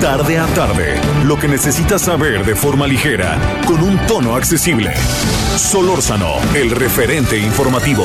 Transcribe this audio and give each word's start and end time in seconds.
Tarde 0.00 0.38
a 0.38 0.46
tarde, 0.48 1.00
lo 1.24 1.38
que 1.38 1.48
necesitas 1.48 2.02
saber 2.02 2.44
de 2.44 2.54
forma 2.54 2.86
ligera, 2.86 3.38
con 3.66 3.82
un 3.82 3.98
tono 4.06 4.36
accesible. 4.36 4.94
Solórzano, 5.56 6.34
el 6.54 6.70
referente 6.70 7.38
informativo. 7.38 8.04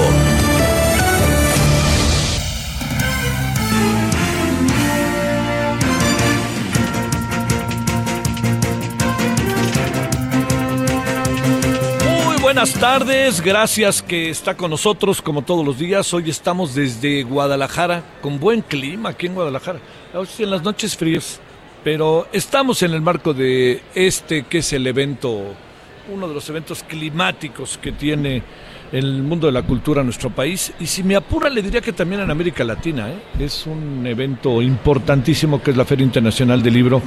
Muy 12.26 12.42
buenas 12.42 12.74
tardes, 12.76 13.42
gracias 13.42 14.02
que 14.02 14.30
está 14.30 14.56
con 14.56 14.72
nosotros 14.72 15.22
como 15.22 15.42
todos 15.42 15.66
los 15.66 15.78
días. 15.78 16.14
Hoy 16.14 16.30
estamos 16.30 16.74
desde 16.74 17.24
Guadalajara, 17.24 18.02
con 18.22 18.40
buen 18.40 18.62
clima 18.62 19.10
aquí 19.10 19.28
en 19.28 19.36
Guadalajara. 19.36 19.80
Hoy 20.14 20.28
en 20.40 20.50
las 20.50 20.64
noches 20.64 20.96
frías, 20.96 21.40
pero 21.84 22.28
estamos 22.32 22.84
en 22.84 22.94
el 22.94 23.02
marco 23.02 23.34
de 23.34 23.82
este 23.96 24.44
que 24.44 24.60
es 24.60 24.74
el 24.74 24.86
evento, 24.88 25.56
uno 26.14 26.28
de 26.28 26.34
los 26.34 26.50
eventos 26.50 26.84
climáticos 26.84 27.78
que 27.78 27.92
tiene 27.92 28.44
el 28.92 29.24
mundo 29.24 29.48
de 29.48 29.54
la 29.54 29.64
cultura 29.64 30.04
nuestro 30.04 30.30
país. 30.30 30.74
Y 30.80 30.86
si 30.86 31.04
me 31.04 31.16
apura, 31.16 31.50
le 31.50 31.62
diría 31.62 31.82
que 31.82 31.94
también 31.94 32.22
en 32.22 32.32
América 32.32 32.64
Latina. 32.64 33.10
¿eh? 33.10 33.16
Es 33.40 33.66
un 33.66 34.06
evento 34.06 34.62
importantísimo 34.62 35.62
que 35.62 35.72
es 35.72 35.78
la 35.78 35.86
Feria 35.86 36.04
Internacional 36.04 36.62
del 36.62 36.74
Libro 36.74 37.02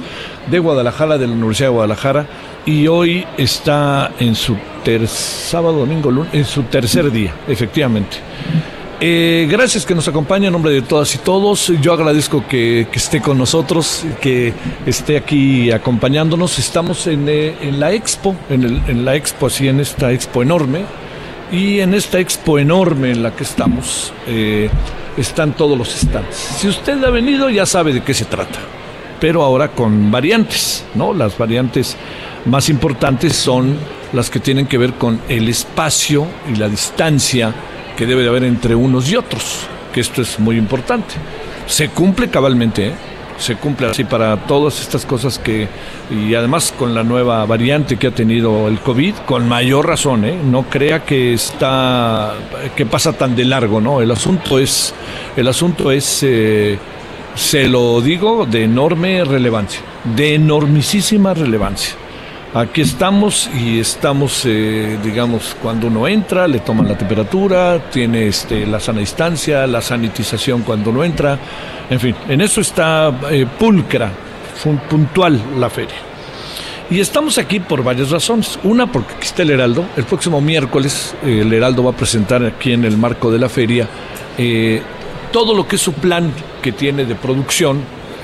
de 0.49 0.59
Guadalajara, 0.59 1.17
de 1.17 1.27
la 1.27 1.33
Universidad 1.33 1.69
de 1.69 1.73
Guadalajara. 1.73 2.25
Y 2.65 2.87
hoy 2.87 3.25
está 3.37 4.13
en 4.19 4.35
su 4.35 4.57
ter 4.83 5.07
sábado, 5.07 5.79
domingo, 5.79 6.09
lunes, 6.09 6.33
en 6.33 6.45
su 6.45 6.63
tercer 6.63 7.11
día, 7.11 7.33
efectivamente. 7.47 8.17
Eh, 9.01 9.45
gracias 9.49 9.85
que 9.85 9.93
nos 9.93 10.07
acompaña 10.07 10.47
en 10.47 10.53
nombre 10.53 10.71
de 10.71 10.81
todas 10.81 11.13
y 11.15 11.17
todos. 11.17 11.71
Yo 11.81 11.91
agradezco 11.91 12.47
que, 12.47 12.87
esté 12.93 13.21
con 13.21 13.37
nosotros, 13.37 14.05
que 14.21 14.53
esté 14.85 15.17
aquí 15.17 15.69
acompañándonos. 15.71 16.57
Estamos 16.59 17.05
en, 17.07 17.27
eh, 17.27 17.73
la 17.77 17.91
expo, 17.91 18.35
en 18.49 19.03
la 19.03 19.15
expo, 19.15 19.47
así 19.47 19.67
en 19.67 19.81
esta 19.81 20.13
expo 20.13 20.43
enorme. 20.43 20.85
Y 21.51 21.79
en 21.79 21.93
esta 21.93 22.19
expo 22.19 22.57
enorme 22.57 23.11
en 23.11 23.21
la 23.21 23.35
que 23.35 23.43
estamos, 23.43 24.13
eh, 24.27 24.69
están 25.17 25.53
todos 25.53 25.77
los 25.77 25.89
stands. 25.89 26.35
Si 26.35 26.67
usted 26.67 27.03
ha 27.03 27.09
venido, 27.09 27.49
ya 27.49 27.65
sabe 27.65 27.93
de 27.93 28.01
qué 28.01 28.13
se 28.13 28.25
trata. 28.25 28.59
Pero 29.19 29.43
ahora 29.43 29.69
con 29.69 30.09
variantes, 30.09 30.83
¿no? 30.95 31.13
Las 31.13 31.37
variantes 31.37 31.95
más 32.45 32.69
importantes 32.69 33.35
son 33.35 33.77
las 34.13 34.29
que 34.29 34.39
tienen 34.39 34.67
que 34.67 34.77
ver 34.77 34.93
con 34.93 35.21
el 35.29 35.47
espacio 35.49 36.27
y 36.51 36.55
la 36.55 36.67
distancia 36.67 37.53
que 37.95 38.05
debe 38.05 38.23
de 38.23 38.29
haber 38.29 38.43
entre 38.43 38.75
unos 38.75 39.09
y 39.09 39.15
otros, 39.15 39.67
que 39.93 40.01
esto 40.01 40.21
es 40.21 40.39
muy 40.39 40.57
importante. 40.57 41.15
Se 41.67 41.89
cumple 41.89 42.29
cabalmente, 42.29 42.87
¿eh? 42.87 42.93
se 43.37 43.55
cumple 43.55 43.87
así 43.87 44.03
para 44.03 44.37
todas 44.37 44.79
estas 44.79 45.05
cosas 45.05 45.39
que, 45.39 45.67
y 46.09 46.33
además 46.35 46.73
con 46.77 46.95
la 46.95 47.03
nueva 47.03 47.45
variante 47.45 47.97
que 47.97 48.07
ha 48.07 48.11
tenido 48.11 48.67
el 48.67 48.79
COVID, 48.79 49.15
con 49.25 49.47
mayor 49.47 49.87
razón, 49.87 50.25
¿eh? 50.25 50.37
no 50.43 50.63
crea 50.63 51.03
que 51.03 51.33
está, 51.33 52.33
que 52.75 52.85
pasa 52.85 53.13
tan 53.13 53.35
de 53.35 53.45
largo, 53.45 53.81
¿no? 53.81 54.01
El 54.01 54.11
asunto 54.11 54.59
es, 54.59 54.93
el 55.35 55.47
asunto 55.47 55.91
es, 55.91 56.23
eh, 56.23 56.77
se 57.35 57.67
lo 57.67 58.01
digo, 58.01 58.45
de 58.45 58.63
enorme 58.63 59.23
relevancia, 59.23 59.81
de 60.15 60.35
enormisísima 60.35 61.33
relevancia. 61.33 61.95
Aquí 62.55 62.81
estamos 62.81 63.49
y 63.53 63.79
estamos, 63.79 64.43
eh, 64.45 64.97
digamos, 65.03 65.55
cuando 65.61 65.87
uno 65.87 66.07
entra, 66.07 66.47
le 66.47 66.59
toman 66.59 66.87
la 66.87 66.97
temperatura, 66.97 67.89
tiene 67.91 68.27
este, 68.27 68.65
la 68.65 68.79
sana 68.79 69.01
distancia, 69.01 69.67
la 69.67 69.81
sanitización 69.81 70.63
cuando 70.63 70.89
uno 70.89 71.03
entra, 71.03 71.37
en 71.89 71.99
fin, 71.99 72.15
en 72.29 72.39
eso 72.39 72.61
está 72.61 73.13
eh, 73.29 73.45
pulcra, 73.59 74.09
puntual 74.89 75.59
la 75.59 75.69
feria. 75.69 75.97
Y 76.89 76.99
estamos 76.99 77.37
aquí 77.37 77.59
por 77.59 77.83
varias 77.83 78.11
razones. 78.11 78.59
Una, 78.63 78.89
porque 78.89 79.15
aquí 79.15 79.25
está 79.25 79.41
el 79.41 79.49
Heraldo. 79.49 79.85
El 79.97 80.05
próximo 80.05 80.39
miércoles 80.39 81.15
eh, 81.25 81.41
el 81.41 81.51
Heraldo 81.51 81.83
va 81.83 81.91
a 81.91 81.95
presentar 81.95 82.45
aquí 82.45 82.71
en 82.71 82.85
el 82.85 82.97
marco 82.97 83.31
de 83.31 83.39
la 83.39 83.49
feria 83.49 83.87
eh, 84.37 84.81
todo 85.31 85.53
lo 85.53 85.67
que 85.67 85.75
es 85.75 85.81
su 85.81 85.93
plan 85.93 86.31
que 86.61 86.71
tiene 86.71 87.03
de 87.03 87.15
producción, 87.15 87.81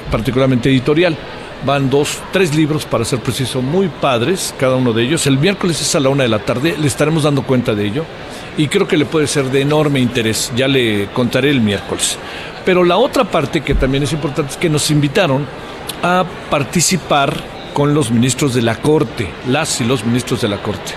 particularmente 0.09 0.69
editorial. 0.69 1.17
Van 1.63 1.91
dos, 1.91 2.19
tres 2.31 2.55
libros, 2.55 2.85
para 2.85 3.05
ser 3.05 3.19
preciso, 3.19 3.61
muy 3.61 3.87
padres, 3.87 4.53
cada 4.57 4.75
uno 4.75 4.93
de 4.93 5.03
ellos. 5.03 5.27
El 5.27 5.37
miércoles 5.37 5.79
es 5.79 5.93
a 5.93 5.99
la 5.99 6.09
una 6.09 6.23
de 6.23 6.29
la 6.29 6.39
tarde, 6.39 6.75
le 6.79 6.87
estaremos 6.87 7.23
dando 7.23 7.43
cuenta 7.43 7.75
de 7.75 7.85
ello. 7.85 8.05
Y 8.57 8.67
creo 8.67 8.87
que 8.87 8.97
le 8.97 9.05
puede 9.05 9.27
ser 9.27 9.45
de 9.45 9.61
enorme 9.61 9.99
interés. 9.99 10.51
Ya 10.55 10.67
le 10.67 11.07
contaré 11.13 11.51
el 11.51 11.61
miércoles. 11.61 12.17
Pero 12.65 12.83
la 12.83 12.97
otra 12.97 13.23
parte 13.25 13.61
que 13.61 13.75
también 13.75 14.03
es 14.03 14.11
importante 14.11 14.51
es 14.51 14.57
que 14.57 14.69
nos 14.69 14.89
invitaron 14.91 15.45
a 16.03 16.25
participar 16.49 17.33
con 17.73 17.93
los 17.93 18.11
ministros 18.11 18.53
de 18.53 18.61
la 18.61 18.75
Corte, 18.75 19.29
las 19.47 19.81
y 19.81 19.85
los 19.85 20.03
ministros 20.03 20.41
de 20.41 20.49
la 20.49 20.61
Corte. 20.61 20.93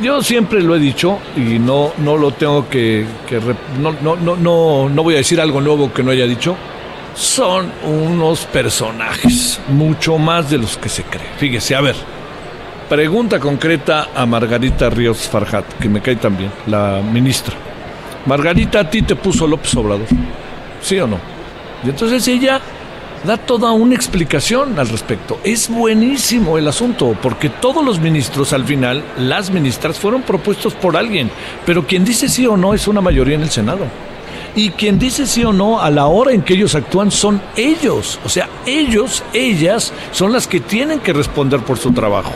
Yo 0.00 0.22
siempre 0.22 0.62
lo 0.62 0.74
he 0.74 0.78
dicho 0.78 1.18
y 1.36 1.58
no, 1.58 1.92
no 1.98 2.16
lo 2.16 2.30
tengo 2.30 2.68
que... 2.68 3.04
que 3.28 3.40
no, 3.80 3.92
no, 4.00 4.16
no, 4.16 4.88
no 4.88 5.02
voy 5.02 5.14
a 5.14 5.18
decir 5.18 5.40
algo 5.40 5.60
nuevo 5.60 5.92
que 5.92 6.02
no 6.02 6.12
haya 6.12 6.26
dicho. 6.26 6.56
Son 7.14 7.70
unos 7.84 8.46
personajes, 8.46 9.60
mucho 9.68 10.16
más 10.18 10.50
de 10.50 10.58
los 10.58 10.76
que 10.76 10.88
se 10.88 11.02
cree. 11.02 11.26
Fíjese, 11.38 11.74
a 11.74 11.80
ver, 11.80 11.96
pregunta 12.88 13.38
concreta 13.38 14.08
a 14.14 14.26
Margarita 14.26 14.88
Ríos 14.90 15.28
Farjat, 15.28 15.64
que 15.80 15.88
me 15.88 16.00
cae 16.00 16.16
también, 16.16 16.50
la 16.66 17.02
ministra. 17.02 17.54
Margarita, 18.26 18.80
a 18.80 18.90
ti 18.90 19.02
te 19.02 19.16
puso 19.16 19.46
López 19.46 19.74
Obrador, 19.76 20.06
¿sí 20.80 20.98
o 20.98 21.06
no? 21.06 21.18
Y 21.84 21.90
entonces 21.90 22.26
ella 22.28 22.60
da 23.24 23.36
toda 23.36 23.72
una 23.72 23.94
explicación 23.94 24.78
al 24.78 24.88
respecto. 24.88 25.38
Es 25.44 25.68
buenísimo 25.68 26.58
el 26.58 26.68
asunto, 26.68 27.16
porque 27.20 27.48
todos 27.48 27.84
los 27.84 28.00
ministros 28.00 28.52
al 28.52 28.64
final, 28.64 29.02
las 29.18 29.50
ministras, 29.50 29.98
fueron 29.98 30.22
propuestos 30.22 30.74
por 30.74 30.96
alguien, 30.96 31.30
pero 31.66 31.86
quien 31.86 32.04
dice 32.04 32.28
sí 32.28 32.46
o 32.46 32.56
no 32.56 32.74
es 32.74 32.88
una 32.88 33.00
mayoría 33.00 33.34
en 33.34 33.42
el 33.42 33.50
Senado. 33.50 33.86
Y 34.54 34.70
quien 34.70 34.98
dice 34.98 35.26
sí 35.26 35.44
o 35.44 35.52
no 35.52 35.80
a 35.80 35.90
la 35.90 36.06
hora 36.06 36.32
en 36.32 36.42
que 36.42 36.54
ellos 36.54 36.74
actúan 36.74 37.10
son 37.10 37.40
ellos. 37.56 38.18
O 38.24 38.28
sea, 38.28 38.48
ellos, 38.66 39.22
ellas 39.32 39.92
son 40.12 40.32
las 40.32 40.46
que 40.46 40.60
tienen 40.60 41.00
que 41.00 41.12
responder 41.12 41.60
por 41.60 41.78
su 41.78 41.92
trabajo. 41.92 42.32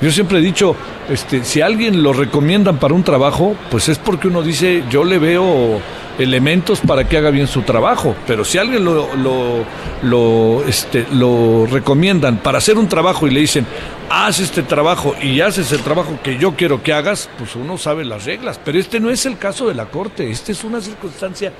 Yo 0.00 0.10
siempre 0.10 0.38
he 0.38 0.42
dicho, 0.42 0.74
este, 1.08 1.44
si 1.44 1.60
alguien 1.60 2.02
lo 2.02 2.12
recomiendan 2.12 2.78
para 2.78 2.94
un 2.94 3.04
trabajo, 3.04 3.54
pues 3.70 3.88
es 3.88 3.98
porque 3.98 4.28
uno 4.28 4.42
dice, 4.42 4.84
yo 4.90 5.04
le 5.04 5.18
veo 5.18 5.80
elementos 6.18 6.80
para 6.80 7.08
que 7.08 7.16
haga 7.16 7.30
bien 7.30 7.46
su 7.46 7.62
trabajo. 7.62 8.14
Pero 8.26 8.44
si 8.44 8.58
alguien 8.58 8.84
lo, 8.84 9.14
lo, 9.16 9.64
lo, 10.02 10.64
este, 10.66 11.06
lo 11.12 11.66
recomiendan 11.66 12.38
para 12.38 12.58
hacer 12.58 12.78
un 12.78 12.88
trabajo 12.88 13.26
y 13.26 13.30
le 13.30 13.40
dicen, 13.40 13.66
haz 14.08 14.40
este 14.40 14.62
trabajo 14.62 15.14
y 15.22 15.40
haces 15.40 15.72
el 15.72 15.80
trabajo 15.80 16.18
que 16.22 16.36
yo 16.36 16.54
quiero 16.56 16.82
que 16.82 16.92
hagas, 16.92 17.28
pues 17.38 17.56
uno 17.56 17.78
sabe 17.78 18.04
las 18.04 18.24
reglas. 18.24 18.60
Pero 18.64 18.78
este 18.78 19.00
no 19.00 19.10
es 19.10 19.26
el 19.26 19.38
caso 19.38 19.68
de 19.68 19.74
la 19.74 19.86
Corte, 19.86 20.30
esta 20.30 20.52
es 20.52 20.64
una 20.64 20.80
circunstancia 20.80 21.52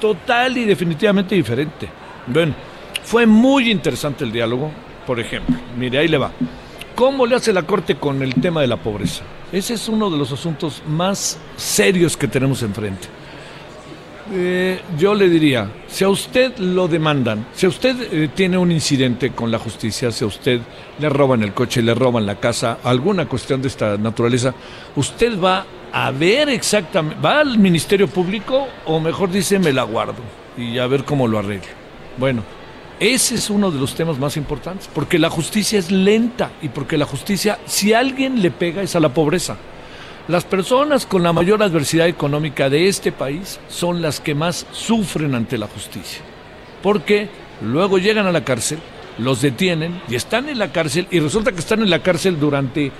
total 0.00 0.56
y 0.58 0.64
definitivamente 0.64 1.34
diferente. 1.34 1.88
Bueno, 2.26 2.54
fue 3.04 3.26
muy 3.26 3.70
interesante 3.70 4.24
el 4.24 4.32
diálogo, 4.32 4.70
por 5.06 5.20
ejemplo. 5.20 5.56
Mire, 5.76 5.98
ahí 5.98 6.08
le 6.08 6.18
va. 6.18 6.30
¿Cómo 6.94 7.26
le 7.26 7.36
hace 7.36 7.52
la 7.52 7.62
Corte 7.62 7.96
con 7.96 8.22
el 8.22 8.34
tema 8.34 8.60
de 8.60 8.66
la 8.66 8.76
pobreza? 8.76 9.22
Ese 9.50 9.74
es 9.74 9.88
uno 9.88 10.10
de 10.10 10.18
los 10.18 10.32
asuntos 10.32 10.82
más 10.86 11.38
serios 11.56 12.16
que 12.16 12.28
tenemos 12.28 12.62
enfrente. 12.62 13.08
Eh, 14.34 14.80
yo 14.98 15.14
le 15.14 15.28
diría, 15.28 15.68
si 15.88 16.04
a 16.04 16.08
usted 16.08 16.56
lo 16.58 16.88
demandan, 16.88 17.46
si 17.54 17.66
a 17.66 17.68
usted 17.68 17.96
eh, 18.12 18.28
tiene 18.34 18.56
un 18.56 18.70
incidente 18.70 19.32
con 19.32 19.50
la 19.50 19.58
justicia, 19.58 20.10
si 20.10 20.24
a 20.24 20.26
usted 20.26 20.60
le 20.98 21.08
roban 21.08 21.42
el 21.42 21.52
coche, 21.52 21.82
le 21.82 21.94
roban 21.94 22.24
la 22.24 22.36
casa, 22.36 22.78
alguna 22.84 23.26
cuestión 23.26 23.60
de 23.60 23.68
esta 23.68 23.98
naturaleza, 23.98 24.54
usted 24.96 25.38
va 25.38 25.66
a 25.92 26.10
ver 26.12 26.48
exactamente, 26.48 27.20
va 27.20 27.40
al 27.40 27.58
Ministerio 27.58 28.06
Público 28.08 28.68
o 28.86 29.00
mejor 29.00 29.30
dice, 29.30 29.58
me 29.58 29.72
la 29.72 29.82
guardo 29.82 30.22
y 30.56 30.78
a 30.78 30.86
ver 30.86 31.04
cómo 31.04 31.26
lo 31.26 31.38
arreglo. 31.38 31.68
Bueno, 32.16 32.42
ese 33.02 33.34
es 33.34 33.50
uno 33.50 33.72
de 33.72 33.80
los 33.80 33.96
temas 33.96 34.16
más 34.20 34.36
importantes, 34.36 34.88
porque 34.94 35.18
la 35.18 35.28
justicia 35.28 35.76
es 35.76 35.90
lenta 35.90 36.52
y 36.62 36.68
porque 36.68 36.96
la 36.96 37.04
justicia, 37.04 37.58
si 37.66 37.92
alguien 37.92 38.40
le 38.40 38.52
pega, 38.52 38.80
es 38.80 38.94
a 38.94 39.00
la 39.00 39.12
pobreza. 39.12 39.56
Las 40.28 40.44
personas 40.44 41.04
con 41.04 41.24
la 41.24 41.32
mayor 41.32 41.64
adversidad 41.64 42.06
económica 42.06 42.70
de 42.70 42.86
este 42.86 43.10
país 43.10 43.58
son 43.66 44.02
las 44.02 44.20
que 44.20 44.36
más 44.36 44.68
sufren 44.70 45.34
ante 45.34 45.58
la 45.58 45.66
justicia. 45.66 46.22
Porque 46.80 47.28
luego 47.60 47.98
llegan 47.98 48.26
a 48.26 48.32
la 48.32 48.44
cárcel, 48.44 48.78
los 49.18 49.42
detienen 49.42 50.00
y 50.08 50.14
están 50.14 50.48
en 50.48 50.60
la 50.60 50.70
cárcel 50.70 51.08
y 51.10 51.18
resulta 51.18 51.50
que 51.50 51.58
están 51.58 51.82
en 51.82 51.90
la 51.90 52.04
cárcel 52.04 52.38
durante, 52.38 52.92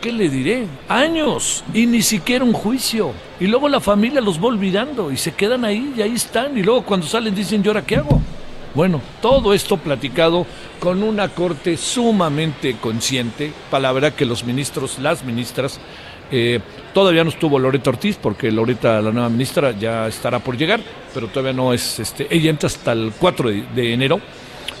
¿qué 0.00 0.12
le 0.12 0.28
diré? 0.28 0.66
Años 0.88 1.64
y 1.74 1.86
ni 1.86 2.02
siquiera 2.02 2.44
un 2.44 2.52
juicio. 2.52 3.10
Y 3.40 3.48
luego 3.48 3.68
la 3.68 3.80
familia 3.80 4.20
los 4.20 4.40
va 4.40 4.46
olvidando 4.46 5.10
y 5.10 5.16
se 5.16 5.32
quedan 5.32 5.64
ahí 5.64 5.92
y 5.96 6.02
ahí 6.02 6.14
están. 6.14 6.56
Y 6.56 6.62
luego 6.62 6.84
cuando 6.84 7.04
salen 7.08 7.34
dicen, 7.34 7.62
¿y 7.64 7.66
ahora 7.66 7.84
qué 7.84 7.96
hago? 7.96 8.22
Bueno, 8.74 9.00
todo 9.22 9.54
esto 9.54 9.78
platicado 9.78 10.46
con 10.78 11.02
una 11.02 11.28
corte 11.28 11.76
sumamente 11.76 12.76
consciente, 12.76 13.52
palabra 13.70 14.14
que 14.14 14.26
los 14.26 14.44
ministros, 14.44 14.98
las 14.98 15.24
ministras, 15.24 15.80
eh, 16.30 16.60
todavía 16.92 17.24
no 17.24 17.30
estuvo 17.30 17.58
Loreta 17.58 17.90
Ortiz, 17.90 18.16
porque 18.20 18.50
Loreta, 18.50 19.00
la 19.00 19.10
nueva 19.10 19.30
ministra, 19.30 19.72
ya 19.72 20.06
estará 20.06 20.38
por 20.38 20.56
llegar, 20.56 20.80
pero 21.14 21.28
todavía 21.28 21.54
no 21.54 21.72
es, 21.72 21.98
este, 21.98 22.26
ella 22.30 22.50
entra 22.50 22.66
hasta 22.66 22.92
el 22.92 23.12
4 23.18 23.50
de, 23.74 23.92
enero. 23.92 24.20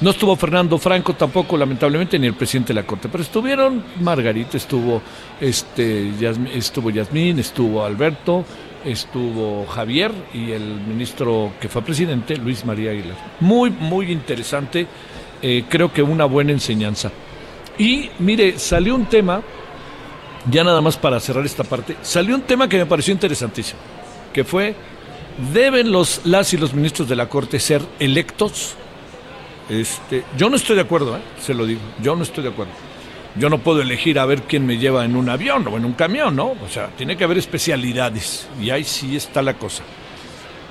No 0.00 0.10
estuvo 0.10 0.36
Fernando 0.36 0.78
Franco 0.78 1.14
tampoco, 1.14 1.56
lamentablemente, 1.56 2.18
ni 2.18 2.28
el 2.28 2.34
presidente 2.34 2.68
de 2.68 2.80
la 2.80 2.86
Corte, 2.86 3.08
pero 3.08 3.22
estuvieron 3.22 3.82
Margarita, 4.00 4.56
estuvo, 4.56 5.02
este, 5.40 6.12
estuvo 6.54 6.90
Yasmín, 6.90 7.40
estuvo 7.40 7.84
Alberto, 7.84 8.44
estuvo 8.84 9.66
Javier 9.66 10.12
y 10.32 10.52
el 10.52 10.62
ministro 10.62 11.52
que 11.60 11.68
fue 11.68 11.82
presidente, 11.82 12.36
Luis 12.36 12.64
María 12.64 12.90
Aguilar. 12.90 13.16
Muy, 13.40 13.70
muy 13.70 14.10
interesante, 14.12 14.86
eh, 15.42 15.64
creo 15.68 15.92
que 15.92 16.02
una 16.02 16.24
buena 16.24 16.52
enseñanza. 16.52 17.10
Y 17.78 18.10
mire, 18.18 18.58
salió 18.58 18.94
un 18.94 19.06
tema 19.06 19.42
ya 20.50 20.64
nada 20.64 20.80
más 20.80 20.96
para 20.96 21.20
cerrar 21.20 21.44
esta 21.44 21.64
parte, 21.64 21.96
salió 22.02 22.34
un 22.34 22.42
tema 22.42 22.68
que 22.68 22.78
me 22.78 22.86
pareció 22.86 23.12
interesantísimo, 23.12 23.80
que 24.32 24.44
fue, 24.44 24.74
¿deben 25.52 25.92
los, 25.92 26.22
las 26.24 26.52
y 26.54 26.56
los 26.56 26.72
ministros 26.74 27.08
de 27.08 27.16
la 27.16 27.28
Corte 27.28 27.60
ser 27.60 27.82
electos? 27.98 28.74
Este, 29.68 30.24
yo 30.36 30.48
no 30.48 30.56
estoy 30.56 30.76
de 30.76 30.82
acuerdo, 30.82 31.16
¿eh? 31.16 31.20
se 31.40 31.52
lo 31.52 31.66
digo, 31.66 31.80
yo 32.02 32.16
no 32.16 32.22
estoy 32.22 32.44
de 32.44 32.50
acuerdo. 32.50 32.72
Yo 33.36 33.48
no 33.50 33.58
puedo 33.58 33.80
elegir 33.82 34.18
a 34.18 34.26
ver 34.26 34.42
quién 34.42 34.66
me 34.66 34.78
lleva 34.78 35.04
en 35.04 35.16
un 35.16 35.28
avión 35.28 35.66
o 35.68 35.76
en 35.76 35.84
un 35.84 35.92
camión, 35.92 36.34
¿no? 36.34 36.56
O 36.64 36.68
sea, 36.68 36.88
tiene 36.96 37.16
que 37.16 37.24
haber 37.24 37.38
especialidades 37.38 38.48
y 38.60 38.70
ahí 38.70 38.84
sí 38.84 39.16
está 39.16 39.42
la 39.42 39.54
cosa. 39.54 39.84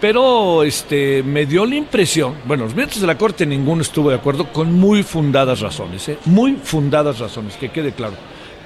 Pero 0.02 0.64
este, 0.64 1.24
me 1.24 1.46
dio 1.46 1.66
la 1.66 1.76
impresión, 1.76 2.36
bueno, 2.46 2.66
los 2.66 2.76
ministros 2.76 3.02
de 3.02 3.08
la 3.08 3.18
Corte 3.18 3.46
ninguno 3.46 3.82
estuvo 3.82 4.10
de 4.10 4.16
acuerdo 4.16 4.52
con 4.52 4.74
muy 4.74 5.02
fundadas 5.02 5.62
razones, 5.62 6.08
¿eh? 6.10 6.20
muy 6.26 6.54
fundadas 6.64 7.20
razones, 7.20 7.56
que 7.56 7.70
quede 7.70 7.94
claro. 7.94 8.14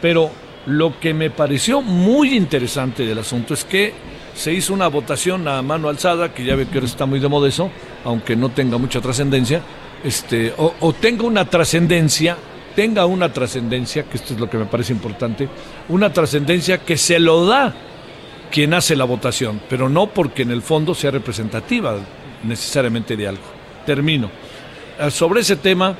Pero 0.01 0.29
lo 0.65 0.99
que 0.99 1.13
me 1.13 1.29
pareció 1.29 1.81
muy 1.81 2.35
interesante 2.35 3.05
del 3.05 3.19
asunto 3.19 3.53
es 3.53 3.63
que 3.63 3.93
se 4.35 4.53
hizo 4.53 4.73
una 4.73 4.87
votación 4.87 5.47
a 5.47 5.61
mano 5.61 5.89
alzada, 5.89 6.33
que 6.33 6.43
ya 6.43 6.55
ve 6.55 6.65
que 6.67 6.75
ahora 6.75 6.87
está 6.87 7.05
muy 7.05 7.19
de 7.19 7.27
moda 7.27 7.47
eso, 7.47 7.69
aunque 8.03 8.35
no 8.35 8.49
tenga 8.49 8.77
mucha 8.77 9.01
trascendencia, 9.01 9.61
este, 10.03 10.53
o, 10.57 10.93
tenga 10.93 11.23
una 11.23 11.45
trascendencia, 11.45 12.37
tenga 12.75 13.05
una 13.05 13.31
trascendencia, 13.31 14.03
que 14.03 14.17
esto 14.17 14.33
es 14.33 14.39
lo 14.39 14.49
que 14.49 14.57
me 14.57 14.65
parece 14.65 14.93
importante, 14.93 15.47
una 15.89 16.11
trascendencia 16.11 16.79
que 16.79 16.97
se 16.97 17.19
lo 17.19 17.45
da 17.45 17.73
quien 18.51 18.73
hace 18.73 18.95
la 18.95 19.05
votación, 19.05 19.61
pero 19.69 19.89
no 19.89 20.07
porque 20.07 20.43
en 20.43 20.51
el 20.51 20.61
fondo 20.61 20.93
sea 20.93 21.11
representativa 21.11 21.97
necesariamente 22.43 23.15
de 23.15 23.27
algo. 23.27 23.43
Termino. 23.85 24.29
Ah, 24.99 25.09
sobre 25.09 25.41
ese 25.41 25.55
tema 25.55 25.95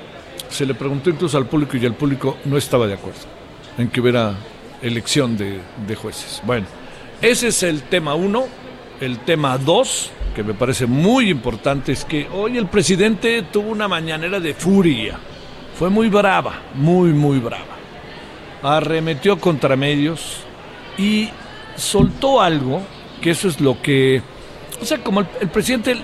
se 0.49 0.65
le 0.65 0.73
preguntó 0.73 1.09
incluso 1.09 1.37
al 1.37 1.45
público 1.45 1.77
y 1.77 1.85
el 1.85 1.93
público 1.93 2.37
no 2.45 2.57
estaba 2.57 2.85
de 2.85 2.93
acuerdo 2.93 3.21
en 3.77 3.89
que 3.89 4.01
hubiera 4.01 4.35
elección 4.81 5.37
de, 5.37 5.95
jueces. 5.95 6.41
Bueno, 6.45 6.67
ese 7.21 7.47
es 7.47 7.63
el 7.63 7.83
tema 7.83 8.15
uno. 8.15 8.45
El 8.99 9.17
tema 9.19 9.57
dos, 9.57 10.11
que 10.35 10.43
me 10.43 10.53
parece 10.53 10.85
muy 10.85 11.29
importante, 11.29 11.91
es 11.91 12.05
que 12.05 12.27
hoy 12.31 12.57
el 12.57 12.67
presidente 12.67 13.41
tuvo 13.51 13.71
una 13.71 13.87
mañanera 13.87 14.39
de 14.39 14.53
furia. 14.53 15.17
Fue 15.81 15.89
muy 15.89 16.09
brava, 16.09 16.61
muy, 16.75 17.09
muy 17.09 17.39
brava. 17.39 17.75
Arremetió 18.61 19.39
contra 19.39 19.75
medios 19.75 20.41
y 20.95 21.27
soltó 21.75 22.39
algo, 22.39 22.83
que 23.19 23.31
eso 23.31 23.47
es 23.47 23.59
lo 23.59 23.81
que... 23.81 24.21
O 24.79 24.85
sea, 24.85 24.99
como 24.99 25.21
el 25.21 25.49
presidente 25.49 25.97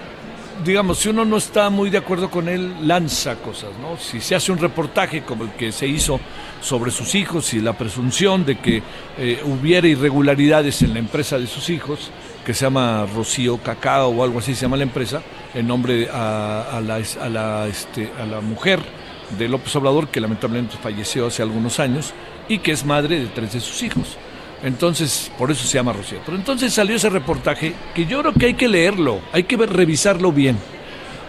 digamos, 0.65 0.97
si 0.97 1.09
uno 1.09 1.25
no 1.25 1.37
está 1.37 1.69
muy 1.69 1.91
de 1.91 1.99
acuerdo 1.99 2.31
con 2.31 2.49
él, 2.49 2.87
lanza 2.87 3.35
cosas, 3.35 3.69
¿no? 3.79 3.99
Si 3.99 4.19
se 4.19 4.33
hace 4.33 4.51
un 4.51 4.57
reportaje 4.57 5.21
como 5.21 5.43
el 5.43 5.51
que 5.51 5.71
se 5.71 5.85
hizo 5.85 6.19
sobre 6.59 6.89
sus 6.89 7.13
hijos 7.13 7.53
y 7.53 7.59
la 7.59 7.73
presunción 7.73 8.47
de 8.47 8.57
que 8.57 8.81
eh, 9.19 9.43
hubiera 9.45 9.87
irregularidades 9.87 10.81
en 10.81 10.95
la 10.95 10.99
empresa 10.99 11.37
de 11.37 11.45
sus 11.45 11.69
hijos, 11.69 12.09
que 12.43 12.55
se 12.55 12.65
llama 12.65 13.05
Rocío 13.13 13.59
Cacao 13.59 14.09
o 14.09 14.23
algo 14.23 14.39
así 14.39 14.55
se 14.55 14.63
llama 14.63 14.77
la 14.77 14.83
empresa, 14.85 15.21
en 15.53 15.67
nombre 15.67 16.09
a, 16.11 16.81
la, 16.83 16.95
a, 16.95 17.29
la, 17.29 17.67
este, 17.67 18.11
a 18.19 18.25
la 18.25 18.41
mujer 18.41 18.96
de 19.37 19.47
López 19.47 19.75
Obrador, 19.75 20.07
que 20.07 20.21
lamentablemente 20.21 20.77
falleció 20.81 21.27
hace 21.27 21.41
algunos 21.41 21.79
años 21.79 22.13
y 22.47 22.59
que 22.59 22.71
es 22.71 22.85
madre 22.85 23.19
de 23.19 23.27
tres 23.27 23.53
de 23.53 23.59
sus 23.59 23.83
hijos. 23.83 24.17
Entonces, 24.63 25.31
por 25.37 25.51
eso 25.51 25.65
se 25.65 25.77
llama 25.77 25.93
Rocío. 25.93 26.19
Pero 26.25 26.37
entonces 26.37 26.73
salió 26.73 26.95
ese 26.95 27.09
reportaje 27.09 27.73
que 27.93 28.05
yo 28.05 28.21
creo 28.21 28.33
que 28.33 28.47
hay 28.47 28.53
que 28.55 28.67
leerlo, 28.67 29.21
hay 29.31 29.43
que 29.43 29.57
revisarlo 29.57 30.31
bien. 30.31 30.57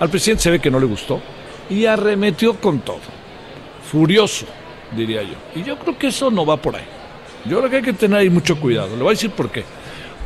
Al 0.00 0.08
presidente 0.08 0.44
se 0.44 0.50
ve 0.50 0.60
que 0.60 0.70
no 0.70 0.80
le 0.80 0.86
gustó 0.86 1.20
y 1.68 1.84
arremetió 1.84 2.54
con 2.54 2.80
todo. 2.80 3.00
Furioso, 3.90 4.46
diría 4.96 5.22
yo. 5.22 5.34
Y 5.54 5.64
yo 5.64 5.78
creo 5.78 5.98
que 5.98 6.08
eso 6.08 6.30
no 6.30 6.46
va 6.46 6.56
por 6.56 6.76
ahí. 6.76 6.86
Yo 7.44 7.58
creo 7.58 7.70
que 7.70 7.76
hay 7.76 7.82
que 7.82 7.92
tener 7.92 8.18
ahí 8.18 8.30
mucho 8.30 8.58
cuidado. 8.58 8.96
Le 8.96 9.02
voy 9.02 9.08
a 9.08 9.10
decir 9.10 9.30
por 9.30 9.50
qué. 9.50 9.64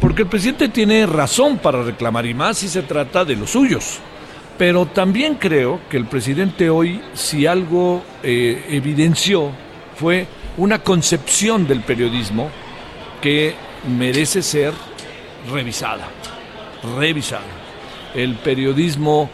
Porque 0.00 0.22
el 0.22 0.28
presidente 0.28 0.68
tiene 0.68 1.06
razón 1.06 1.58
para 1.58 1.82
reclamar 1.82 2.26
y 2.26 2.34
más 2.34 2.58
si 2.58 2.68
se 2.68 2.82
trata 2.82 3.24
de 3.24 3.36
los 3.36 3.50
suyos. 3.50 4.00
Pero 4.58 4.86
también 4.86 5.36
creo 5.36 5.80
que 5.88 5.96
el 5.96 6.06
presidente 6.06 6.70
hoy, 6.70 7.00
si 7.14 7.46
algo 7.46 8.02
eh, 8.22 8.66
evidenció, 8.70 9.50
fue 9.96 10.26
una 10.56 10.80
concepción 10.80 11.66
del 11.66 11.80
periodismo 11.80 12.50
que 13.20 13.54
merece 13.96 14.42
ser 14.42 14.72
revisada, 15.50 16.08
revisada. 16.98 17.42
El 18.14 18.34
periodismo 18.36 19.30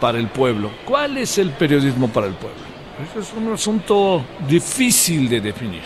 para 0.00 0.18
el 0.18 0.28
pueblo. 0.28 0.70
¿Cuál 0.84 1.18
es 1.18 1.38
el 1.38 1.50
periodismo 1.50 2.08
para 2.08 2.26
el 2.26 2.34
pueblo? 2.34 2.60
Eso 3.02 3.20
es 3.20 3.32
un 3.32 3.52
asunto 3.52 4.24
difícil 4.46 5.28
de 5.28 5.40
definir, 5.40 5.82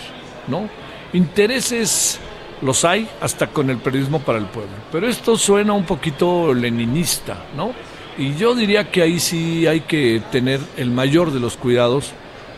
¿no? 0.48 0.68
Intereses 1.12 2.18
los 2.62 2.84
hay 2.84 3.08
hasta 3.20 3.46
con 3.46 3.70
el 3.70 3.78
periodismo 3.78 4.20
para 4.20 4.38
el 4.38 4.46
pueblo, 4.46 4.72
pero 4.90 5.06
esto 5.06 5.36
suena 5.36 5.72
un 5.72 5.84
poquito 5.84 6.52
leninista, 6.52 7.36
¿no? 7.56 7.72
Y 8.18 8.34
yo 8.36 8.54
diría 8.54 8.90
que 8.90 9.02
ahí 9.02 9.20
sí 9.20 9.66
hay 9.66 9.80
que 9.80 10.22
tener 10.32 10.61
el 10.76 10.90
mayor 10.90 11.32
de 11.32 11.40
los 11.40 11.56
cuidados 11.56 12.12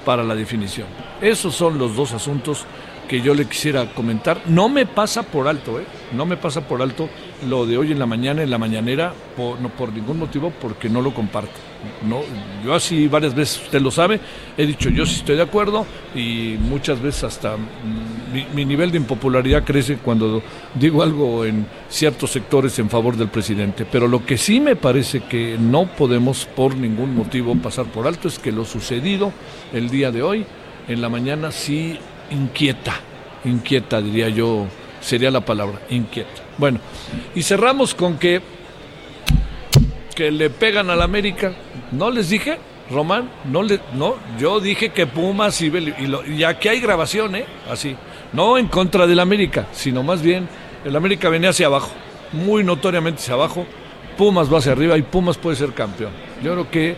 para 0.04 0.22
la 0.22 0.34
definición. 0.34 0.86
Esos 1.20 1.54
son 1.54 1.78
los 1.78 1.96
dos 1.96 2.12
asuntos 2.12 2.64
que 3.08 3.20
yo 3.22 3.34
le 3.34 3.46
quisiera 3.46 3.86
comentar. 3.92 4.42
No 4.46 4.68
me 4.68 4.86
pasa 4.86 5.22
por 5.22 5.48
alto, 5.48 5.80
¿eh? 5.80 5.84
No 6.12 6.26
me 6.26 6.36
pasa 6.36 6.60
por 6.60 6.80
alto 6.80 7.08
lo 7.48 7.66
de 7.66 7.78
hoy 7.78 7.90
en 7.90 7.98
la 7.98 8.06
mañana, 8.06 8.42
en 8.42 8.50
la 8.50 8.58
mañanera, 8.58 9.12
por, 9.36 9.58
no 9.60 9.70
por 9.70 9.92
ningún 9.92 10.18
motivo, 10.18 10.52
porque 10.60 10.88
no 10.88 11.00
lo 11.00 11.12
comparto. 11.12 11.52
No, 12.06 12.20
yo 12.64 12.74
así 12.74 13.08
varias 13.08 13.34
veces, 13.34 13.62
usted 13.62 13.80
lo 13.80 13.90
sabe, 13.90 14.20
he 14.56 14.66
dicho 14.66 14.90
yo 14.90 15.06
sí 15.06 15.16
estoy 15.16 15.36
de 15.36 15.42
acuerdo 15.42 15.86
y 16.14 16.56
muchas 16.60 17.00
veces 17.00 17.24
hasta 17.24 17.56
mi, 18.32 18.46
mi 18.54 18.64
nivel 18.64 18.90
de 18.90 18.98
impopularidad 18.98 19.64
crece 19.64 19.96
cuando 19.96 20.42
digo 20.74 21.02
algo 21.02 21.44
en 21.44 21.66
ciertos 21.88 22.30
sectores 22.30 22.78
en 22.78 22.90
favor 22.90 23.16
del 23.16 23.28
presidente. 23.28 23.86
Pero 23.90 24.08
lo 24.08 24.24
que 24.24 24.38
sí 24.38 24.60
me 24.60 24.76
parece 24.76 25.20
que 25.20 25.56
no 25.58 25.86
podemos 25.86 26.44
por 26.44 26.76
ningún 26.76 27.14
motivo 27.14 27.54
pasar 27.56 27.86
por 27.86 28.06
alto 28.06 28.28
es 28.28 28.38
que 28.38 28.52
lo 28.52 28.64
sucedido 28.64 29.32
el 29.72 29.90
día 29.90 30.10
de 30.10 30.22
hoy, 30.22 30.46
en 30.88 31.00
la 31.00 31.08
mañana, 31.08 31.52
sí 31.52 31.98
inquieta, 32.30 32.94
inquieta 33.44 34.00
diría 34.00 34.28
yo, 34.28 34.66
sería 35.00 35.30
la 35.30 35.40
palabra, 35.40 35.80
inquieta. 35.90 36.42
Bueno, 36.56 36.80
y 37.34 37.42
cerramos 37.42 37.94
con 37.94 38.18
que, 38.18 38.40
que 40.14 40.30
le 40.30 40.50
pegan 40.50 40.90
al 40.90 41.02
América, 41.02 41.52
¿no 41.92 42.10
les 42.10 42.30
dije? 42.30 42.58
Román, 42.90 43.30
no 43.50 43.62
le, 43.62 43.80
no, 43.94 44.16
yo 44.38 44.60
dije 44.60 44.90
que 44.90 45.06
Pumas 45.06 45.60
y, 45.60 45.66
y, 45.66 46.32
y 46.38 46.44
aquí 46.44 46.68
hay 46.68 46.80
grabación, 46.80 47.36
¿eh? 47.36 47.44
Así, 47.70 47.94
no 48.32 48.58
en 48.58 48.68
contra 48.68 49.06
del 49.06 49.20
América, 49.20 49.66
sino 49.72 50.02
más 50.02 50.22
bien 50.22 50.48
el 50.84 50.94
América 50.96 51.28
venía 51.28 51.50
hacia 51.50 51.66
abajo, 51.66 51.90
muy 52.32 52.64
notoriamente 52.64 53.20
hacia 53.20 53.34
abajo, 53.34 53.66
Pumas 54.16 54.52
va 54.52 54.58
hacia 54.58 54.72
arriba 54.72 54.98
y 54.98 55.02
Pumas 55.02 55.38
puede 55.38 55.56
ser 55.56 55.72
campeón. 55.72 56.10
Yo 56.42 56.52
creo 56.52 56.70
que 56.70 56.96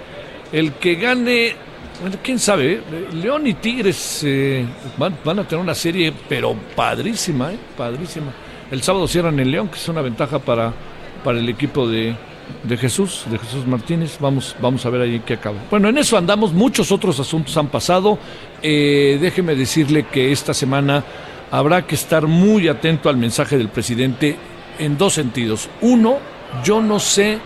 el 0.52 0.72
que 0.74 0.94
gane 0.94 1.54
bueno, 2.00 2.16
quién 2.22 2.38
sabe, 2.38 2.72
¿eh? 2.72 2.82
León 3.12 3.46
y 3.46 3.54
Tigres 3.54 4.22
eh, 4.24 4.64
van, 4.96 5.38
a 5.38 5.44
tener 5.44 5.62
una 5.62 5.74
serie, 5.74 6.12
pero 6.28 6.54
padrísima, 6.74 7.52
¿eh? 7.52 7.58
padrísima. 7.76 8.32
El 8.70 8.82
sábado 8.82 9.06
cierran 9.06 9.38
el 9.38 9.50
León, 9.50 9.68
que 9.68 9.76
es 9.76 9.88
una 9.88 10.00
ventaja 10.00 10.38
para, 10.38 10.72
para 11.22 11.38
el 11.38 11.48
equipo 11.48 11.86
de, 11.86 12.16
Jesús, 12.76 13.24
de 13.30 13.38
Jesús 13.38 13.66
Martínez. 13.66 14.18
Vamos, 14.20 14.56
vamos 14.60 14.84
a 14.86 14.90
ver 14.90 15.02
ahí 15.02 15.20
qué 15.20 15.34
acaba. 15.34 15.58
Bueno, 15.70 15.88
en 15.88 15.98
eso 15.98 16.16
andamos, 16.16 16.52
muchos 16.52 16.92
otros 16.92 17.18
asuntos 17.20 17.56
han 17.56 17.68
pasado. 17.68 18.18
déjeme 18.62 19.54
decirle 19.54 20.04
que 20.04 20.32
esta 20.32 20.54
semana 20.54 21.04
habrá 21.50 21.86
que 21.86 21.94
estar 21.94 22.26
muy 22.26 22.68
atento 22.68 23.08
al 23.08 23.16
mensaje 23.16 23.58
del 23.58 23.68
presidente 23.68 24.36
en 24.78 24.96
dos 24.96 25.14
sentidos. 25.14 25.68
Uno, 25.80 26.18
yo 26.64 26.80
no 26.80 26.98
sé 26.98 27.38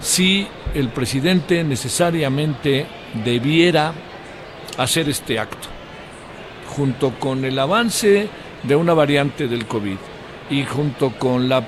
si 0.00 0.46
el 0.74 0.88
presidente 0.88 1.62
necesariamente 1.64 2.86
debiera 3.24 3.92
hacer 4.78 5.08
este 5.08 5.38
acto, 5.38 5.68
junto 6.76 7.10
con 7.18 7.44
el 7.44 7.58
avance 7.58 8.28
de 8.62 8.76
una 8.76 8.94
variante 8.94 9.48
del 9.48 9.66
COVID 9.66 9.96
y 10.50 10.64
junto 10.64 11.10
con 11.18 11.48
la 11.48 11.64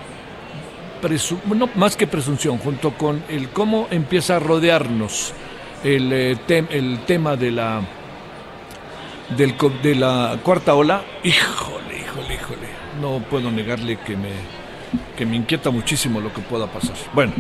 no, 1.55 1.69
más 1.75 1.97
que 1.97 2.07
presunción, 2.07 2.59
junto 2.59 2.93
con 2.93 3.23
el 3.29 3.49
cómo 3.51 3.89
empieza 3.91 4.37
a 4.37 4.39
rodearnos 4.39 5.33
el, 5.83 6.13
eh, 6.13 6.37
el 6.49 7.01
tema 7.07 7.37
de 7.37 7.51
la 7.51 7.83
del, 9.37 9.55
de 9.83 9.95
la 9.95 10.39
cuarta 10.43 10.75
ola, 10.75 11.03
híjole, 11.23 11.99
híjole, 11.99 12.35
híjole, 12.35 12.69
no 13.01 13.23
puedo 13.29 13.51
negarle 13.51 13.99
que 13.99 14.17
me 14.17 14.31
que 15.17 15.27
me 15.27 15.37
inquieta 15.37 15.71
muchísimo 15.71 16.21
lo 16.21 16.33
que 16.33 16.41
pueda 16.41 16.67
pasar. 16.67 16.97
Bueno, 17.13 17.33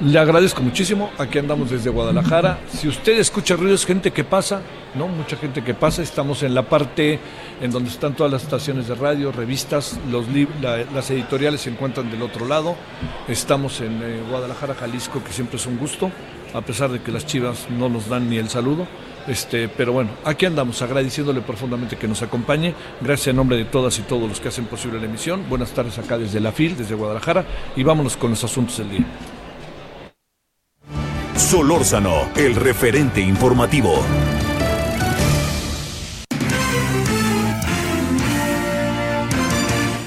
le 0.00 0.18
agradezco 0.18 0.62
muchísimo. 0.62 1.10
Aquí 1.18 1.38
andamos 1.38 1.70
desde 1.70 1.90
Guadalajara. 1.90 2.58
Si 2.72 2.88
usted 2.88 3.18
escucha 3.18 3.56
ruidos, 3.56 3.86
gente 3.86 4.10
que 4.10 4.24
pasa, 4.24 4.60
¿no? 4.94 5.08
Mucha 5.08 5.36
gente 5.36 5.62
que 5.62 5.74
pasa. 5.74 6.02
Estamos 6.02 6.42
en 6.42 6.54
la 6.54 6.62
parte 6.62 7.18
en 7.60 7.70
donde 7.70 7.90
están 7.90 8.14
todas 8.14 8.32
las 8.32 8.42
estaciones 8.42 8.88
de 8.88 8.94
radio, 8.94 9.32
revistas, 9.32 9.98
los 10.10 10.26
las 10.92 11.10
editoriales 11.10 11.62
se 11.62 11.70
encuentran 11.70 12.10
del 12.10 12.22
otro 12.22 12.46
lado. 12.46 12.76
Estamos 13.28 13.80
en 13.80 14.02
eh, 14.02 14.20
Guadalajara, 14.28 14.74
Jalisco, 14.74 15.22
que 15.22 15.32
siempre 15.32 15.56
es 15.56 15.66
un 15.66 15.78
gusto, 15.78 16.10
a 16.54 16.60
pesar 16.60 16.90
de 16.90 17.00
que 17.00 17.12
las 17.12 17.26
chivas 17.26 17.68
no 17.70 17.88
nos 17.88 18.08
dan 18.08 18.28
ni 18.28 18.38
el 18.38 18.48
saludo. 18.48 18.86
Este, 19.26 19.68
pero 19.68 19.92
bueno, 19.92 20.10
aquí 20.24 20.46
andamos 20.46 20.80
agradeciéndole 20.82 21.40
profundamente 21.40 21.96
que 21.96 22.08
nos 22.08 22.22
acompañe. 22.22 22.74
Gracias 23.00 23.28
en 23.28 23.36
nombre 23.36 23.56
de 23.56 23.64
todas 23.64 23.98
y 23.98 24.02
todos 24.02 24.28
los 24.28 24.40
que 24.40 24.48
hacen 24.48 24.66
posible 24.66 24.98
la 24.98 25.06
emisión. 25.06 25.48
Buenas 25.48 25.70
tardes 25.70 25.98
acá 25.98 26.18
desde 26.18 26.40
la 26.40 26.52
FIL, 26.52 26.76
desde 26.76 26.94
Guadalajara, 26.94 27.44
y 27.76 27.82
vámonos 27.82 28.16
con 28.16 28.30
los 28.30 28.42
asuntos 28.42 28.78
del 28.78 28.90
día. 28.90 29.06
Solórzano, 31.36 32.28
el 32.36 32.54
referente 32.54 33.20
informativo. 33.20 34.04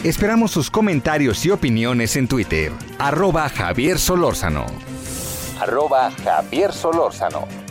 Esperamos 0.03 0.51
sus 0.51 0.69
comentarios 0.69 1.45
y 1.45 1.51
opiniones 1.51 2.17
en 2.17 2.27
Twitter. 2.27 2.73
Arroba 2.99 3.47
Javier 3.47 3.97
Solórzano. 3.99 4.65
Arroba 5.61 6.11
Javier 6.23 6.73
Solórzano. 6.73 7.62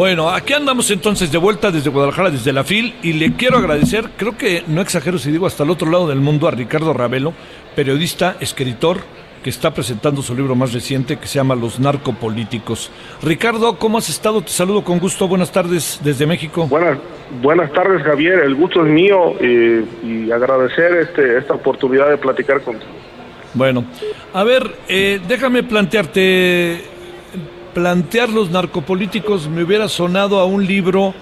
Bueno, 0.00 0.30
aquí 0.30 0.54
andamos 0.54 0.90
entonces 0.90 1.30
de 1.30 1.36
vuelta 1.36 1.70
desde 1.70 1.90
Guadalajara, 1.90 2.30
desde 2.30 2.54
la 2.54 2.64
FIL, 2.64 2.94
y 3.02 3.12
le 3.12 3.34
quiero 3.34 3.58
agradecer, 3.58 4.08
creo 4.16 4.34
que 4.34 4.64
no 4.66 4.80
exagero 4.80 5.18
si 5.18 5.30
digo 5.30 5.46
hasta 5.46 5.62
el 5.62 5.68
otro 5.68 5.90
lado 5.90 6.08
del 6.08 6.20
mundo, 6.20 6.48
a 6.48 6.52
Ricardo 6.52 6.94
Ravelo, 6.94 7.34
periodista, 7.76 8.34
escritor, 8.40 9.00
que 9.44 9.50
está 9.50 9.74
presentando 9.74 10.22
su 10.22 10.34
libro 10.34 10.54
más 10.54 10.72
reciente 10.72 11.18
que 11.18 11.26
se 11.26 11.34
llama 11.34 11.54
Los 11.54 11.78
narcopolíticos. 11.80 12.90
Ricardo, 13.22 13.76
¿cómo 13.76 13.98
has 13.98 14.08
estado? 14.08 14.40
Te 14.40 14.48
saludo 14.48 14.82
con 14.84 15.00
gusto. 15.00 15.28
Buenas 15.28 15.52
tardes 15.52 16.00
desde 16.02 16.26
México. 16.26 16.66
Buenas, 16.66 16.96
buenas 17.42 17.70
tardes, 17.74 18.02
Javier. 18.02 18.38
El 18.38 18.54
gusto 18.54 18.86
es 18.86 18.90
mío 18.90 19.34
eh, 19.38 19.84
y 20.02 20.30
agradecer 20.30 20.96
este, 20.96 21.36
esta 21.36 21.52
oportunidad 21.52 22.08
de 22.08 22.16
platicar 22.16 22.62
contigo. 22.62 22.90
Bueno, 23.52 23.84
a 24.32 24.44
ver, 24.44 24.76
eh, 24.88 25.20
déjame 25.28 25.62
plantearte 25.62 26.89
plantear 27.74 28.28
los 28.28 28.50
narcopolíticos 28.50 29.48
me 29.48 29.62
hubiera 29.62 29.88
sonado 29.88 30.38
a 30.38 30.44
un 30.44 30.66
libro 30.66 31.14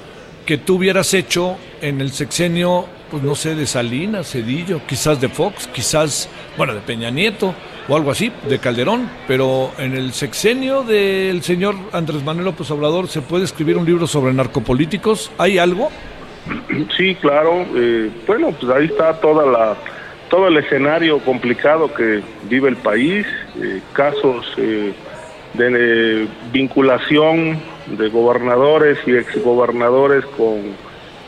que 0.46 0.58
tú 0.58 0.76
hubieras 0.76 1.12
hecho 1.14 1.56
en 1.82 2.00
el 2.00 2.10
sexenio, 2.10 2.86
pues 3.10 3.22
no 3.22 3.34
sé, 3.34 3.54
de 3.54 3.66
Salinas, 3.66 4.32
Cedillo, 4.32 4.80
quizás 4.86 5.20
de 5.20 5.28
Fox, 5.28 5.68
quizás, 5.68 6.28
bueno, 6.56 6.74
de 6.74 6.80
Peña 6.80 7.10
Nieto 7.10 7.54
o 7.86 7.96
algo 7.96 8.10
así, 8.10 8.32
de 8.48 8.58
Calderón, 8.58 9.10
pero 9.26 9.72
en 9.78 9.94
el 9.94 10.12
sexenio 10.12 10.82
del 10.82 11.42
señor 11.42 11.74
Andrés 11.92 12.22
Manuel 12.22 12.46
López 12.46 12.70
Obrador 12.70 13.08
se 13.08 13.20
puede 13.20 13.44
escribir 13.44 13.76
un 13.76 13.86
libro 13.86 14.06
sobre 14.06 14.32
narcopolíticos, 14.32 15.30
¿hay 15.38 15.58
algo? 15.58 15.90
Sí, 16.96 17.14
claro, 17.16 17.66
eh, 17.76 18.10
bueno, 18.26 18.52
pues 18.52 18.72
ahí 18.72 18.86
está 18.86 19.20
toda 19.20 19.46
la 19.46 19.76
todo 20.28 20.48
el 20.48 20.58
escenario 20.58 21.18
complicado 21.20 21.92
que 21.92 22.22
vive 22.48 22.68
el 22.68 22.76
país, 22.76 23.26
eh, 23.62 23.80
casos 23.92 24.46
eh, 24.58 24.92
de 25.54 26.28
vinculación 26.52 27.60
de 27.86 28.08
gobernadores 28.08 28.98
y 29.06 29.16
exgobernadores 29.16 30.24
con 30.36 30.74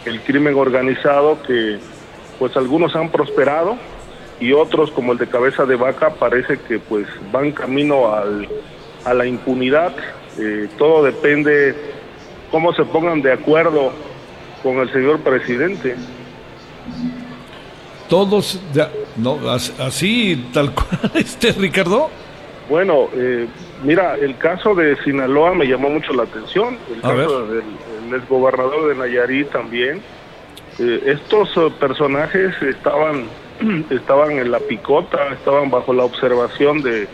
el 0.05 0.21
crimen 0.21 0.55
organizado 0.55 1.43
que 1.43 1.79
pues 2.39 2.57
algunos 2.57 2.95
han 2.97 3.11
prosperado 3.11 3.77
y 4.41 4.53
otros 4.53 4.91
como 4.91 5.13
el 5.13 5.19
de 5.19 5.27
cabeza 5.27 5.67
de 5.67 5.77
vaca 5.77 6.11
parece 6.15 6.59
que 6.59 6.79
pues 6.79 7.07
van 7.31 7.53
camino 7.53 8.13
al, 8.13 8.49
a 9.05 9.15
la 9.15 9.27
impunidad. 9.27 9.95
Eh, 10.39 10.69
todo 10.79 11.03
depende 11.03 11.75
cómo 12.51 12.73
se 12.73 12.85
pongan 12.85 13.21
de 13.21 13.33
acuerdo 13.33 13.93
con 14.63 14.79
el 14.79 14.91
señor 14.93 15.21
presidente. 15.21 15.97
Todos 18.09 18.61
no 19.17 19.39
así 19.79 20.49
tal 20.53 20.75
cual 20.75 21.13
este 21.15 21.53
Ricardo 21.53 22.11
bueno, 22.71 23.09
eh, 23.15 23.49
mira, 23.83 24.15
el 24.15 24.39
caso 24.39 24.77
de 24.77 24.97
Sinaloa 25.03 25.55
me 25.55 25.67
llamó 25.67 25.91
mucho 25.91 26.13
la 26.13 26.23
atención, 26.23 26.79
el 26.95 27.01
caso 27.01 27.47
del 27.49 27.65
exgobernador 28.15 28.89
de 28.89 28.95
Nayarit 28.95 29.51
también. 29.51 30.01
Eh, 30.79 31.03
estos 31.07 31.51
eh, 31.57 31.69
personajes 31.81 32.55
estaban, 32.63 33.25
estaban 33.91 34.39
en 34.39 34.53
la 34.53 34.61
picota, 34.61 35.33
estaban 35.33 35.69
bajo 35.69 35.93
la 35.93 36.05
observación 36.05 36.81
de 36.81 37.09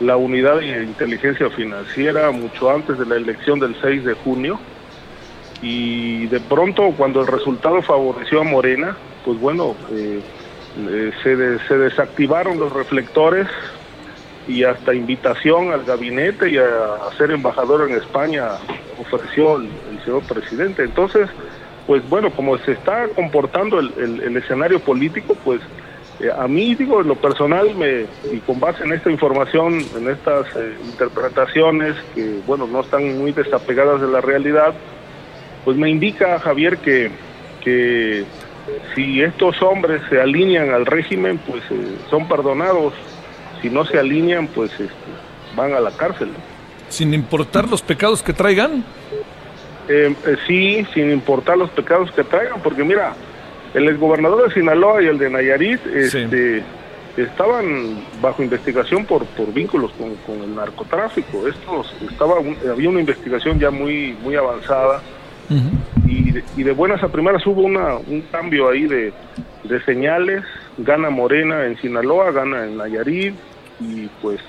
la 0.00 0.18
unidad 0.18 0.60
de 0.60 0.84
inteligencia 0.84 1.48
financiera 1.48 2.30
mucho 2.30 2.70
antes 2.70 2.98
de 2.98 3.06
la 3.06 3.16
elección 3.16 3.58
del 3.58 3.74
6 3.80 4.04
de 4.04 4.12
junio. 4.12 4.60
Y 5.62 6.26
de 6.26 6.40
pronto, 6.40 6.92
cuando 6.94 7.22
el 7.22 7.26
resultado 7.26 7.80
favoreció 7.80 8.42
a 8.42 8.44
Morena, 8.44 8.98
pues 9.24 9.40
bueno, 9.40 9.76
se, 11.22 11.58
se 11.58 11.78
desactivaron 11.78 12.58
los 12.58 12.72
reflectores 12.72 13.46
y 14.50 14.64
hasta 14.64 14.92
invitación 14.92 15.70
al 15.72 15.84
gabinete 15.84 16.50
y 16.50 16.58
a, 16.58 16.98
ser 17.16 17.30
embajador 17.30 17.88
en 17.88 17.96
España 17.96 18.48
ofreció 19.00 19.56
el, 19.56 19.68
señor 20.04 20.22
presidente. 20.22 20.82
Entonces, 20.82 21.28
pues 21.86 22.06
bueno, 22.08 22.30
como 22.30 22.58
se 22.58 22.72
está 22.72 23.06
comportando 23.14 23.78
el, 23.78 24.36
escenario 24.36 24.80
político, 24.80 25.36
pues 25.44 25.60
eh, 26.18 26.30
a 26.36 26.48
mí, 26.48 26.74
digo, 26.74 27.00
en 27.00 27.08
lo 27.08 27.14
personal, 27.14 27.74
me, 27.76 28.06
y 28.32 28.38
con 28.44 28.58
base 28.58 28.82
en 28.82 28.92
esta 28.92 29.10
información, 29.10 29.84
en 29.96 30.10
estas 30.10 30.46
eh, 30.56 30.74
interpretaciones 30.84 31.94
que, 32.14 32.40
bueno, 32.46 32.66
no 32.66 32.80
están 32.80 33.18
muy 33.18 33.32
desapegadas 33.32 34.00
de 34.00 34.08
la 34.08 34.20
realidad, 34.20 34.74
pues 35.64 35.76
me 35.76 35.90
indica, 35.90 36.40
Javier, 36.40 36.78
que, 36.78 37.10
que 37.62 38.24
si 38.94 39.22
estos 39.22 39.62
hombres 39.62 40.02
se 40.08 40.20
alinean 40.20 40.70
al 40.70 40.86
régimen, 40.86 41.38
pues 41.38 41.62
eh, 41.70 41.96
son 42.08 42.26
perdonados 42.26 42.94
si 43.60 43.70
no 43.70 43.84
se 43.84 43.98
alinean, 43.98 44.46
pues 44.48 44.70
este, 44.72 44.94
van 45.56 45.72
a 45.74 45.80
la 45.80 45.90
cárcel. 45.90 46.30
Sin 46.88 47.14
importar 47.14 47.68
los 47.68 47.82
pecados 47.82 48.22
que 48.22 48.32
traigan. 48.32 48.84
Eh, 49.88 50.14
eh, 50.26 50.36
sí, 50.46 50.86
sin 50.94 51.10
importar 51.10 51.56
los 51.58 51.70
pecados 51.70 52.10
que 52.12 52.24
traigan, 52.24 52.60
porque 52.62 52.84
mira, 52.84 53.14
el 53.74 53.88
exgobernador 53.88 54.48
de 54.48 54.54
Sinaloa 54.54 55.02
y 55.02 55.06
el 55.06 55.18
de 55.18 55.30
Nayarit 55.30 55.84
este, 55.86 56.62
estaban 57.16 58.04
bajo 58.20 58.42
investigación 58.42 59.04
por, 59.04 59.24
por 59.26 59.52
vínculos 59.52 59.92
con, 60.26 60.42
el 60.42 60.54
narcotráfico. 60.54 61.46
Estos 61.46 61.94
estaba 62.10 62.36
había 62.70 62.88
una 62.88 63.00
investigación 63.00 63.58
ya 63.58 63.70
muy 63.70 64.16
muy 64.22 64.36
avanzada 64.36 65.02
y, 66.06 66.30
de, 66.30 66.44
y, 66.56 66.62
de, 66.62 66.72
buenas 66.72 67.02
a 67.02 67.08
primeras 67.08 67.44
hubo 67.46 67.62
una, 67.62 67.96
un 67.96 68.22
cambio 68.30 68.68
ahí 68.68 68.86
de, 68.86 69.12
de 69.64 69.84
señales. 69.84 70.44
Gana 70.78 71.10
Morena 71.10 71.66
en 71.66 71.76
Sinaloa, 71.78 72.30
gana 72.30 72.64
en 72.64 72.76
Nayarit, 72.76 73.34
y 73.80 74.08
pues 74.20 74.40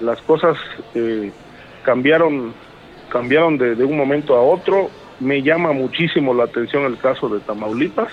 las 0.00 0.20
cosas 0.22 0.56
eh, 0.94 1.32
cambiaron 1.84 2.54
cambiaron 3.08 3.56
de, 3.56 3.72
un 3.84 3.96
momento 3.96 4.34
a 4.34 4.42
otro. 4.42 4.90
Me 5.20 5.42
llama 5.42 5.72
muchísimo 5.72 6.34
la 6.34 6.44
atención 6.44 6.84
el 6.84 6.98
caso 6.98 7.28
de 7.28 7.40
Tamaulipas. 7.40 8.12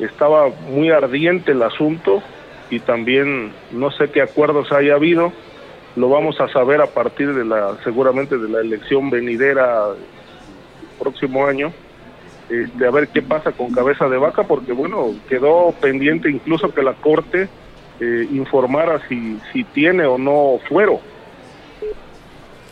Estaba 0.00 0.48
muy 0.48 0.90
ardiente 0.90 1.52
el 1.52 1.62
asunto 1.62 2.22
y 2.70 2.80
también 2.80 3.52
no 3.70 3.90
sé 3.90 4.10
qué 4.10 4.22
acuerdos 4.22 4.72
haya 4.72 4.94
habido. 4.94 5.32
Lo 5.96 6.08
vamos 6.08 6.40
a 6.40 6.48
saber 6.48 6.80
a 6.80 6.86
partir 6.86 7.34
de 7.34 7.44
la 7.44 7.76
seguramente 7.84 8.38
de 8.38 8.48
la 8.48 8.60
elección 8.60 9.10
venidera 9.10 9.88
próximo 10.98 11.46
año 11.46 11.72
este, 12.48 12.86
a 12.86 12.90
ver 12.90 13.08
qué 13.08 13.20
pasa 13.20 13.52
con 13.52 13.72
cabeza 13.72 14.08
de 14.08 14.16
vaca, 14.16 14.44
porque 14.44 14.72
bueno, 14.72 15.14
quedó 15.28 15.72
pendiente 15.80 16.30
incluso 16.30 16.72
que 16.72 16.82
la 16.82 16.94
Corte 16.94 17.48
eh, 18.00 18.28
informara 18.32 19.00
si, 19.08 19.38
si 19.52 19.64
tiene 19.64 20.04
o 20.06 20.18
no 20.18 20.60
fuero. 20.68 21.00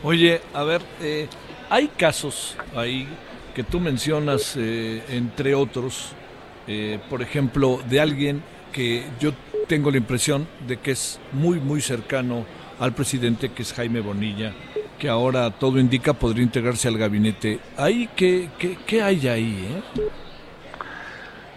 Oye, 0.03 0.41
a 0.55 0.63
ver, 0.63 0.83
eh, 1.01 1.27
hay 1.69 1.89
casos 1.89 2.57
ahí 2.75 3.09
que 3.55 3.65
tú 3.65 3.81
mencionas, 3.81 4.57
eh, 4.57 5.03
entre 5.09 5.55
otros, 5.55 6.13
por 7.09 7.23
ejemplo, 7.23 7.79
de 7.89 8.01
alguien 8.01 8.43
que 8.73 9.05
yo 9.21 9.31
tengo 9.69 9.91
la 9.91 9.99
impresión 9.99 10.47
de 10.67 10.79
que 10.79 10.91
es 10.91 11.21
muy, 11.33 11.61
muy 11.61 11.81
cercano 11.81 12.45
al 12.79 12.93
presidente, 12.93 13.51
que 13.51 13.63
es 13.63 13.73
Jaime 13.73 14.01
Bonilla, 14.01 14.53
que 14.99 15.09
ahora 15.09 15.51
todo 15.51 15.79
indica 15.79 16.13
podría 16.13 16.43
integrarse 16.43 16.89
al 16.89 16.99
gabinete. 16.99 17.61
¿Ahí 17.77 18.09
qué, 18.17 18.49
qué, 18.87 19.03
hay 19.03 19.29
ahí? 19.29 19.69
Eh? 19.71 20.03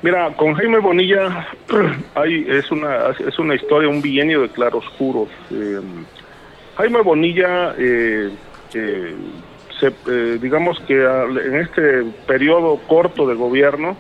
Mira, 0.02 0.34
con 0.36 0.54
Jaime 0.54 0.80
Bonilla 0.80 1.48
hay, 2.16 2.46
es, 2.48 2.72
una, 2.72 3.10
es 3.10 3.38
una 3.38 3.56
historia, 3.56 3.90
un 3.90 4.02
bienio 4.02 4.42
de 4.42 4.50
claroscuros. 4.50 5.30
Eh, 5.52 5.80
Jaime 6.78 7.02
Bonilla, 7.02 7.76
eh, 7.78 8.30
digamos 10.42 10.80
que 10.82 11.04
en 11.04 11.56
este 11.56 12.04
periodo 12.26 12.80
corto 12.88 13.28
de 13.28 13.36
gobierno, 13.36 13.98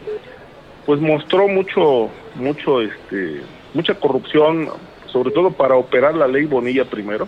pues 0.86 1.01
mostró 1.01 1.48
mucho, 1.48 2.10
mucho, 2.36 2.82
este, 2.82 3.41
mucha 3.74 3.94
corrupción, 3.96 4.70
sobre 5.08 5.32
todo 5.32 5.51
para 5.51 5.75
operar 5.75 6.15
la 6.15 6.27
ley 6.27 6.46
Bonilla 6.46 6.86
primero 6.86 7.27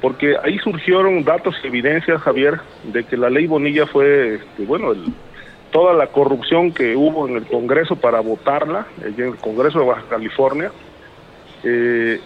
porque 0.00 0.36
ahí 0.42 0.58
surgieron 0.58 1.24
datos 1.24 1.54
y 1.62 1.66
evidencias, 1.68 2.20
Javier, 2.20 2.60
de 2.84 3.04
que 3.04 3.16
la 3.16 3.30
ley 3.30 3.46
Bonilla 3.46 3.86
fue, 3.86 4.36
este, 4.36 4.64
bueno, 4.64 4.92
toda 5.76 5.92
la 5.92 6.06
corrupción 6.06 6.72
que 6.72 6.96
hubo 6.96 7.28
en 7.28 7.36
el 7.36 7.44
Congreso 7.44 7.96
para 7.96 8.20
votarla, 8.20 8.86
en 9.04 9.22
el 9.22 9.36
Congreso 9.36 9.80
de 9.80 9.84
Baja 9.84 10.04
California, 10.08 10.72
eh, 11.64 12.18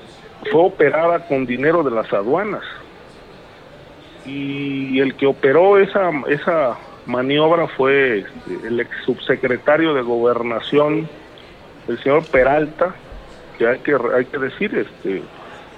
fue 0.53 0.67
operada 0.67 1.27
con 1.27 1.47
dinero 1.47 1.83
de 1.83 1.91
las 1.91 2.13
aduanas. 2.13 2.63
Y 4.25 5.01
el 5.01 5.17
que 5.17 5.27
operó 5.27 5.81
esa, 5.81 6.13
esa 6.29 6.79
maniobra 7.07 7.67
fue 7.67 8.19
este, 8.19 8.69
el 8.69 8.79
ex 8.79 8.91
subsecretario 9.05 9.95
de 9.95 10.03
Gobernación, 10.03 11.09
el 11.89 11.99
señor 12.05 12.25
Peralta, 12.27 12.95
que 13.59 13.67
hay 13.67 13.81
que, 13.81 13.97
hay 14.15 14.27
que 14.27 14.39
decir, 14.39 14.73
este, 14.77 15.25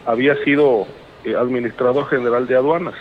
había 0.05 0.37
sido 0.45 0.87
eh, 1.25 1.35
administrador 1.35 2.07
general 2.11 2.47
de 2.47 2.55
aduanas. 2.55 2.97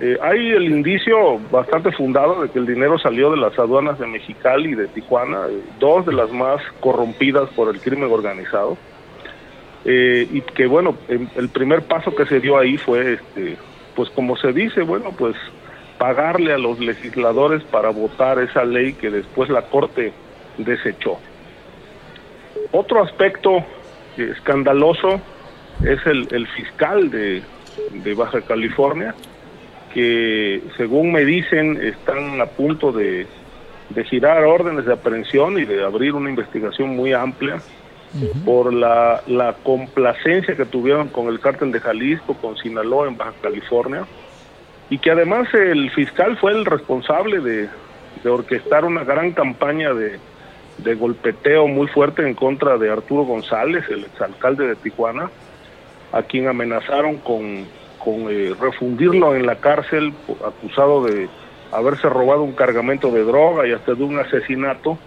Eh, 0.00 0.18
hay 0.22 0.50
el 0.50 0.64
indicio 0.64 1.38
bastante 1.50 1.92
fundado 1.92 2.42
de 2.42 2.50
que 2.50 2.58
el 2.58 2.66
dinero 2.66 2.98
salió 2.98 3.30
de 3.30 3.36
las 3.36 3.58
aduanas 3.58 3.98
de 3.98 4.06
Mexicali 4.06 4.70
y 4.72 4.74
de 4.74 4.88
Tijuana, 4.88 5.46
eh, 5.48 5.60
dos 5.78 6.06
de 6.06 6.12
las 6.12 6.30
más 6.32 6.60
corrompidas 6.80 7.48
por 7.50 7.74
el 7.74 7.80
crimen 7.80 8.10
organizado. 8.10 8.76
y 9.86 10.40
que 10.40 10.66
bueno, 10.66 10.96
el 11.08 11.50
primer 11.50 11.82
paso 11.82 12.14
que 12.14 12.24
se 12.24 12.40
dio 12.40 12.56
ahí 12.56 12.78
fue, 12.78 13.14
este, 13.14 13.58
pues 13.94 14.08
como 14.10 14.34
se 14.34 14.50
dice, 14.52 14.80
bueno, 14.80 15.10
pues 15.16 15.36
pagarle 15.98 16.52
a 16.52 16.58
los 16.58 16.78
legisladores 16.78 17.62
para 17.64 17.90
votar 17.90 18.38
esa 18.38 18.64
ley 18.64 18.94
que 18.94 19.10
después 19.10 19.50
la 19.50 19.62
Corte 19.62 20.12
desechó. 20.58 21.18
Otro 22.72 23.02
aspecto 23.02 23.64
escandaloso 24.16 25.20
es 25.84 26.04
el, 26.06 26.28
el 26.30 26.46
fiscal 26.48 27.10
de, 27.10 27.42
Baja 28.14 28.40
California, 28.42 29.14
que 29.94 30.60
según 30.76 31.12
me 31.12 31.24
dicen 31.24 31.80
están 31.80 32.40
a 32.40 32.46
punto 32.46 32.92
de, 32.92 33.26
girar 34.10 34.44
órdenes 34.44 34.86
de 34.86 34.92
aprehensión 34.92 35.56
y 35.56 35.64
de 35.64 35.84
abrir 35.84 36.14
una 36.14 36.28
investigación 36.28 36.96
muy 36.96 37.12
amplia 37.12 37.62
por 38.44 38.72
la, 38.72 39.22
la, 39.26 39.54
complacencia 39.62 40.56
que 40.56 40.64
tuvieron 40.64 41.08
con 41.08 41.28
el 41.28 41.40
cártel 41.40 41.72
de 41.72 41.80
Jalisco, 41.80 42.34
con 42.34 42.56
Sinaloa 42.56 43.08
en 43.08 43.16
Baja 43.16 43.32
California, 43.40 44.04
y 44.90 44.98
que 44.98 45.10
además 45.10 45.52
el 45.54 45.90
fiscal 45.90 46.36
fue 46.36 46.52
el 46.52 46.64
responsable 46.64 47.40
de, 47.40 47.68
de 48.22 48.30
orquestar 48.30 48.84
una 48.84 49.04
gran 49.04 49.32
campaña 49.32 49.94
de, 49.94 50.18
de 50.78 50.94
golpeteo 50.94 51.66
muy 51.68 51.86
fuerte 51.88 52.26
en 52.26 52.34
contra 52.34 52.78
de 52.78 52.90
Arturo 52.90 53.24
González, 53.24 53.84
el 53.88 54.04
exalcalde 54.04 54.66
de 54.66 54.76
Tijuana, 54.76 55.30
a 56.12 56.22
quien 56.22 56.48
amenazaron 56.48 57.18
con, 57.18 57.66
con 58.04 58.30
eh, 58.30 58.54
refundirlo 58.60 59.34
en 59.34 59.46
la 59.46 59.56
cárcel 59.56 60.12
acusado 60.46 61.04
de 61.04 61.28
haberse 61.72 62.08
robado 62.08 62.42
un 62.42 62.52
cargamento 62.52 63.10
de 63.10 63.24
droga 63.24 63.66
y 63.66 63.72
hasta 63.72 63.94
de 63.94 64.04
un 64.04 64.18
asesinato 64.18 64.98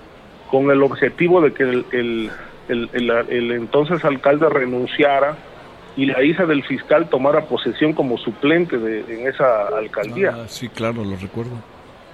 con 0.50 0.72
el 0.72 0.82
objetivo 0.82 1.42
de 1.42 1.54
que 1.54 1.64
el, 1.64 2.32
el, 2.68 3.52
entonces 3.52 4.04
alcalde 4.04 4.50
renunciara 4.50 5.38
y 5.96 6.06
la 6.06 6.22
hija 6.24 6.46
del 6.46 6.64
fiscal 6.64 7.10
tomara 7.10 7.46
posesión 7.46 7.94
como 7.94 8.18
suplente 8.18 8.78
de, 8.78 9.00
en 9.00 9.28
esa 9.28 9.68
alcaldía. 9.68 10.32
Ah, 10.36 10.48
sí, 10.48 10.68
claro, 10.70 11.04
lo 11.04 11.16
recuerdo. 11.16 11.52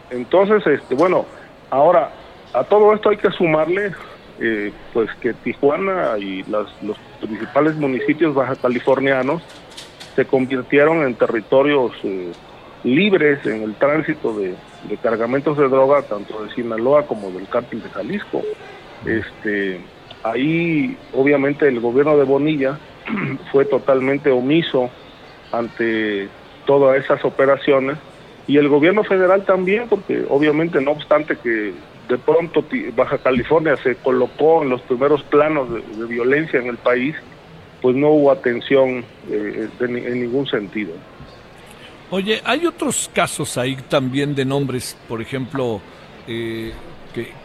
Entonces, 0.10 0.66
este, 0.68 0.96
bueno, 0.96 1.26
ahora 1.70 2.12
a 2.54 2.64
todo 2.64 2.94
esto 2.94 3.10
hay 3.10 3.18
que 3.18 3.32
sumarle 3.32 3.92
eh, 4.40 4.72
pues 4.94 5.10
que 5.22 5.34
Tijuana 5.34 6.18
y 6.18 6.44
los 6.44 6.70
principales 7.22 7.76
municipios 7.76 8.34
baja 8.34 8.56
californianos 8.56 9.42
se 10.16 10.26
convirtieron 10.26 11.06
en 11.06 11.16
territorios 11.16 11.92
eh, 12.04 12.32
libres 12.84 13.46
en 13.46 13.64
el 13.64 13.76
tránsito 13.76 14.34
de, 14.34 14.56
cargamentos 15.02 15.58
de 15.58 15.68
droga 15.68 16.02
tanto 16.04 16.44
de 16.44 16.54
Sinaloa 16.54 17.06
como 17.08 17.32
del 17.32 17.48
cártel 17.48 17.82
de 17.82 17.90
Jalisco. 17.90 18.42
Este, 19.06 19.80
ahí 20.24 20.98
obviamente 21.14 21.68
el 21.68 21.80
gobierno 21.80 22.18
de 22.18 22.24
Bonilla 22.24 22.80
fue 23.52 23.66
totalmente 23.66 24.30
omiso 24.30 24.90
ante 25.52 26.30
todas 26.66 27.04
esas 27.04 27.24
operaciones 27.26 27.98
y 28.48 28.58
el 28.58 28.68
gobierno 28.68 29.04
federal 29.04 29.46
también 29.46 29.88
porque 29.90 30.26
obviamente 30.30 30.82
no 30.82 30.92
obstante 30.92 31.38
que 31.38 31.74
de 32.10 32.18
pronto 32.18 32.66
Baja 32.96 33.18
California 33.18 33.78
se 33.78 33.96
colocó 33.96 34.64
en 34.64 34.70
los 34.70 34.82
primeros 34.82 35.24
planos 35.24 35.70
de, 35.72 36.06
violencia 36.06 36.60
en 36.60 36.68
el 36.68 36.78
país, 36.78 37.16
pues 37.84 37.98
no 37.98 38.12
hubo 38.12 38.32
atención 38.32 39.04
eh, 39.30 39.70
en 39.82 40.22
ningún 40.22 40.48
sentido. 40.48 40.94
Oye, 42.12 42.42
hay 42.46 42.66
otros 42.66 43.12
casos 43.14 43.58
ahí 43.58 43.76
también 43.90 44.34
de 44.34 44.46
nombres, 44.46 44.98
por 45.10 45.22
ejemplo, 45.22 45.82
eh, 46.26 46.72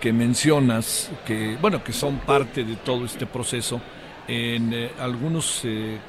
que, 0.00 0.12
mencionas, 0.12 1.10
que 1.26 1.56
bueno, 1.60 1.82
que 1.82 1.92
son 1.92 2.18
parte 2.18 2.62
de 2.62 2.76
todo 2.76 3.04
este 3.04 3.26
proceso. 3.26 3.80
En 4.28 4.72
eh, 4.72 4.90
algunos 5.00 5.66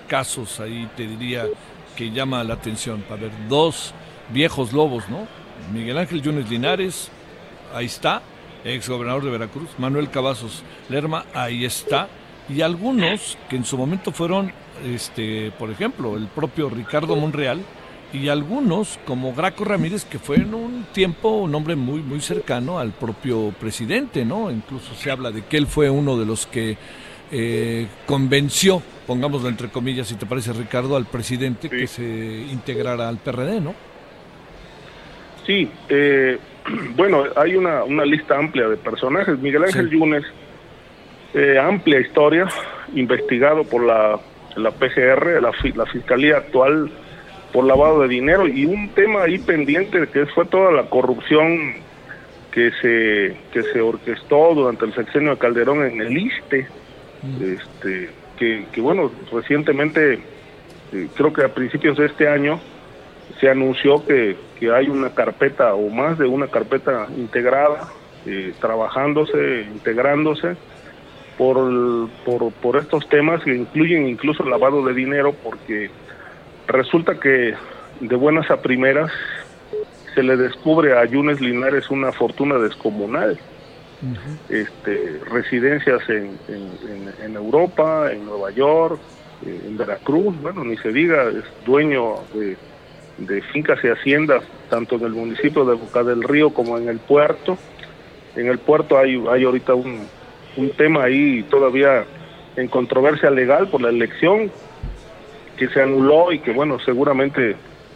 casos 0.08 0.60
ahí 0.60 0.88
te 0.96 1.08
diría 1.08 1.46
que 1.96 2.12
llama 2.12 2.44
la 2.44 2.54
atención. 2.54 3.02
Para 3.10 3.24
ver, 3.24 3.32
dos 3.50 3.96
viejos 4.32 4.74
lobos, 4.74 5.10
¿no? 5.10 5.28
Miguel 5.74 5.98
Ángel 5.98 6.22
Yunes 6.22 6.48
Linares, 6.52 7.10
ahí 7.74 7.88
está, 7.88 8.22
ex 8.64 8.88
gobernador 8.88 9.24
de 9.24 9.32
Veracruz, 9.32 9.70
Manuel 9.80 10.12
Cavazos 10.12 10.62
Lerma, 10.88 11.26
ahí 11.34 11.66
está, 11.66 12.10
y 12.50 12.62
algunos 12.62 13.38
que 13.50 13.56
en 13.56 13.66
su 13.66 13.78
momento 13.78 14.12
fueron, 14.12 14.52
este, 14.86 15.52
por 15.58 15.70
ejemplo, 15.70 16.18
el 16.18 16.28
propio 16.28 16.70
Ricardo 16.70 17.16
Monreal, 17.16 17.60
y 18.12 18.28
algunos 18.30 19.00
como 19.06 19.34
Graco 19.34 19.66
Ramírez, 19.66 20.04
que 20.06 20.18
fue 20.18 20.38
en 20.38 20.54
un 20.56 20.86
tiempo 20.94 21.30
un 21.30 21.54
hombre 21.54 21.76
muy, 21.76 22.02
muy 22.02 22.22
cercano 22.22 22.80
al 22.80 22.92
propio 22.92 23.54
presidente, 23.60 24.26
¿no? 24.26 24.50
Incluso 24.50 24.96
se 24.96 25.12
habla 25.12 25.30
de 25.32 25.44
que 25.44 25.58
él 25.58 25.68
fue 25.68 25.90
uno 25.90 26.18
de 26.18 26.26
los 26.26 26.48
que 26.48 26.76
eh, 27.32 27.88
convenció, 28.08 28.82
pongámoslo 29.06 29.48
entre 29.48 29.70
comillas, 29.70 30.08
si 30.08 30.16
te 30.16 30.26
parece 30.26 30.54
Ricardo, 30.54 30.96
al 30.96 31.06
presidente 31.06 31.70
que 31.70 31.86
se 31.86 32.04
integrara 32.52 33.08
al 33.08 33.18
PRD, 33.18 33.62
¿no? 33.62 33.76
Sí, 35.46 35.70
eh, 35.90 36.40
bueno, 36.96 37.26
hay 37.36 37.56
una, 37.56 37.84
una 37.84 38.06
lista 38.06 38.38
amplia 38.38 38.68
de 38.68 38.78
personajes. 38.78 39.38
Miguel 39.38 39.66
Ángel 39.66 39.90
Yunes, 39.92 40.24
eh, 41.34 41.58
amplia 41.60 42.00
historia, 42.00 42.48
investigado 42.96 43.64
por 43.64 43.84
la, 43.84 44.20
la 44.56 44.72
PGR, 44.72 45.42
la, 45.42 45.52
la 45.76 45.86
Fiscalía 45.86 46.38
actual 46.38 46.92
por 47.54 47.66
lavado 47.66 48.02
de 48.02 48.08
dinero 48.08 48.48
y 48.48 48.66
un 48.66 48.90
tema 48.90 49.24
ahí 49.24 49.40
pendiente 49.40 50.08
que 50.08 50.26
fue 50.28 50.46
toda 50.46 50.72
la 50.72 50.84
corrupción 50.84 51.74
que 52.52 52.72
se 52.82 53.36
que 53.52 53.64
se 53.72 53.82
orquestó 53.82 54.54
durante 54.54 54.86
el 54.86 54.94
sexenio 54.94 55.32
de 55.32 55.38
Calderón 55.38 55.86
en 55.86 56.02
el 56.02 56.18
ISTE, 56.18 56.68
mm. 57.24 57.44
este 57.44 58.10
que, 58.38 58.66
que 58.72 58.82
bueno 58.82 59.12
recientemente 59.32 60.20
eh, 60.92 61.08
creo 61.16 61.34
que 61.34 61.44
a 61.44 61.50
principios 61.50 61.98
de 61.98 62.08
este 62.08 62.28
año 62.28 62.60
se 63.40 63.50
anunció 63.50 64.06
que, 64.06 64.36
hay 64.74 64.90
una 64.90 65.12
carpeta 65.12 65.74
o 65.74 65.90
más 65.90 66.18
de 66.18 66.26
una 66.26 66.48
carpeta 66.48 67.08
integrada, 67.16 67.88
eh, 68.26 68.54
trabajándose, 68.60 69.62
integrándose 69.72 70.58
por, 71.40 72.10
por, 72.26 72.52
por 72.52 72.76
estos 72.76 73.08
temas 73.08 73.42
que 73.46 73.56
incluyen 73.56 74.10
incluso 74.10 74.44
lavado 74.44 74.86
de 74.86 74.94
dinero, 74.94 75.34
porque 75.42 75.90
resulta 76.68 77.18
que 77.18 77.54
de 78.02 78.16
buenas 78.18 78.52
a 78.52 78.62
primeras 78.62 79.10
se 80.14 80.22
le 80.22 80.36
descubre 80.36 80.98
a 80.98 81.06
Yunes 81.06 81.40
Linares 81.40 81.90
una 81.90 82.12
fortuna 82.12 82.58
descomunal. 82.58 83.40
este, 84.50 85.22
residencias 85.32 86.02
en, 86.10 86.38
en, 87.24 87.36
Europa, 87.36 88.12
en 88.12 88.26
Nueva 88.26 88.52
York, 88.52 89.00
eh, 89.46 89.62
en 89.66 89.78
Veracruz, 89.78 90.36
bueno, 90.42 90.66
ni 90.66 90.76
se 90.78 90.92
diga, 90.92 91.24
es 91.30 91.46
dueño 91.66 92.16
de, 92.34 92.58
de 93.18 93.42
fincas 93.54 93.80
y 93.84 93.88
haciendas, 93.88 94.44
tanto 94.70 94.96
en 94.96 95.04
el 95.04 95.12
municipio 95.12 95.64
de 95.64 95.76
Boca 95.76 96.04
del 96.04 96.22
Río 96.24 96.50
como 96.50 96.78
en 96.78 96.90
el 96.90 97.00
puerto. 97.00 97.58
En 98.36 98.48
el 98.48 98.60
puerto 98.60 98.98
hay, 98.98 99.22
hay 99.30 99.44
ahorita 99.44 99.74
un, 99.74 100.08
un 100.60 100.72
tema 100.72 101.04
ahí 101.04 101.44
todavía 101.44 102.06
en 102.56 102.68
controversia 102.68 103.30
legal 103.30 103.70
por 103.70 103.82
la 103.82 103.90
elección 103.90 104.52
que 105.58 105.70
se 105.70 105.82
anuló 105.82 106.32
y 106.32 106.40
que 106.40 106.52
bueno, 106.52 106.80
seguramente 106.80 107.56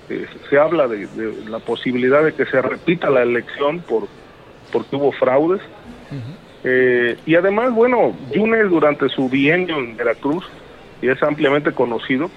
eh, 0.09 0.25
se 0.49 0.57
habla 0.57 0.87
de, 0.87 1.07
la 1.49 1.59
posibilidad 1.59 2.23
de 2.23 2.33
que 2.33 2.45
se 2.45 2.61
repita 2.61 3.09
la 3.09 3.23
elección 3.23 3.79
por 3.79 4.07
porque 4.71 4.95
hubo 4.95 5.11
fraudes. 5.11 5.61
Eh, 6.63 7.17
y 7.25 7.35
además, 7.35 7.73
bueno, 7.73 8.15
Yunes 8.31 8.69
durante 8.69 9.07
su 9.09 9.29
bienio 9.29 9.77
en 9.77 9.95
Veracruz, 9.95 10.45
y 11.01 11.09
es 11.09 11.21
ampliamente 11.21 11.73
conocido, 11.73 12.31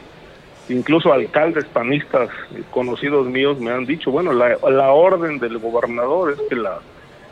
incluso 0.69 1.13
alcaldes 1.13 1.65
panistas 1.67 2.29
eh, 2.55 2.63
conocidos 2.71 3.27
míos 3.27 3.59
me 3.59 3.71
han 3.71 3.87
dicho, 3.87 4.11
bueno, 4.11 4.33
la, 4.33 4.59
la 4.69 4.91
orden 4.91 5.39
del 5.39 5.59
gobernador 5.59 6.33
es 6.33 6.41
que 6.49 6.57
la, 6.57 6.81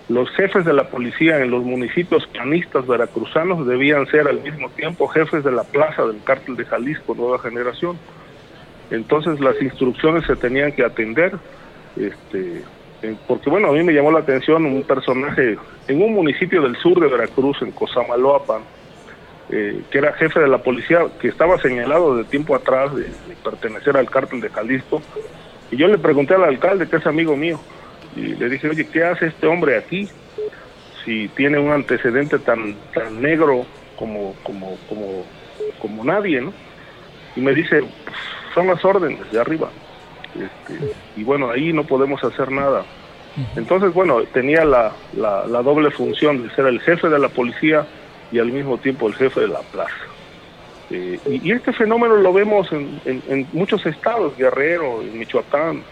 los 0.08 0.30
jefes 0.30 0.64
de 0.64 0.72
la 0.74 0.84
policía 0.84 1.38
en 1.40 1.50
los 1.50 1.64
municipios 1.64 2.26
panistas 2.26 2.86
veracruzanos 2.86 3.66
debían 3.66 4.06
ser 4.08 4.28
al 4.28 4.40
mismo 4.40 4.68
tiempo 4.70 5.08
jefes 5.08 5.42
de 5.42 5.52
la 5.52 5.64
plaza 5.64 6.04
del 6.04 6.22
cártel 6.22 6.56
de 6.56 6.66
Jalisco, 6.66 7.14
Nueva 7.14 7.38
Generación. 7.38 7.98
Entonces 8.90 9.40
las 9.40 9.60
instrucciones 9.62 10.26
se 10.26 10.36
tenían 10.36 10.72
que 10.72 10.84
atender, 10.84 11.32
este, 11.96 12.62
porque 13.26 13.48
bueno, 13.48 13.68
a 13.68 13.72
mí 13.72 13.82
me 13.82 13.94
llamó 13.94 14.12
la 14.12 14.20
atención 14.20 14.66
un 14.66 14.82
personaje 14.82 15.56
en 15.88 16.02
un 16.02 16.12
municipio 16.12 16.60
del 16.62 16.76
sur 16.76 17.00
de 17.00 17.08
Veracruz, 17.08 17.62
en 17.62 17.70
Cosamaloapan, 17.70 18.60
eh, 19.50 19.82
que 19.90 19.98
era 19.98 20.12
jefe 20.12 20.40
de 20.40 20.48
la 20.48 20.58
policía, 20.58 21.00
que 21.18 21.28
estaba 21.28 21.58
señalado 21.58 22.16
de 22.16 22.24
tiempo 22.24 22.54
atrás 22.54 22.94
de, 22.94 23.06
pertenecer 23.42 23.96
al 23.96 24.10
cártel 24.10 24.40
de 24.40 24.50
Jalisco, 24.50 25.02
y 25.70 25.76
yo 25.76 25.88
le 25.88 25.98
pregunté 25.98 26.34
al 26.34 26.44
alcalde, 26.44 26.88
que 26.88 26.96
es 26.96 27.06
amigo 27.06 27.36
mío, 27.36 27.58
y 28.16 28.34
le 28.34 28.48
dije, 28.48 28.68
oye, 28.68 28.86
¿qué 28.86 29.04
hace 29.04 29.26
este 29.26 29.46
hombre 29.46 29.76
aquí? 29.76 30.08
Si 31.04 31.28
tiene 31.28 31.58
un 31.58 31.70
antecedente 31.70 32.38
tan, 32.38 32.74
tan 32.92 33.20
negro 33.20 33.66
como, 33.96 34.34
como, 34.42 34.76
como, 34.88 35.24
como 35.80 36.04
nadie, 36.04 36.40
¿no? 36.40 36.52
Y 37.36 37.40
me 37.40 37.54
dice, 37.54 37.80
pues, 37.80 38.16
son 38.54 38.68
las 38.68 38.84
órdenes 38.84 39.30
de 39.32 39.40
arriba. 39.40 39.68
Este, 40.34 40.94
y 41.16 41.24
bueno, 41.24 41.50
ahí 41.50 41.72
no 41.72 41.84
podemos 41.84 42.22
hacer 42.24 42.50
nada. 42.50 42.84
Entonces, 43.56 43.92
bueno, 43.92 44.22
tenía 44.32 44.64
la, 44.64 44.92
la, 45.16 45.62
doble 45.62 45.90
función 45.90 46.42
de 46.42 46.54
ser 46.54 46.66
el 46.66 46.80
jefe 46.80 47.08
de 47.08 47.18
la 47.18 47.28
policía 47.28 47.84
y 48.30 48.38
al 48.38 48.52
mismo 48.52 48.78
tiempo 48.78 49.08
el 49.08 49.14
jefe 49.14 49.40
de 49.40 49.48
la 49.48 49.58
plaza. 49.60 49.90
Eh, 50.90 51.18
y, 51.42 51.50
este 51.50 51.72
fenómeno 51.72 52.16
lo 52.16 52.32
vemos 52.32 52.70
en, 52.70 53.00
en, 53.04 53.48
muchos 53.52 53.84
estados, 53.86 54.36
Guerrero, 54.36 55.02
en 55.02 55.18
Michoacán, 55.18 55.82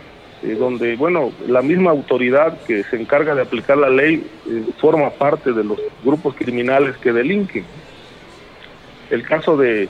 eh, 0.42 0.56
donde, 0.58 0.96
bueno, 0.96 1.32
la 1.46 1.62
misma 1.62 1.92
autoridad 1.92 2.58
que 2.62 2.82
se 2.84 2.96
encarga 2.96 3.34
de 3.34 3.42
aplicar 3.42 3.78
la 3.78 3.90
ley 3.90 4.26
eh, 4.48 4.64
forma 4.80 5.10
parte 5.10 5.52
de 5.52 5.62
los 5.62 5.78
grupos 6.02 6.34
criminales 6.34 6.96
que 6.96 7.12
delinquen. 7.12 7.64
El 9.10 9.22
caso 9.22 9.56
de, 9.56 9.88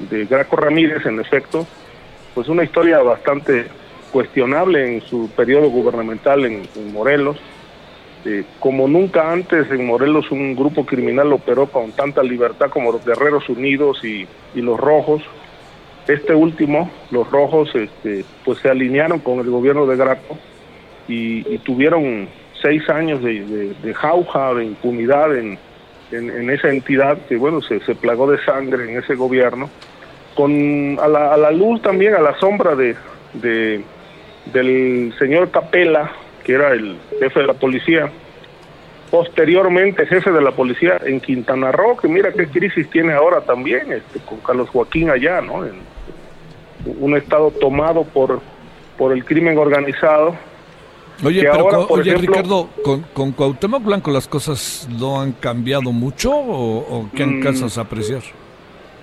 Graco 0.00 0.56
Ramírez, 0.56 1.04
en 1.04 1.20
efecto, 1.20 1.66
pues 2.34 2.48
una 2.48 2.64
historia 2.64 3.02
bastante 3.02 3.66
cuestionable 4.10 4.96
en 4.96 5.02
su 5.02 5.28
periodo 5.36 5.68
gubernamental 5.68 6.46
en, 6.46 6.62
Morelos. 6.92 7.36
Eh, 8.24 8.44
como 8.58 8.86
nunca 8.86 9.32
antes 9.32 9.70
en 9.70 9.86
Morelos 9.86 10.30
un 10.30 10.54
grupo 10.54 10.84
criminal 10.84 11.32
operó 11.32 11.66
con 11.66 11.92
tanta 11.92 12.22
libertad 12.22 12.68
como 12.68 12.92
los 12.92 13.04
Guerreros 13.04 13.48
Unidos 13.48 14.02
y, 14.04 14.26
los 14.54 14.78
Rojos. 14.80 15.22
Este 16.10 16.34
último, 16.34 16.90
los 17.12 17.30
Rojos, 17.30 17.70
este, 17.72 18.24
pues 18.44 18.58
se 18.58 18.68
alinearon 18.68 19.20
con 19.20 19.38
el 19.38 19.48
gobierno 19.48 19.86
de 19.86 19.96
Graco 19.96 20.36
y, 21.06 21.58
tuvieron 21.58 22.28
seis 22.60 22.88
años 22.90 23.22
de, 23.22 23.94
jauja, 23.94 24.54
de 24.54 24.64
impunidad 24.64 25.36
en, 25.36 25.56
en, 26.10 26.50
esa 26.50 26.68
entidad 26.68 27.16
que, 27.28 27.36
bueno, 27.36 27.60
se, 27.62 27.78
plagó 27.94 28.28
de 28.28 28.42
sangre 28.44 28.90
en 28.90 28.98
ese 28.98 29.14
gobierno 29.14 29.70
con 30.34 30.98
a 31.00 31.06
la, 31.06 31.34
a 31.34 31.36
la 31.36 31.52
luz 31.52 31.80
también, 31.80 32.14
a 32.14 32.20
la 32.20 32.36
sombra 32.40 32.74
de, 32.74 32.96
de, 33.34 33.80
del 34.52 35.14
señor 35.16 35.50
Capela, 35.52 36.10
que 36.42 36.54
era 36.54 36.72
el 36.72 36.96
jefe 37.20 37.40
de 37.40 37.46
la 37.46 37.54
policía, 37.54 38.10
posteriormente 39.12 40.06
jefe 40.06 40.32
de 40.32 40.42
la 40.42 40.50
policía 40.50 41.00
en 41.04 41.20
Quintana 41.20 41.70
Roo, 41.70 41.96
que 41.96 42.08
mira 42.08 42.32
qué 42.32 42.48
crisis 42.48 42.90
tiene 42.90 43.12
ahora 43.12 43.42
también, 43.42 43.92
este, 43.92 44.18
con 44.20 44.38
Carlos 44.40 44.70
Joaquín 44.70 45.10
allá, 45.10 45.40
¿no? 45.40 45.64
En, 45.64 45.99
un 46.84 47.16
estado 47.16 47.50
tomado 47.50 48.04
por, 48.04 48.40
por 48.96 49.12
el 49.12 49.24
crimen 49.24 49.58
organizado. 49.58 50.36
Oye, 51.22 51.42
pero 51.42 51.86
oye 51.88 52.14
Ricardo, 52.14 52.70
¿con, 52.82 53.02
¿con 53.12 53.32
Cuauhtémoc 53.32 53.84
Blanco 53.84 54.10
las 54.10 54.26
cosas 54.26 54.88
no 54.98 55.20
han 55.20 55.32
cambiado 55.32 55.92
mucho 55.92 56.32
o, 56.32 56.78
o 56.78 57.10
qué 57.14 57.24
alcanzas 57.24 57.76
mm. 57.76 57.80
a 57.80 57.82
apreciar? 57.82 58.22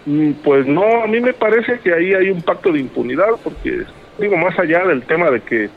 Mm, 0.08 0.32
pues 0.44 0.66
no, 0.66 1.04
a 1.04 1.08
mí 1.08 1.20
me 1.20 1.34
parece 1.34 1.80
que 1.80 1.94
ahí 1.94 2.14
hay 2.14 2.30
un 2.30 2.42
pacto 2.42 2.72
de 2.72 2.80
impunidad, 2.80 3.28
porque 3.44 3.84
digo, 4.18 4.38
más 4.38 4.58
allá 4.58 4.86
del 4.86 5.04
tema 5.04 5.30
de 5.30 5.42
que, 5.42 5.70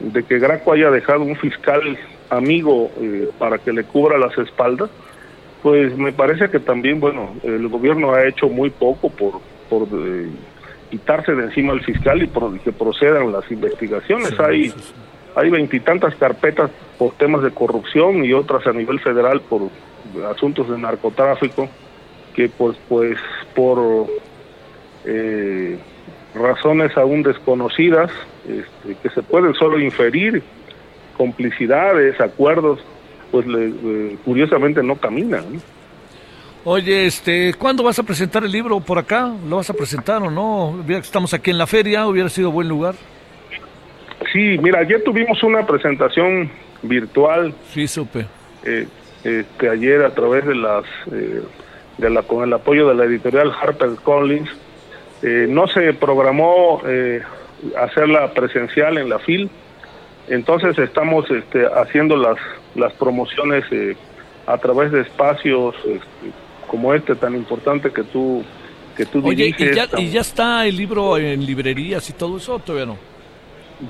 de 0.00 0.22
que 0.24 0.38
Graco 0.38 0.72
haya 0.72 0.90
dejado 0.90 1.22
un 1.22 1.36
fiscal 1.36 1.96
amigo 2.28 2.90
eh, 3.00 3.28
para 3.38 3.58
que 3.58 3.72
le 3.72 3.84
cubra 3.84 4.18
las 4.18 4.36
espaldas, 4.38 4.90
pues 5.62 5.96
me 5.96 6.12
parece 6.12 6.50
que 6.50 6.58
también, 6.58 7.00
bueno, 7.00 7.34
el 7.42 7.68
gobierno 7.68 8.12
ha 8.12 8.26
hecho 8.26 8.48
muy 8.48 8.70
poco 8.70 9.08
por, 9.08 9.40
por 9.70 9.88
eh, 9.92 10.28
quitarse 10.90 11.32
de 11.34 11.44
encima 11.44 11.72
al 11.72 11.82
fiscal 11.82 12.22
y 12.22 12.26
por 12.26 12.58
que 12.60 12.72
procedan 12.72 13.32
las 13.32 13.50
investigaciones. 13.50 14.38
hay 14.38 14.72
hay 15.36 15.50
veintitantas 15.50 16.14
carpetas 16.16 16.70
por 16.98 17.12
temas 17.12 17.42
de 17.42 17.50
corrupción 17.50 18.24
y 18.24 18.32
otras 18.32 18.66
a 18.66 18.72
nivel 18.72 18.98
federal 19.00 19.42
por 19.42 19.68
asuntos 20.34 20.68
de 20.70 20.78
narcotráfico 20.78 21.68
que 22.34 22.48
pues, 22.48 22.76
pues 22.88 23.18
por 23.54 24.06
eh, 25.04 25.78
razones 26.34 26.96
aún 26.96 27.22
desconocidas, 27.22 28.10
este, 28.48 28.94
que 29.02 29.10
se 29.10 29.22
pueden 29.22 29.54
solo 29.54 29.78
inferir, 29.78 30.42
complicidades, 31.16 32.18
acuerdos, 32.20 32.80
pues 33.30 33.46
curiosamente 34.24 34.82
no 34.82 34.96
caminan. 34.96 35.44
Oye, 36.68 37.06
este, 37.06 37.54
¿cuándo 37.54 37.84
vas 37.84 37.96
a 38.00 38.02
presentar 38.02 38.42
el 38.42 38.50
libro 38.50 38.80
por 38.80 38.98
acá? 38.98 39.32
¿Lo 39.48 39.58
vas 39.58 39.70
a 39.70 39.72
presentar 39.72 40.20
o 40.20 40.32
no? 40.32 40.84
Estamos 40.88 41.32
aquí 41.32 41.52
en 41.52 41.58
la 41.58 41.66
feria, 41.68 42.08
hubiera 42.08 42.28
sido 42.28 42.50
buen 42.50 42.68
lugar. 42.68 42.96
Sí, 44.32 44.58
mira, 44.60 44.80
ayer 44.80 45.00
tuvimos 45.04 45.40
una 45.44 45.64
presentación 45.64 46.50
virtual. 46.82 47.54
Sí, 47.72 47.86
supe. 47.86 48.26
Eh, 48.64 48.88
este, 49.22 49.68
ayer 49.68 50.04
a 50.04 50.10
través 50.12 50.44
de 50.44 50.56
las 50.56 50.82
eh, 51.12 51.42
de 51.98 52.10
la, 52.10 52.22
con 52.22 52.42
el 52.42 52.52
apoyo 52.52 52.88
de 52.88 52.96
la 52.96 53.04
editorial 53.04 53.52
Harper 53.52 53.90
Collins. 54.02 54.50
Eh, 55.22 55.46
no 55.48 55.68
se 55.68 55.92
programó 55.92 56.82
eh, 56.84 57.22
hacerla 57.78 58.32
presencial 58.34 58.98
en 58.98 59.08
la 59.08 59.20
FIL, 59.20 59.48
entonces 60.26 60.76
estamos 60.78 61.30
este, 61.30 61.64
haciendo 61.64 62.16
las, 62.16 62.38
las 62.74 62.92
promociones 62.94 63.64
eh, 63.70 63.96
a 64.48 64.58
través 64.58 64.90
de 64.90 65.02
espacios 65.02 65.76
este, 65.84 66.45
como 66.66 66.94
este 66.94 67.14
tan 67.14 67.34
importante 67.34 67.92
que 67.92 68.02
tú 68.02 68.42
que 68.96 69.04
tú 69.06 69.20
Oye, 69.24 69.54
¿y 69.56 69.74
ya, 69.74 69.88
¿y 69.98 70.10
ya 70.10 70.20
está 70.22 70.66
el 70.66 70.76
libro 70.76 71.18
en 71.18 71.44
librerías 71.44 72.08
y 72.08 72.14
todo 72.14 72.38
eso 72.38 72.58
todavía 72.58 72.86
no? 72.86 72.98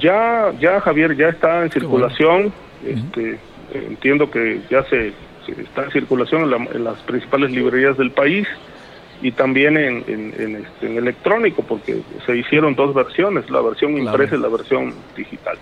Ya, 0.00 0.52
ya 0.58 0.80
Javier, 0.80 1.16
ya 1.16 1.28
está 1.28 1.62
en 1.62 1.70
circulación. 1.70 2.52
este, 2.84 3.38
Entiendo 3.72 4.30
que 4.30 4.60
ya 4.70 4.84
se 4.84 5.12
está 5.48 5.84
en 5.84 5.90
circulación 5.90 6.52
en, 6.72 6.84
las 6.84 6.98
principales 7.00 7.50
librerías 7.50 7.96
del 7.96 8.10
país 8.10 8.46
y 9.22 9.32
también 9.32 9.76
en, 9.76 10.04
en, 10.06 10.56
este, 10.56 10.96
electrónico, 10.96 11.62
porque 11.62 12.00
se 12.24 12.36
hicieron 12.36 12.74
dos 12.74 12.94
versiones, 12.94 13.48
la 13.50 13.60
versión 13.60 13.96
impresa 13.96 14.36
y 14.36 14.38
la 14.38 14.48
versión 14.48 14.94
digital. 15.16 15.58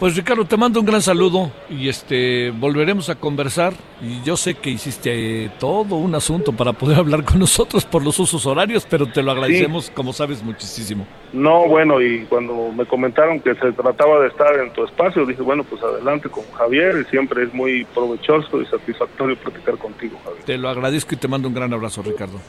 Pues 0.00 0.16
Ricardo, 0.16 0.46
te 0.46 0.56
mando 0.56 0.80
un 0.80 0.86
gran 0.86 1.02
saludo 1.02 1.52
y 1.68 1.90
este 1.90 2.52
volveremos 2.52 3.10
a 3.10 3.16
conversar. 3.16 3.74
Y 4.00 4.22
yo 4.22 4.34
sé 4.34 4.54
que 4.54 4.70
hiciste 4.70 5.44
eh, 5.44 5.50
todo 5.58 5.96
un 5.96 6.14
asunto 6.14 6.52
para 6.52 6.72
poder 6.72 6.96
hablar 7.00 7.22
con 7.22 7.38
nosotros 7.38 7.84
por 7.84 8.02
los 8.02 8.18
usos 8.18 8.46
horarios, 8.46 8.86
pero 8.88 9.04
te 9.12 9.22
lo 9.22 9.30
agradecemos, 9.30 9.90
como 9.90 10.14
sabes, 10.14 10.42
muchísimo. 10.42 11.06
No, 11.34 11.68
bueno, 11.68 12.00
y 12.00 12.24
cuando 12.30 12.72
me 12.72 12.86
comentaron 12.86 13.40
que 13.40 13.54
se 13.56 13.72
trataba 13.72 14.22
de 14.22 14.28
estar 14.28 14.58
en 14.58 14.72
tu 14.72 14.84
espacio, 14.86 15.26
dije, 15.26 15.42
bueno, 15.42 15.64
pues 15.64 15.82
adelante 15.82 16.30
con 16.30 16.44
Javier, 16.52 16.96
y 17.06 17.10
siempre 17.10 17.42
es 17.42 17.52
muy 17.52 17.84
provechoso 17.84 18.62
y 18.62 18.64
satisfactorio 18.64 19.36
platicar 19.36 19.76
contigo, 19.76 20.18
Javier. 20.24 20.44
Te 20.44 20.56
lo 20.56 20.70
agradezco 20.70 21.14
y 21.14 21.18
te 21.18 21.28
mando 21.28 21.46
un 21.46 21.52
gran 21.52 21.74
abrazo, 21.74 22.00
Ricardo. 22.00 22.40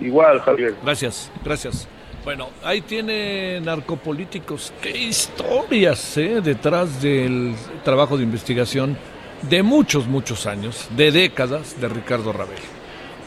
Igual, 0.00 0.40
Javier. 0.40 0.74
Gracias, 0.82 1.30
gracias. 1.44 1.86
Bueno, 2.24 2.48
ahí 2.62 2.80
tiene 2.80 3.60
narcopolíticos. 3.60 4.72
Qué 4.80 4.96
historias 4.96 6.16
¿eh? 6.16 6.40
detrás 6.42 7.02
del 7.02 7.54
trabajo 7.84 8.16
de 8.16 8.22
investigación 8.22 8.96
de 9.42 9.62
muchos, 9.62 10.06
muchos 10.06 10.46
años, 10.46 10.88
de 10.96 11.12
décadas, 11.12 11.78
de 11.78 11.88
Ricardo 11.88 12.32
Ravel. 12.32 12.58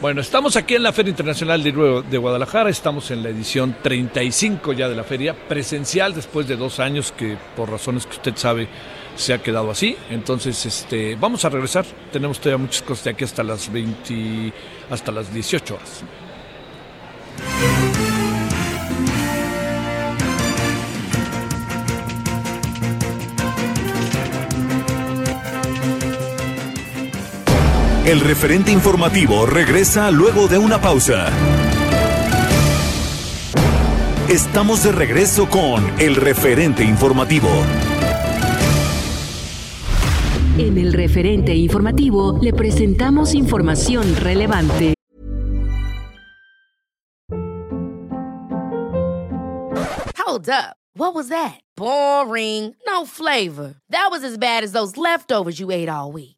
Bueno, 0.00 0.20
estamos 0.20 0.56
aquí 0.56 0.74
en 0.74 0.82
la 0.82 0.92
Feria 0.92 1.10
Internacional 1.10 1.62
de, 1.62 2.02
de 2.08 2.18
Guadalajara, 2.18 2.70
estamos 2.70 3.10
en 3.12 3.22
la 3.22 3.28
edición 3.28 3.76
35 3.82 4.72
ya 4.72 4.88
de 4.88 4.96
la 4.96 5.04
feria, 5.04 5.34
presencial 5.34 6.14
después 6.14 6.48
de 6.48 6.56
dos 6.56 6.80
años 6.80 7.12
que 7.12 7.36
por 7.56 7.70
razones 7.70 8.06
que 8.06 8.16
usted 8.16 8.36
sabe 8.36 8.68
se 9.16 9.32
ha 9.32 9.42
quedado 9.42 9.70
así. 9.70 9.96
Entonces, 10.10 10.66
este, 10.66 11.16
vamos 11.16 11.44
a 11.44 11.48
regresar, 11.48 11.84
tenemos 12.12 12.40
todavía 12.40 12.64
muchas 12.64 12.82
cosas 12.82 13.04
de 13.04 13.10
aquí 13.10 13.24
hasta 13.24 13.44
las 13.44 13.72
20, 13.72 14.52
hasta 14.90 15.12
las 15.12 15.32
18 15.32 15.74
horas. 15.74 16.04
El 28.08 28.20
referente 28.20 28.72
informativo 28.72 29.44
regresa 29.44 30.10
luego 30.10 30.48
de 30.48 30.56
una 30.56 30.80
pausa. 30.80 31.30
Estamos 34.30 34.82
de 34.82 34.92
regreso 34.92 35.46
con 35.46 35.84
el 36.00 36.16
referente 36.16 36.84
informativo. 36.84 37.50
En 40.56 40.78
el 40.78 40.94
referente 40.94 41.54
informativo 41.54 42.38
le 42.40 42.54
presentamos 42.54 43.34
información 43.34 44.16
relevante. 44.16 44.94
Hold 50.16 50.48
up. 50.48 50.76
What 50.94 51.14
was 51.14 51.28
that? 51.28 51.60
Boring. 51.76 52.74
No 52.86 53.04
flavor. 53.04 53.74
That 53.90 54.08
was 54.10 54.24
as 54.24 54.38
bad 54.38 54.64
as 54.64 54.72
those 54.72 54.96
leftovers 54.96 55.60
you 55.60 55.70
ate 55.70 55.90
all 55.90 56.10
week. 56.10 56.37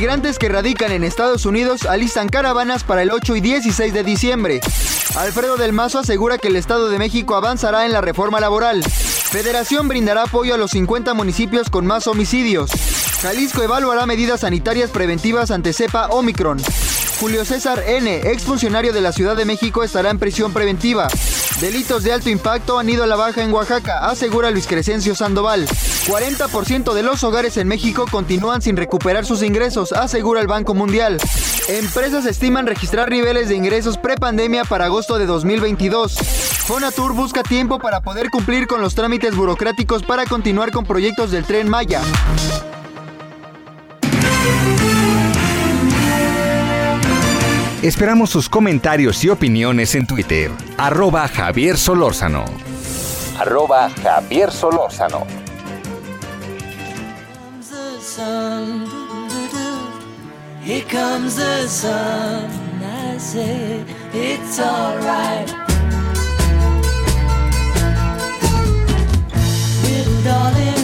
Migrantes 0.00 0.38
que 0.38 0.48
radican 0.48 0.92
en 0.92 1.04
Estados 1.04 1.44
Unidos 1.44 1.84
alistan 1.84 2.30
caravanas 2.30 2.84
para 2.84 3.02
el 3.02 3.10
8 3.10 3.36
y 3.36 3.42
16 3.42 3.92
de 3.92 4.02
diciembre. 4.02 4.62
Alfredo 5.14 5.58
del 5.58 5.74
Mazo 5.74 5.98
asegura 5.98 6.38
que 6.38 6.48
el 6.48 6.56
Estado 6.56 6.88
de 6.88 6.98
México 6.98 7.36
avanzará 7.36 7.84
en 7.84 7.92
la 7.92 8.00
reforma 8.00 8.40
laboral. 8.40 8.82
Federación 8.82 9.88
brindará 9.88 10.22
apoyo 10.22 10.54
a 10.54 10.56
los 10.56 10.70
50 10.70 11.12
municipios 11.12 11.68
con 11.68 11.84
más 11.84 12.06
homicidios. 12.06 12.70
Jalisco 13.20 13.62
evaluará 13.62 14.06
medidas 14.06 14.40
sanitarias 14.40 14.88
preventivas 14.88 15.50
ante 15.50 15.74
cepa 15.74 16.06
Omicron. 16.06 16.62
Julio 17.20 17.44
César 17.44 17.84
N., 17.86 18.30
exfuncionario 18.30 18.94
de 18.94 19.02
la 19.02 19.12
Ciudad 19.12 19.36
de 19.36 19.44
México, 19.44 19.84
estará 19.84 20.08
en 20.08 20.18
prisión 20.18 20.54
preventiva. 20.54 21.06
Delitos 21.60 22.02
de 22.02 22.14
alto 22.14 22.30
impacto 22.30 22.78
han 22.78 22.88
ido 22.88 23.04
a 23.04 23.06
la 23.06 23.14
baja 23.14 23.42
en 23.42 23.52
Oaxaca, 23.52 24.06
asegura 24.08 24.50
Luis 24.50 24.66
Crescencio 24.66 25.14
Sandoval. 25.14 25.68
40% 26.06 26.94
de 26.94 27.02
los 27.02 27.22
hogares 27.22 27.58
en 27.58 27.68
México 27.68 28.06
continúan 28.10 28.62
sin 28.62 28.74
recuperar 28.74 29.26
sus 29.26 29.42
ingresos, 29.42 29.92
asegura 29.92 30.40
el 30.40 30.46
Banco 30.46 30.72
Mundial. 30.72 31.18
Empresas 31.68 32.24
estiman 32.24 32.66
registrar 32.66 33.10
niveles 33.10 33.50
de 33.50 33.56
ingresos 33.56 33.98
prepandemia 33.98 34.64
para 34.64 34.86
agosto 34.86 35.18
de 35.18 35.26
2022. 35.26 36.14
Fonatur 36.14 37.12
busca 37.12 37.42
tiempo 37.42 37.78
para 37.78 38.00
poder 38.00 38.30
cumplir 38.30 38.66
con 38.66 38.80
los 38.80 38.94
trámites 38.94 39.36
burocráticos 39.36 40.02
para 40.04 40.24
continuar 40.24 40.70
con 40.70 40.86
proyectos 40.86 41.30
del 41.30 41.44
tren 41.44 41.68
Maya. 41.68 42.00
Esperamos 47.82 48.28
sus 48.28 48.50
comentarios 48.50 49.24
y 49.24 49.30
opiniones 49.30 49.94
en 49.94 50.06
Twitter. 50.06 50.50
Arroba 50.76 51.26
Javier 51.28 51.78
Solórzano. 51.78 52.44
Arroba 53.38 53.88
Javier 54.02 54.52
Solórzano. 54.52 55.26
Here 60.62 60.84
comes 60.90 61.36
the 61.36 61.66
sun. 61.66 62.50
I 62.82 63.16
say 63.16 63.82
it's 64.12 64.60
alright. 64.60 65.48
Little 69.82 70.22
darling, 70.22 70.79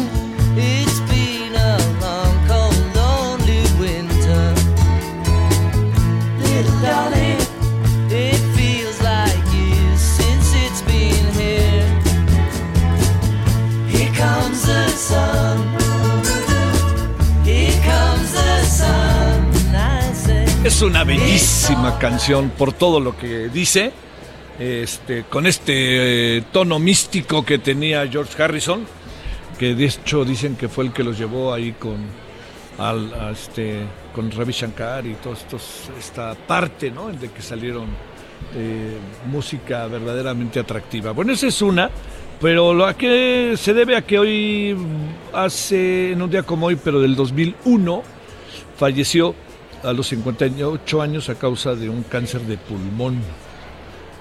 Es 20.64 20.83
una 20.83 21.05
bellísima 21.05 21.99
canción 21.99 22.51
por 22.51 22.73
todo 22.73 23.01
lo 23.01 23.16
que 23.16 23.49
dice, 23.49 23.92
este, 24.59 25.25
con 25.25 25.47
este 25.47 26.38
eh, 26.38 26.42
tono 26.53 26.79
místico 26.79 27.45
que 27.45 27.59
tenía 27.59 28.07
George 28.09 28.42
Harrison, 28.42 28.87
que 29.59 29.75
de 29.75 29.85
hecho 29.85 30.25
dicen 30.25 30.57
que 30.57 30.69
fue 30.69 30.85
el 30.85 30.92
que 30.92 31.05
los 31.05 31.19
llevó 31.19 31.53
ahí 31.55 31.73
con, 31.73 31.97
al, 32.79 33.12
a 33.15 33.31
este, 33.31 33.83
con 34.15 34.31
Ravi 34.31 34.53
Shankar 34.53 35.07
y 35.07 35.15
toda 35.15 35.37
esta 35.99 36.35
parte, 36.35 36.91
¿no? 36.91 37.09
De 37.09 37.31
que 37.31 37.43
salieron 37.43 37.87
eh, 38.55 38.97
música 39.27 39.87
verdaderamente 39.87 40.61
atractiva. 40.61 41.12
Bueno, 41.12 41.33
esa 41.33 41.47
es 41.47 41.62
una, 41.62 41.91
pero 42.41 42.75
lo 42.75 42.95
que 42.97 43.55
se 43.57 43.73
debe 43.75 43.97
a 43.97 44.03
que 44.03 44.19
hoy, 44.19 44.77
hace, 45.33 46.12
en 46.12 46.23
un 46.23 46.31
día 46.31 46.43
como 46.43 46.67
hoy, 46.67 46.77
pero 46.77 47.01
del 47.01 47.17
2001, 47.17 48.03
falleció 48.77 49.35
a 49.83 49.93
los 49.93 50.09
58 50.09 51.03
años 51.03 51.29
a 51.29 51.35
causa 51.35 51.75
de 51.75 51.89
un 51.89 52.03
cáncer 52.03 52.43
de 52.43 52.59
pulmón. 52.59 53.21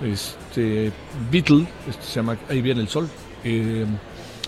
Este 0.04 0.91
Beatle, 1.32 1.65
este 1.89 2.04
se 2.04 2.15
llama 2.15 2.38
Ahí 2.50 2.62
viene 2.62 2.82
el 2.82 2.89
sol. 2.89 3.08
eh, 3.44 3.86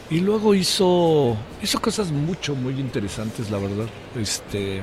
y 0.10 0.20
luego 0.22 0.54
hizo 0.54 1.36
hizo 1.62 1.82
cosas 1.82 2.12
mucho 2.12 2.56
muy 2.56 2.80
interesantes, 2.80 3.50
la 3.52 3.58
verdad. 3.58 3.88
Este 4.20 4.82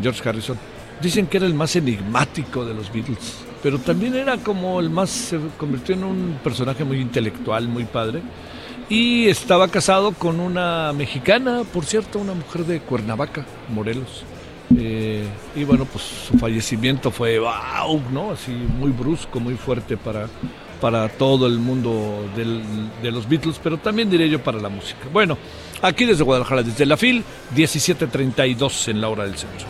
George 0.00 0.28
Harrison. 0.28 0.58
Dicen 1.00 1.26
que 1.26 1.36
era 1.36 1.46
el 1.46 1.54
más 1.54 1.76
enigmático 1.76 2.64
de 2.64 2.74
los 2.74 2.90
Beatles, 2.92 3.34
pero 3.62 3.78
también 3.78 4.14
era 4.14 4.38
como 4.38 4.80
el 4.80 4.88
más 4.88 5.10
se 5.10 5.38
convirtió 5.58 5.94
en 5.94 6.04
un 6.04 6.38
personaje 6.42 6.84
muy 6.84 7.00
intelectual, 7.00 7.68
muy 7.68 7.84
padre. 7.84 8.22
Y 8.88 9.26
estaba 9.26 9.68
casado 9.68 10.12
con 10.12 10.38
una 10.38 10.92
mexicana, 10.92 11.64
por 11.72 11.84
cierto, 11.84 12.18
una 12.20 12.34
mujer 12.34 12.64
de 12.64 12.80
Cuernavaca, 12.80 13.44
Morelos. 13.74 14.24
Eh, 14.76 15.24
y 15.54 15.64
bueno, 15.64 15.84
pues 15.84 16.04
su 16.04 16.38
fallecimiento 16.38 17.10
fue 17.10 17.38
wow, 17.38 18.00
¿no? 18.12 18.30
Así 18.30 18.52
muy 18.52 18.90
brusco, 18.90 19.40
muy 19.40 19.54
fuerte 19.54 19.96
para, 19.96 20.28
para 20.80 21.08
todo 21.08 21.46
el 21.46 21.58
mundo 21.58 22.28
del- 22.36 22.62
de 23.02 23.10
los 23.10 23.28
Beatles, 23.28 23.58
pero 23.62 23.78
también 23.78 24.10
diré 24.10 24.28
yo 24.28 24.42
para 24.42 24.58
la 24.60 24.68
música. 24.68 25.08
Bueno, 25.12 25.36
aquí 25.82 26.04
desde 26.04 26.22
Guadalajara, 26.24 26.62
desde 26.62 26.86
la 26.86 26.96
FIL, 26.96 27.24
17.32 27.54 28.88
en 28.88 29.00
la 29.00 29.08
hora 29.08 29.24
del 29.24 29.36
centro. 29.36 29.66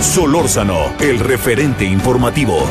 Solórzano, 0.00 0.92
el 1.00 1.18
referente 1.20 1.84
informativo. 1.84 2.66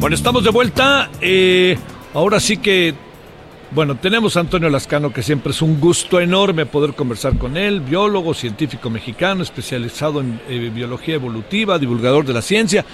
Bueno, 0.00 0.14
estamos 0.14 0.44
de 0.44 0.50
vuelta. 0.50 1.10
eh, 1.20 1.76
ahora 2.14 2.38
sí 2.38 2.58
que, 2.58 2.94
bueno, 3.72 3.96
tenemos 3.96 4.36
a 4.36 4.40
Antonio 4.40 4.70
Lascano, 4.70 5.12
que 5.12 5.24
siempre 5.24 5.50
es 5.50 5.60
un 5.60 5.80
gusto 5.80 6.20
enorme 6.20 6.66
poder 6.66 6.94
conversar 6.94 7.36
con 7.36 7.56
él, 7.56 7.80
biólogo, 7.80 8.32
científico 8.32 8.90
mexicano, 8.90 9.42
especializado 9.42 10.20
en 10.20 10.40
eh, 10.48 10.70
biología 10.72 11.16
evolutiva, 11.16 11.80
divulgador 11.80 12.24
de 12.24 12.32
la 12.32 12.42
ciencia. 12.42 12.84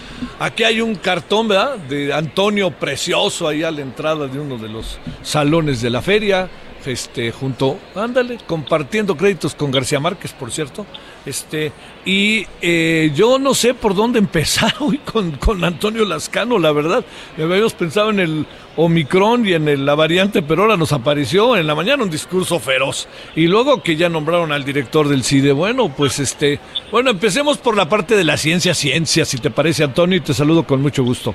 Aquí 0.40 0.64
hay 0.64 0.80
un 0.80 0.94
cartón, 0.94 1.48
¿verdad? 1.48 1.76
De 1.76 2.10
Antonio 2.14 2.70
precioso 2.70 3.48
ahí 3.48 3.62
a 3.62 3.70
la 3.70 3.82
entrada 3.82 4.26
de 4.26 4.40
uno 4.40 4.56
de 4.56 4.70
los 4.70 4.98
salones 5.22 5.82
de 5.82 5.90
la 5.90 6.00
feria. 6.00 6.48
Este, 6.86 7.32
junto, 7.32 7.78
ándale, 7.94 8.38
compartiendo 8.46 9.16
créditos 9.16 9.54
con 9.54 9.70
García 9.70 10.00
Márquez, 10.00 10.32
por 10.32 10.50
cierto. 10.50 10.86
Este, 11.26 11.72
y 12.04 12.46
eh, 12.60 13.10
yo 13.14 13.38
no 13.38 13.54
sé 13.54 13.72
por 13.74 13.94
dónde 13.94 14.18
empezar 14.20 14.74
hoy 14.80 14.98
con, 14.98 15.32
con 15.32 15.64
Antonio 15.64 16.04
Lascano, 16.04 16.58
la 16.58 16.72
verdad. 16.72 17.04
Habíamos 17.38 17.72
pensado 17.74 18.10
en 18.10 18.20
el 18.20 18.46
Omicron 18.76 19.46
y 19.46 19.52
en 19.54 19.68
el- 19.68 19.86
la 19.86 19.94
variante, 19.94 20.42
pero 20.42 20.62
ahora 20.62 20.76
nos 20.76 20.92
apareció 20.92 21.56
en 21.56 21.66
la 21.66 21.74
mañana 21.74 22.02
un 22.02 22.10
discurso 22.10 22.58
feroz. 22.60 23.08
Y 23.36 23.46
luego 23.46 23.82
que 23.82 23.96
ya 23.96 24.08
nombraron 24.08 24.52
al 24.52 24.64
director 24.64 25.08
del 25.08 25.24
CIDE. 25.24 25.52
Bueno, 25.52 25.88
pues 25.96 26.18
este, 26.18 26.60
bueno, 26.92 27.10
empecemos 27.10 27.58
por 27.58 27.76
la 27.76 27.88
parte 27.88 28.16
de 28.16 28.24
la 28.24 28.36
ciencia, 28.36 28.74
ciencia, 28.74 29.24
si 29.24 29.38
te 29.38 29.50
parece, 29.50 29.84
Antonio, 29.84 30.18
y 30.18 30.20
te 30.20 30.34
saludo 30.34 30.64
con 30.64 30.82
mucho 30.82 31.02
gusto. 31.04 31.34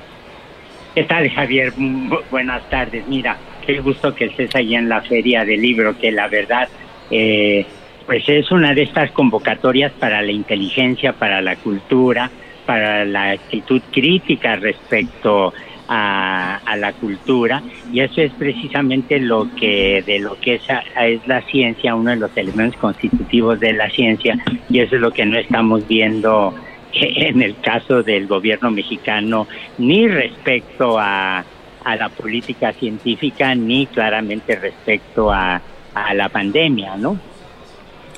¿Qué 0.94 1.04
tal, 1.04 1.28
Javier? 1.30 1.72
Bu- 1.74 2.20
buenas 2.30 2.68
tardes. 2.68 3.06
Mira, 3.08 3.38
qué 3.60 3.80
gusto 3.80 4.14
que 4.14 4.26
estés 4.26 4.54
ahí 4.54 4.74
en 4.74 4.88
la 4.88 5.02
Feria 5.02 5.44
del 5.44 5.60
Libro, 5.60 5.98
que 5.98 6.10
la 6.12 6.28
verdad, 6.28 6.68
eh, 7.10 7.64
pues 8.06 8.28
es 8.28 8.50
una 8.50 8.74
de 8.74 8.82
estas 8.82 9.10
convocatorias 9.12 9.92
para 9.92 10.22
la 10.22 10.32
inteligencia, 10.32 11.12
para 11.12 11.40
la 11.40 11.56
cultura, 11.56 12.30
para 12.66 13.04
la 13.04 13.30
actitud 13.30 13.80
crítica 13.90 14.56
respecto 14.56 15.52
a, 15.88 16.56
a 16.64 16.76
la 16.76 16.92
cultura, 16.92 17.62
y 17.92 18.00
eso 18.00 18.20
es 18.20 18.32
precisamente 18.32 19.18
lo 19.18 19.48
que 19.56 20.04
de 20.06 20.20
lo 20.20 20.38
que 20.38 20.54
es, 20.54 20.62
es 21.02 21.26
la 21.26 21.40
ciencia, 21.42 21.96
uno 21.96 22.10
de 22.10 22.16
los 22.16 22.36
elementos 22.36 22.80
constitutivos 22.80 23.58
de 23.58 23.72
la 23.72 23.90
ciencia, 23.90 24.38
y 24.68 24.80
eso 24.80 24.94
es 24.96 25.00
lo 25.00 25.10
que 25.10 25.26
no 25.26 25.36
estamos 25.36 25.86
viendo 25.88 26.54
en 26.92 27.42
el 27.42 27.56
caso 27.60 28.02
del 28.02 28.26
gobierno 28.26 28.70
mexicano, 28.70 29.46
ni 29.78 30.06
respecto 30.08 30.98
a, 30.98 31.44
a 31.84 31.96
la 31.96 32.08
política 32.08 32.72
científica, 32.72 33.54
ni 33.54 33.86
claramente 33.86 34.56
respecto 34.56 35.32
a, 35.32 35.60
a 35.94 36.14
la 36.14 36.28
pandemia, 36.28 36.96
¿no? 36.96 37.18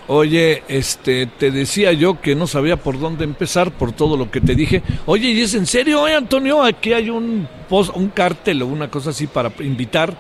Oye, 0.08 0.64
este, 0.68 1.26
te 1.26 1.50
decía 1.52 1.92
yo 1.92 2.20
que 2.20 2.34
no 2.34 2.46
sabía 2.48 2.76
por 2.76 2.98
dónde 2.98 3.24
empezar 3.24 3.70
por 3.70 3.92
todo 3.92 4.16
lo 4.16 4.30
que 4.30 4.40
te 4.40 4.54
dije. 4.56 4.82
Oye, 5.06 5.28
¿y 5.30 5.40
es 5.42 5.54
en 5.54 5.64
serio, 5.66 6.06
eh, 6.08 6.14
Antonio? 6.14 6.62
Aquí 6.62 6.92
hay 6.92 7.08
un 7.08 7.46
post, 7.68 7.96
un 7.96 8.08
cártel 8.08 8.62
o 8.62 8.66
una 8.66 8.88
cosa 8.90 9.10
así 9.10 9.28
para 9.28 9.52
invitar 9.60 10.12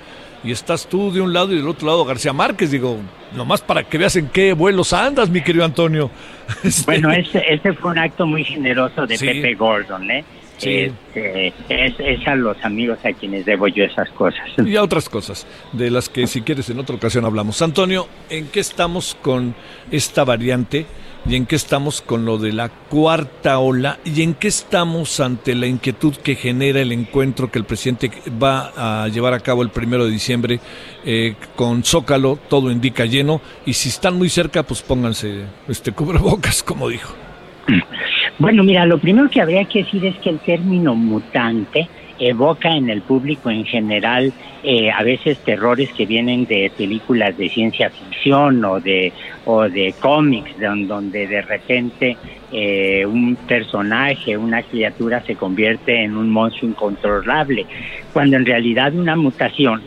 y 0.44 0.52
estás 0.52 0.86
tú 0.86 1.12
de 1.12 1.20
un 1.20 1.32
lado 1.32 1.52
y 1.52 1.56
del 1.56 1.68
otro 1.68 1.88
lado 1.88 2.04
García 2.04 2.32
Márquez. 2.32 2.70
Digo, 2.70 2.96
nomás 3.34 3.60
para 3.60 3.82
que 3.82 3.98
veas 3.98 4.14
en 4.14 4.28
qué 4.28 4.52
vuelos 4.52 4.92
andas, 4.92 5.28
mi 5.30 5.42
querido 5.42 5.64
Antonio. 5.64 6.10
Bueno, 6.86 7.10
ese, 7.10 7.42
ese 7.52 7.72
fue 7.72 7.90
un 7.90 7.98
acto 7.98 8.24
muy 8.24 8.44
generoso 8.44 9.06
de 9.06 9.16
Sí. 9.18 9.26
Pepe 9.26 9.54
Gordon, 9.54 10.10
¿eh? 10.10 10.24
Sí. 10.62 10.92
Este, 11.14 11.52
es, 11.68 11.94
es 11.98 12.26
a 12.28 12.36
los 12.36 12.56
amigos 12.64 12.98
a 13.04 13.12
quienes 13.12 13.44
debo 13.44 13.66
yo 13.66 13.84
esas 13.84 14.08
cosas. 14.10 14.42
y 14.58 14.76
a 14.76 14.82
otras 14.82 15.08
cosas, 15.08 15.46
de 15.72 15.90
las 15.90 16.08
que 16.08 16.26
si 16.26 16.42
quieres 16.42 16.70
en 16.70 16.78
otra 16.78 16.94
ocasión 16.94 17.24
hablamos. 17.24 17.60
Antonio, 17.62 18.06
¿en 18.30 18.46
qué 18.46 18.60
estamos 18.60 19.16
con 19.20 19.54
esta 19.90 20.24
variante? 20.24 20.86
¿Y 21.24 21.36
en 21.36 21.46
qué 21.46 21.54
estamos 21.54 22.02
con 22.02 22.24
lo 22.24 22.36
de 22.38 22.52
la 22.52 22.68
cuarta 22.68 23.58
ola? 23.58 23.98
¿Y 24.04 24.22
en 24.22 24.34
qué 24.34 24.48
estamos 24.48 25.20
ante 25.20 25.54
la 25.54 25.66
inquietud 25.66 26.16
que 26.16 26.34
genera 26.34 26.80
el 26.80 26.90
encuentro 26.90 27.50
que 27.50 27.60
el 27.60 27.64
presidente 27.64 28.10
va 28.42 29.04
a 29.04 29.08
llevar 29.08 29.32
a 29.32 29.38
cabo 29.40 29.62
el 29.62 29.70
primero 29.70 30.04
de 30.04 30.10
diciembre 30.10 30.58
eh, 31.04 31.36
con 31.54 31.84
Zócalo? 31.84 32.38
Todo 32.48 32.72
indica 32.72 33.04
lleno. 33.04 33.40
Y 33.64 33.74
si 33.74 33.88
están 33.88 34.18
muy 34.18 34.28
cerca, 34.28 34.64
pues 34.64 34.82
pónganse 34.82 35.44
este 35.68 35.92
cubrebocas, 35.92 36.62
como 36.62 36.88
dijo. 36.88 37.14
Bueno, 38.38 38.64
mira, 38.64 38.86
lo 38.86 38.98
primero 38.98 39.28
que 39.30 39.40
habría 39.40 39.64
que 39.66 39.80
decir 39.80 40.04
es 40.04 40.18
que 40.18 40.30
el 40.30 40.40
término 40.40 40.96
mutante 40.96 41.88
evoca 42.18 42.74
en 42.76 42.88
el 42.88 43.02
público 43.02 43.50
en 43.50 43.64
general 43.64 44.32
eh, 44.62 44.90
a 44.90 45.02
veces 45.02 45.38
terrores 45.44 45.92
que 45.92 46.06
vienen 46.06 46.46
de 46.46 46.70
películas 46.76 47.36
de 47.36 47.48
ciencia 47.50 47.90
ficción 47.90 48.64
o 48.64 48.80
de 48.80 49.12
o 49.44 49.68
de 49.68 49.94
cómics 50.00 50.58
don- 50.58 50.86
donde 50.86 51.26
de 51.26 51.42
repente 51.42 52.16
eh, 52.50 53.04
un 53.06 53.36
personaje, 53.36 54.36
una 54.36 54.62
criatura 54.62 55.22
se 55.24 55.36
convierte 55.36 56.02
en 56.04 56.16
un 56.16 56.30
monstruo 56.30 56.70
incontrolable, 56.70 57.66
cuando 58.12 58.36
en 58.36 58.46
realidad 58.46 58.94
una 58.94 59.16
mutación 59.16 59.82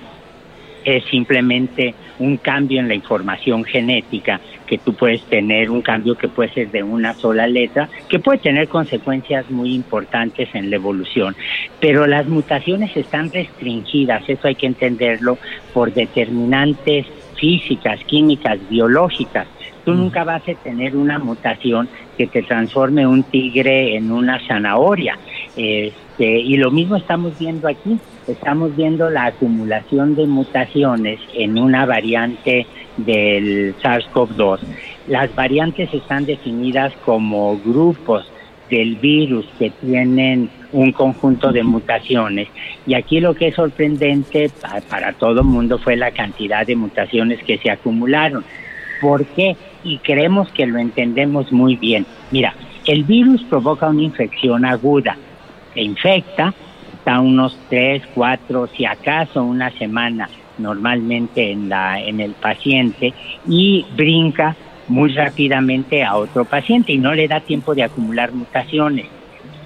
es 0.83 1.03
simplemente 1.05 1.95
un 2.19 2.37
cambio 2.37 2.79
en 2.79 2.87
la 2.87 2.95
información 2.95 3.63
genética 3.63 4.39
que 4.65 4.77
tú 4.77 4.93
puedes 4.93 5.21
tener, 5.23 5.69
un 5.69 5.81
cambio 5.81 6.15
que 6.15 6.27
puede 6.27 6.53
ser 6.53 6.71
de 6.71 6.83
una 6.83 7.13
sola 7.13 7.47
letra, 7.47 7.89
que 8.09 8.19
puede 8.19 8.39
tener 8.39 8.67
consecuencias 8.67 9.49
muy 9.49 9.73
importantes 9.73 10.49
en 10.53 10.69
la 10.69 10.77
evolución. 10.77 11.35
Pero 11.79 12.07
las 12.07 12.27
mutaciones 12.27 12.95
están 12.95 13.31
restringidas, 13.31 14.27
eso 14.27 14.47
hay 14.47 14.55
que 14.55 14.67
entenderlo, 14.67 15.37
por 15.73 15.93
determinantes 15.93 17.05
físicas, 17.35 18.03
químicas, 18.05 18.57
biológicas. 18.69 19.47
Tú 19.83 19.93
nunca 19.93 20.23
vas 20.23 20.41
a 20.47 20.53
tener 20.55 20.95
una 20.95 21.19
mutación 21.19 21.87
que 22.17 22.25
te 22.27 22.41
transforme 22.41 23.05
un 23.05 23.23
tigre 23.23 23.95
en 23.95 24.11
una 24.11 24.39
zanahoria. 24.47 25.17
Este, 25.55 26.39
y 26.39 26.57
lo 26.57 26.71
mismo 26.71 26.95
estamos 26.95 27.37
viendo 27.37 27.67
aquí. 27.67 27.99
Estamos 28.27 28.75
viendo 28.75 29.09
la 29.09 29.25
acumulación 29.25 30.15
de 30.15 30.25
mutaciones 30.25 31.19
en 31.35 31.57
una 31.59 31.85
variante 31.85 32.65
del 32.97 33.75
SARS-CoV-2. 33.81 34.59
Las 35.07 35.33
variantes 35.35 35.93
están 35.93 36.25
definidas 36.25 36.91
como 37.05 37.57
grupos 37.59 38.25
del 38.69 38.95
virus 38.95 39.45
que 39.59 39.69
tienen 39.69 40.49
un 40.71 40.91
conjunto 40.91 41.51
de 41.51 41.61
mutaciones. 41.63 42.47
Y 42.87 42.95
aquí 42.95 43.19
lo 43.19 43.35
que 43.35 43.49
es 43.49 43.55
sorprendente 43.55 44.49
pa- 44.49 44.81
para 44.89 45.13
todo 45.13 45.41
el 45.41 45.45
mundo 45.45 45.77
fue 45.77 45.95
la 45.95 46.09
cantidad 46.09 46.65
de 46.65 46.75
mutaciones 46.75 47.43
que 47.43 47.59
se 47.59 47.69
acumularon. 47.69 48.43
¿Por 49.01 49.23
qué? 49.27 49.55
Y 49.83 49.99
creemos 49.99 50.49
que 50.51 50.65
lo 50.65 50.79
entendemos 50.79 51.51
muy 51.51 51.75
bien. 51.75 52.07
Mira, 52.31 52.55
el 52.87 53.03
virus 53.03 53.43
provoca 53.43 53.87
una 53.87 54.01
infección 54.01 54.65
aguda, 54.65 55.15
se 55.75 55.81
infecta, 55.81 56.53
está 57.05 57.19
unos 57.19 57.55
tres, 57.69 58.01
cuatro, 58.15 58.67
si 58.75 58.83
acaso 58.83 59.43
una 59.43 59.69
semana 59.77 60.27
normalmente 60.57 61.51
en, 61.51 61.69
la, 61.69 62.01
en 62.01 62.19
el 62.19 62.31
paciente 62.31 63.13
y 63.47 63.85
brinca 63.95 64.55
muy 64.87 65.13
rápidamente 65.13 66.03
a 66.03 66.15
otro 66.15 66.45
paciente 66.45 66.93
y 66.93 66.97
no 66.97 67.13
le 67.13 67.27
da 67.27 67.41
tiempo 67.41 67.75
de 67.75 67.83
acumular 67.83 68.31
mutaciones. 68.31 69.05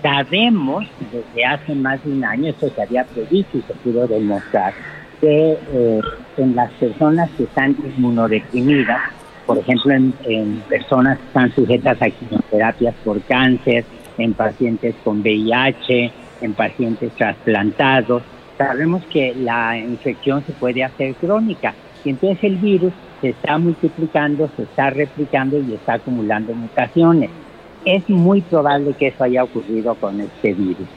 Sabemos 0.01 0.85
desde 1.13 1.45
hace 1.45 1.75
más 1.75 2.03
de 2.03 2.11
un 2.11 2.25
año, 2.25 2.49
esto 2.49 2.69
se 2.75 2.81
había 2.81 3.05
previsto 3.05 3.57
y 3.57 3.61
se 3.61 3.73
pudo 3.75 4.05
demostrar, 4.05 4.73
que 5.21 5.57
eh, 5.73 6.01
en 6.35 6.55
las 6.55 6.71
personas 6.73 7.29
que 7.37 7.43
están 7.43 7.73
inmunodeprimidas, 7.95 8.99
por 9.45 9.59
ejemplo, 9.59 9.93
en 9.93 10.61
personas 10.67 11.17
que 11.17 11.25
están 11.25 11.55
sujetas 11.55 12.01
a 12.01 12.09
quimioterapias 12.09 12.95
por 13.05 13.21
cáncer, 13.21 13.85
en 14.17 14.33
pacientes 14.33 14.93
con 15.05 15.21
VIH, 15.21 16.11
en 16.41 16.53
pacientes 16.53 17.11
trasplantados, 17.13 18.23
sabemos 18.57 19.03
que 19.05 19.33
la 19.35 19.77
infección 19.77 20.43
se 20.45 20.53
puede 20.53 20.83
hacer 20.83 21.15
crónica 21.15 21.73
y 22.03 22.09
entonces 22.09 22.43
el 22.43 22.57
virus 22.57 22.93
se 23.21 23.29
está 23.29 23.57
multiplicando, 23.57 24.49
se 24.55 24.63
está 24.63 24.89
replicando 24.89 25.57
y 25.59 25.73
está 25.73 25.93
acumulando 25.93 26.53
mutaciones. 26.53 27.29
Es 27.85 28.07
muy 28.09 28.41
probable 28.41 28.93
que 28.93 29.07
eso 29.07 29.23
haya 29.23 29.43
ocurrido 29.43 29.95
con 29.95 30.19
este 30.19 30.53
virus. 30.53 30.87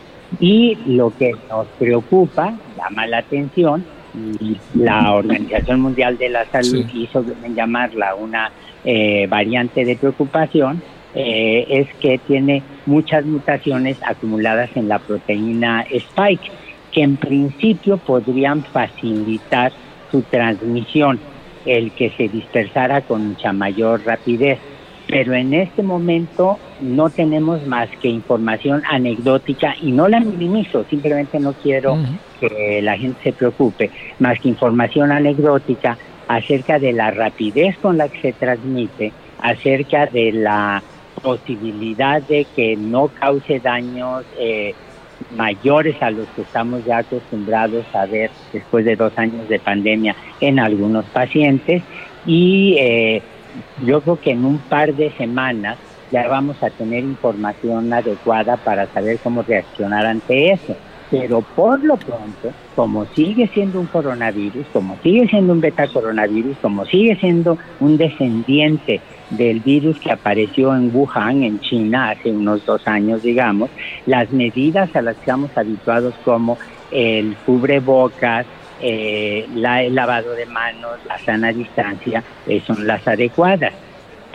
Y 0.41 0.77
lo 0.87 1.13
que 1.17 1.33
nos 1.49 1.67
preocupa, 1.79 2.55
llama 2.77 3.07
la 3.07 3.19
atención, 3.19 3.85
y 4.15 4.57
la 4.75 5.15
Organización 5.15 5.81
Mundial 5.81 6.19
de 6.19 6.29
la 6.29 6.45
Salud 6.47 6.85
hizo 6.93 7.25
llamarla 7.55 8.15
una 8.15 8.51
eh, 8.85 9.27
variante 9.29 9.85
de 9.85 9.97
preocupación, 9.97 10.83
eh, 11.15 11.67
es 11.69 11.95
que 12.01 12.19
tiene 12.19 12.63
muchas 12.87 13.25
mutaciones 13.25 13.99
acumuladas 14.03 14.71
en 14.75 14.89
la 14.89 14.99
proteína 14.99 15.85
Spike, 15.91 16.51
que 16.91 17.03
en 17.03 17.17
principio 17.17 17.99
podrían 17.99 18.63
facilitar 18.65 19.73
su 20.11 20.23
transmisión, 20.23 21.19
el 21.67 21.93
que 21.93 22.11
se 22.11 22.29
dispersara 22.29 23.03
con 23.03 23.29
mucha 23.29 23.53
mayor 23.53 24.05
rapidez. 24.05 24.59
Pero 25.07 25.35
en 25.35 25.53
este 25.53 25.83
momento 25.83 26.59
no 26.81 27.11
tenemos 27.11 27.67
más 27.67 27.89
que 28.01 28.09
información 28.09 28.83
anecdótica 28.89 29.75
y 29.83 29.93
no 29.93 30.09
la 30.09 30.21
minimizo, 30.21 30.85
simplemente 30.89 31.39
no 31.39 31.53
quiero 31.55 31.99
que 32.41 32.81
la 32.83 32.97
gente 32.97 33.23
se 33.23 33.33
preocupe, 33.33 33.91
más 34.19 34.41
que 34.41 34.49
información 34.49 35.13
anecdótica 35.13 35.99
acerca 36.29 36.79
de 36.79 36.93
la 36.93 37.11
rapidez 37.11 37.77
con 37.79 37.99
la 37.99 38.09
que 38.09 38.21
se 38.21 38.33
transmite, 38.33 39.13
acerca 39.41 40.07
de 40.07 40.33
la 40.33 40.83
posibilidad 41.23 42.21
de 42.23 42.47
que 42.57 42.77
no 42.77 43.09
cause 43.09 43.61
daños 43.61 44.25
eh, 44.39 44.75
mayores 45.37 46.01
a 46.03 46.11
los 46.11 46.27
que 46.31 46.43
estamos 46.43 46.85
ya 46.85 46.99
acostumbrados 46.99 47.85
a 47.95 48.07
ver 48.07 48.31
después 48.53 48.85
de 48.85 48.97
dos 48.97 49.17
años 49.17 49.49
de 49.49 49.59
pandemia 49.59 50.17
en 50.41 50.59
algunos 50.59 51.05
pacientes 51.07 51.83
y 52.27 52.77
eh, 52.79 53.23
yo 53.85 54.01
creo 54.01 54.21
que 54.21 54.31
en 54.33 54.45
un 54.45 54.59
par 54.59 54.95
de 54.95 55.11
semanas 55.13 55.79
ya 56.11 56.29
vamos 56.29 56.63
a 56.63 56.71
tener 56.71 57.05
información 57.05 57.93
adecuada 57.93 58.57
para 58.59 58.87
saber 58.89 59.19
cómo 59.23 59.43
reaccionar 59.43 60.05
ante 60.05 60.53
eso. 60.53 60.77
Pero 61.11 61.43
por 61.43 61.83
lo 61.85 61.97
pronto, 61.97 62.53
como 62.75 63.05
sigue 63.07 63.47
siendo 63.49 63.81
un 63.81 63.87
coronavirus, 63.87 64.67
como 64.73 64.97
sigue 65.03 65.27
siendo 65.29 65.53
un 65.53 65.61
beta 65.61 65.87
coronavirus, 65.89 66.57
como 66.63 66.87
sigue 66.87 67.17
siendo 67.17 67.59
un 67.81 67.99
descendiente 67.99 69.01
del 69.37 69.61
virus 69.61 69.99
que 69.99 70.13
apareció 70.13 70.75
en 70.75 70.95
Wuhan, 70.95 71.43
en 71.43 71.61
China, 71.61 72.11
hace 72.11 72.31
unos 72.31 72.65
dos 72.67 72.87
años, 72.87 73.23
digamos, 73.23 73.71
las 74.07 74.31
medidas 74.31 74.95
a 74.95 75.03
las 75.03 75.15
que 75.17 75.21
estamos 75.23 75.51
habituados 75.57 76.15
como 76.25 76.59
el 76.91 77.37
cubrebocas, 77.47 78.47
eh, 78.81 79.47
la, 79.55 79.83
el 79.83 79.95
lavado 79.95 80.33
de 80.33 80.47
manos, 80.47 80.99
la 81.07 81.19
sana 81.19 81.53
distancia, 81.53 82.23
eh, 82.47 82.61
son 82.67 82.87
las 82.87 83.07
adecuadas. 83.07 83.73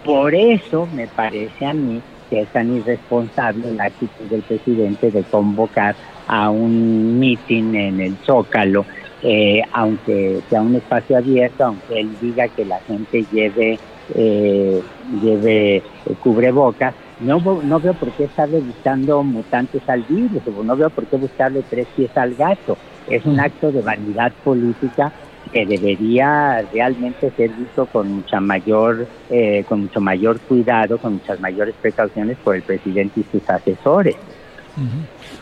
Por 0.04 0.34
eso 0.34 0.88
me 0.94 1.08
parece 1.08 1.66
a 1.66 1.74
mí 1.74 2.02
que 2.30 2.42
es 2.42 2.48
tan 2.50 2.76
irresponsable 2.76 3.74
la 3.74 3.86
actitud 3.86 4.26
del 4.26 4.42
presidente 4.42 5.12
de 5.12 5.24
convocar 5.24 5.96
a 6.28 6.50
un 6.50 7.20
mitin 7.20 7.76
en 7.76 8.00
el 8.02 8.18
Zócalo, 8.26 8.86
eh, 9.24 9.62
aunque 9.72 10.42
sea 10.50 10.62
un 10.62 10.76
espacio 10.76 11.18
abierto, 11.18 11.66
aunque 11.66 12.00
él 12.00 12.10
diga 12.22 12.48
que 12.50 12.66
la 12.66 12.80
gente 12.82 13.26
lleve 13.32 13.80
eh, 14.16 14.82
lleve 15.22 15.84
cubrebocas, 16.22 16.94
no, 17.20 17.40
no 17.40 17.80
veo 17.80 17.94
por 17.94 18.12
qué 18.12 18.26
estarle 18.26 18.60
buscando 18.60 19.24
mutantes 19.24 19.82
al 19.88 20.04
virus, 20.04 20.42
no 20.64 20.76
veo 20.76 20.90
por 20.90 21.06
qué 21.06 21.18
buscarle 21.18 21.64
tres 21.68 21.88
pies 21.96 22.16
al 22.16 22.36
gato. 22.36 22.78
Es 23.10 23.26
un 23.26 23.40
acto 23.40 23.72
de 23.72 23.82
vanidad 23.82 24.32
política 24.44 25.12
que 25.52 25.66
debería 25.66 26.62
realmente 26.74 27.32
ser 27.36 27.50
visto 27.52 27.86
con 27.86 28.12
mucha 28.12 28.40
mayor, 28.40 29.08
eh, 29.30 29.64
con 29.68 29.82
mucho 29.82 30.02
mayor 30.02 30.40
cuidado, 30.42 30.98
con 30.98 31.14
muchas 31.14 31.40
mayores 31.40 31.74
precauciones 31.82 32.38
por 32.44 32.56
el 32.56 32.62
presidente 32.64 33.22
y 33.22 33.26
sus 33.32 33.50
asesores. 33.50 34.16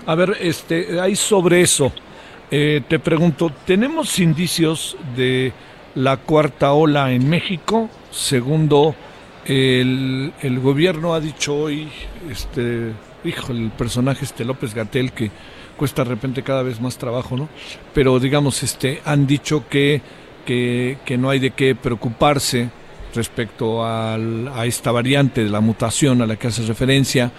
A 0.06 0.16
ver, 0.16 0.38
este, 0.40 1.00
ahí 1.00 1.16
sobre 1.16 1.62
eso, 1.62 1.92
eh, 2.50 2.82
te 2.88 3.00
pregunto, 3.00 3.52
¿tenemos 3.66 4.18
indicios 4.20 4.96
de 5.16 5.52
la 5.96 6.18
cuarta 6.18 6.74
ola 6.74 7.12
en 7.12 7.28
México? 7.30 7.90
Segundo, 8.12 8.96
el, 9.46 10.34
el 10.42 10.60
gobierno 10.60 11.14
ha 11.14 11.20
dicho 11.20 11.56
hoy, 11.56 11.90
este, 12.30 12.92
hijo, 13.24 13.52
el 13.52 13.72
personaje 13.72 14.26
este 14.26 14.46
López 14.46 14.74
Gatel 14.74 15.12
que 15.12 15.32
cuesta 15.78 16.04
de 16.04 16.10
repente 16.10 16.44
cada 16.44 16.64
vez 16.64 16.80
más 16.80 16.98
trabajo, 16.98 17.36
¿no? 17.36 17.50
Pero 17.94 18.20
digamos, 18.20 18.64
este, 18.64 19.02
han 19.06 19.28
dicho 19.28 19.66
que, 19.70 20.02
que, 20.46 20.98
que 21.06 21.18
no 21.18 21.30
hay 21.30 21.40
de 21.40 21.52
qué 21.52 21.76
preocuparse 21.76 22.70
respecto 23.14 23.86
al- 23.86 24.50
a 24.54 24.66
esta 24.66 24.92
variante 24.92 25.44
de 25.44 25.50
la 25.50 25.62
mutación 25.62 26.22
a 26.22 26.26
la 26.28 26.36
que 26.36 26.48
hace 26.48 26.64
referencia. 26.66 27.32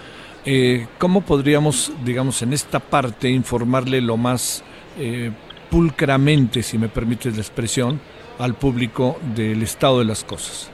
Eh, 0.45 0.87
¿Cómo 0.97 1.21
podríamos, 1.21 1.91
digamos, 2.05 2.41
en 2.41 2.53
esta 2.53 2.79
parte 2.79 3.29
informarle 3.29 4.01
lo 4.01 4.17
más 4.17 4.63
eh, 4.97 5.31
pulcramente, 5.69 6.63
si 6.63 6.77
me 6.77 6.89
permites 6.89 7.35
la 7.35 7.41
expresión, 7.41 7.99
al 8.39 8.53
público 8.53 9.17
del 9.35 9.63
estado 9.63 9.99
de 9.99 10.05
las 10.05 10.23
cosas? 10.23 10.71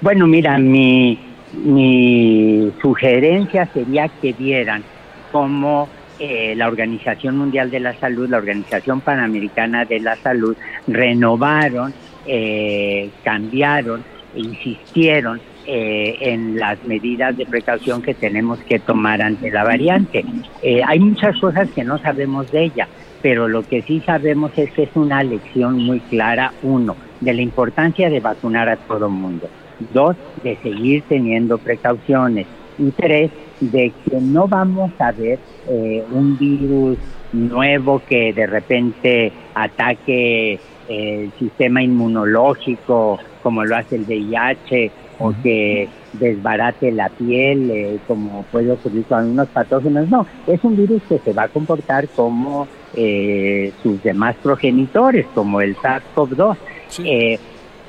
Bueno, 0.00 0.26
mira, 0.26 0.58
mi, 0.58 1.18
mi 1.64 2.72
sugerencia 2.80 3.66
sería 3.72 4.08
que 4.08 4.32
vieran 4.32 4.82
cómo 5.30 5.88
eh, 6.18 6.54
la 6.56 6.68
Organización 6.68 7.36
Mundial 7.36 7.70
de 7.70 7.80
la 7.80 7.94
Salud, 7.94 8.28
la 8.28 8.38
Organización 8.38 9.00
Panamericana 9.00 9.84
de 9.84 10.00
la 10.00 10.16
Salud, 10.16 10.56
renovaron, 10.86 11.94
eh, 12.26 13.10
cambiaron, 13.24 14.04
insistieron 14.34 15.40
eh, 15.64 16.16
en 16.20 16.58
las 16.58 16.82
medidas 16.84 17.36
de 17.36 17.46
precaución 17.46 18.02
que 18.02 18.14
tenemos 18.14 18.58
que 18.60 18.80
tomar 18.80 19.22
ante 19.22 19.48
la 19.48 19.62
variante. 19.62 20.24
Eh, 20.60 20.82
hay 20.84 20.98
muchas 20.98 21.38
cosas 21.38 21.68
que 21.70 21.84
no 21.84 21.98
sabemos 21.98 22.50
de 22.50 22.64
ella, 22.64 22.88
pero 23.22 23.48
lo 23.48 23.62
que 23.62 23.82
sí 23.82 24.02
sabemos 24.04 24.50
es 24.56 24.70
que 24.72 24.82
es 24.82 24.90
una 24.94 25.22
lección 25.22 25.78
muy 25.78 26.00
clara, 26.00 26.52
uno, 26.62 26.96
de 27.20 27.32
la 27.32 27.40
importancia 27.40 28.10
de 28.10 28.20
vacunar 28.20 28.68
a 28.68 28.76
todo 28.76 29.08
mundo. 29.08 29.48
Dos, 29.94 30.16
de 30.42 30.56
seguir 30.56 31.04
teniendo 31.08 31.58
precauciones. 31.58 32.46
Y 32.78 32.90
tres, 32.90 33.30
de 33.60 33.92
que 34.04 34.20
no 34.20 34.48
vamos 34.48 34.90
a 34.98 35.12
ver 35.12 35.38
eh, 35.68 36.02
un 36.10 36.36
virus 36.36 36.98
nuevo 37.32 38.02
que 38.06 38.32
de 38.32 38.46
repente 38.46 39.32
ataque 39.54 40.58
el 40.88 41.30
sistema 41.38 41.82
inmunológico 41.82 43.18
como 43.42 43.64
lo 43.64 43.76
hace 43.76 43.96
el 43.96 44.02
VIH 44.02 44.90
o 45.22 45.34
que 45.42 45.88
desbarate 46.14 46.90
la 46.90 47.08
piel 47.08 47.70
eh, 47.70 47.98
como 48.06 48.42
puede 48.50 48.72
ocurrir 48.72 49.04
con 49.04 49.18
algunos 49.18 49.48
patógenos. 49.48 50.08
No, 50.08 50.26
es 50.46 50.62
un 50.64 50.76
virus 50.76 51.02
que 51.08 51.18
se 51.18 51.32
va 51.32 51.44
a 51.44 51.48
comportar 51.48 52.08
como 52.08 52.66
eh, 52.94 53.72
sus 53.82 54.02
demás 54.02 54.36
progenitores, 54.42 55.26
como 55.34 55.60
el 55.60 55.76
SARS-CoV-2. 55.76 56.56
Eh, 57.04 57.38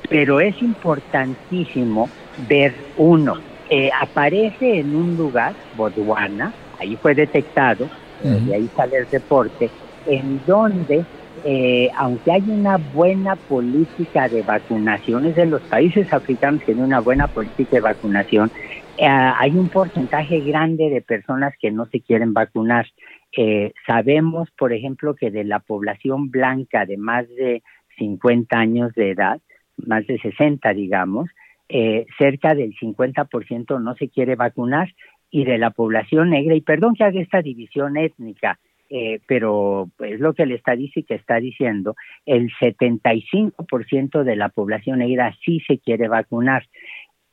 pero 0.09 0.39
es 0.39 0.61
importantísimo 0.61 2.09
ver 2.47 2.73
uno, 2.97 3.35
eh, 3.69 3.89
aparece 3.99 4.79
en 4.79 4.95
un 4.95 5.17
lugar, 5.17 5.53
Botswana, 5.75 6.53
ahí 6.79 6.95
fue 7.01 7.15
detectado, 7.15 7.87
y 8.23 8.53
ahí 8.53 8.69
sale 8.75 8.97
el 8.97 9.07
reporte, 9.07 9.69
en 10.05 10.39
donde, 10.45 11.03
eh, 11.45 11.89
aunque 11.97 12.31
hay 12.31 12.43
una 12.47 12.77
buena 12.77 13.35
política 13.35 14.27
de 14.29 14.41
vacunaciones 14.43 15.35
de 15.35 15.45
los 15.45 15.61
países 15.63 16.11
africanos 16.13 16.63
tienen 16.63 16.85
una 16.85 16.99
buena 16.99 17.27
política 17.27 17.77
de 17.77 17.81
vacunación, 17.81 18.51
eh, 18.97 19.07
hay 19.07 19.51
un 19.51 19.69
porcentaje 19.69 20.39
grande 20.41 20.89
de 20.89 21.01
personas 21.01 21.53
que 21.59 21.71
no 21.71 21.85
se 21.87 22.01
quieren 22.01 22.33
vacunar. 22.33 22.87
Eh, 23.35 23.73
sabemos, 23.87 24.49
por 24.51 24.71
ejemplo, 24.71 25.15
que 25.15 25.31
de 25.31 25.43
la 25.43 25.59
población 25.59 26.29
blanca 26.29 26.85
de 26.85 26.97
más 26.97 27.27
de 27.29 27.63
50 27.97 28.57
años 28.57 28.93
de 28.93 29.11
edad, 29.11 29.41
más 29.77 30.05
de 30.05 30.19
60, 30.19 30.73
digamos, 30.73 31.29
eh, 31.69 32.05
cerca 32.19 32.53
del 32.53 32.75
50% 32.75 33.81
no 33.81 33.95
se 33.95 34.09
quiere 34.09 34.35
vacunar 34.35 34.93
y 35.31 35.45
de 35.45 35.57
la 35.57 35.71
población 35.71 36.29
negra, 36.29 36.53
y 36.53 36.61
perdón 36.61 36.93
que 36.93 37.03
haga 37.03 37.19
esta 37.19 37.41
división 37.41 37.97
étnica, 37.97 38.59
eh, 38.89 39.19
pero 39.27 39.89
es 39.99 40.19
lo 40.19 40.33
que 40.33 40.45
la 40.45 40.55
estadística 40.55 41.15
está 41.15 41.39
diciendo, 41.39 41.95
el 42.25 42.51
75% 42.59 44.23
de 44.23 44.35
la 44.35 44.49
población 44.49 44.99
negra 44.99 45.35
sí 45.43 45.61
se 45.67 45.79
quiere 45.79 46.07
vacunar. 46.07 46.67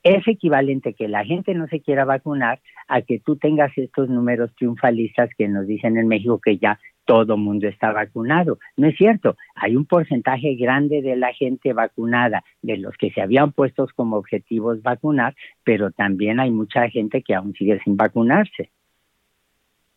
Es 0.03 0.27
equivalente 0.27 0.95
que 0.95 1.09
la 1.09 1.25
gente 1.25 1.53
no 1.55 1.67
se 1.69 1.81
quiera 1.81 2.07
vacunar 2.07 2.61
a 2.89 3.03
que 3.03 3.19
tú 3.19 3.37
tengas 3.37 3.77
estos 3.77 4.09
números 4.09 4.51
triunfalistas 4.57 5.29
que 5.37 5.47
nos 5.47 5.67
dicen 5.67 5.99
en 5.99 6.09
México 6.09 6.41
que 6.43 6.57
ya 6.57 6.79
todo 7.05 7.37
mundo 7.37 7.69
está 7.69 7.93
vacunado. 7.93 8.59
No 8.77 8.87
es 8.87 8.97
cierto, 8.97 9.37
hay 9.55 9.77
un 9.77 9.85
porcentaje 9.85 10.55
grande 10.55 11.03
de 11.03 11.17
la 11.17 11.33
gente 11.35 11.73
vacunada, 11.73 12.45
de 12.63 12.79
los 12.79 12.97
que 12.97 13.11
se 13.11 13.21
habían 13.21 13.53
puesto 13.53 13.89
como 13.95 14.17
objetivos 14.17 14.81
vacunar, 14.81 15.35
pero 15.65 15.91
también 15.91 16.41
hay 16.41 16.51
mucha 16.51 16.89
gente 16.89 17.23
que 17.23 17.35
aún 17.35 17.53
sigue 17.55 17.81
sin 17.85 17.97
vacunarse. 17.97 18.71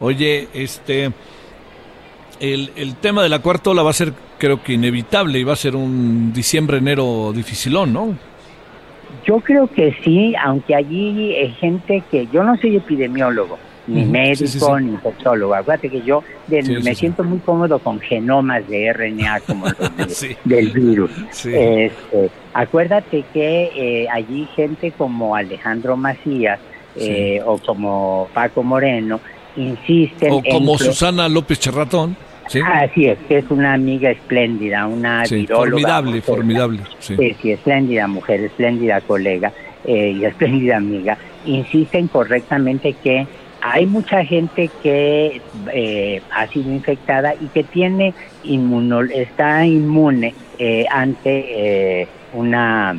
Oye, 0.04 0.50
este, 0.54 1.12
el, 2.42 2.72
el 2.76 2.96
tema 2.98 3.24
de 3.24 3.30
la 3.30 3.40
cuarta 3.40 3.70
ola 3.70 3.84
va 3.84 3.92
a 3.92 3.94
ser, 3.94 4.12
creo 4.38 4.62
que 4.62 4.74
inevitable, 4.74 5.40
y 5.40 5.44
va 5.46 5.54
a 5.54 5.56
ser 5.56 5.78
un 5.78 6.34
diciembre-enero 6.34 7.32
dificilón, 7.34 7.94
¿no? 7.94 8.14
Yo 9.26 9.40
creo 9.40 9.68
que 9.68 9.96
sí, 10.04 10.34
aunque 10.44 10.76
allí 10.76 11.34
hay 11.36 11.52
gente 11.54 12.04
que 12.12 12.28
yo 12.34 12.44
no 12.44 12.58
soy 12.58 12.76
epidemiólogo, 12.76 13.58
ni 13.88 14.04
médico, 14.04 14.36
sí, 14.48 14.48
sí, 14.48 14.60
sí. 14.60 14.66
ni 14.82 14.92
infectólogo. 14.92 15.54
Acuérdate 15.56 15.90
que 15.90 16.02
yo 16.02 16.22
me 16.50 16.94
siento 16.96 17.24
muy 17.24 17.40
cómodo 17.40 17.80
con 17.80 18.02
genomas 18.02 18.68
de 18.68 18.92
RNA 18.92 19.40
como 19.42 19.68
los 19.68 19.78
de- 19.98 20.10
Sí. 20.10 20.36
del 20.44 20.70
virus. 20.72 21.12
Este, 21.46 22.30
acuérdate 22.54 23.24
que 23.34 23.72
eh, 23.74 24.08
allí 24.10 24.50
gente 24.54 24.92
como 24.92 25.34
Alejandro 25.36 25.96
Macías 25.96 26.60
eh, 26.98 27.42
o 27.46 27.58
como 27.58 28.28
Paco 28.34 28.64
Moreno 28.64 29.20
insisten 29.56 30.32
O 30.32 30.42
como 30.44 30.74
en 30.74 30.78
que- 30.78 30.84
Susana 30.86 31.28
López 31.30 31.60
Charratón. 31.60 32.16
¿sí? 32.48 32.60
Así 32.66 33.06
es, 33.06 33.18
que 33.28 33.38
es 33.40 33.46
una 33.50 33.74
amiga 33.74 34.10
espléndida, 34.12 34.86
una 34.88 35.26
Sí, 35.26 35.48
formidable, 35.48 36.08
mujer, 36.12 36.24
formidable. 36.24 36.80
Sí. 37.00 37.16
Sí, 37.18 37.36
sí, 37.42 37.52
espléndida 37.52 38.08
mujer, 38.08 38.42
espléndida 38.42 39.00
colega 39.02 39.52
eh, 39.86 40.12
y 40.20 40.26
espléndida 40.26 40.78
amiga, 40.78 41.18
insisten 41.46 42.08
correctamente 42.08 42.94
que 43.04 43.28
hay 43.62 43.86
mucha 43.86 44.26
gente 44.26 44.70
que 44.82 45.42
eh, 45.74 46.22
ha 46.32 46.48
sido 46.48 46.70
infectada 46.72 47.34
y 47.36 47.48
que 47.48 47.64
tiene 47.64 48.14
inmuno, 48.44 49.02
está 49.02 49.66
inmune 49.66 50.34
eh, 50.60 50.86
ante 50.92 52.02
eh, 52.02 52.08
una 52.34 52.96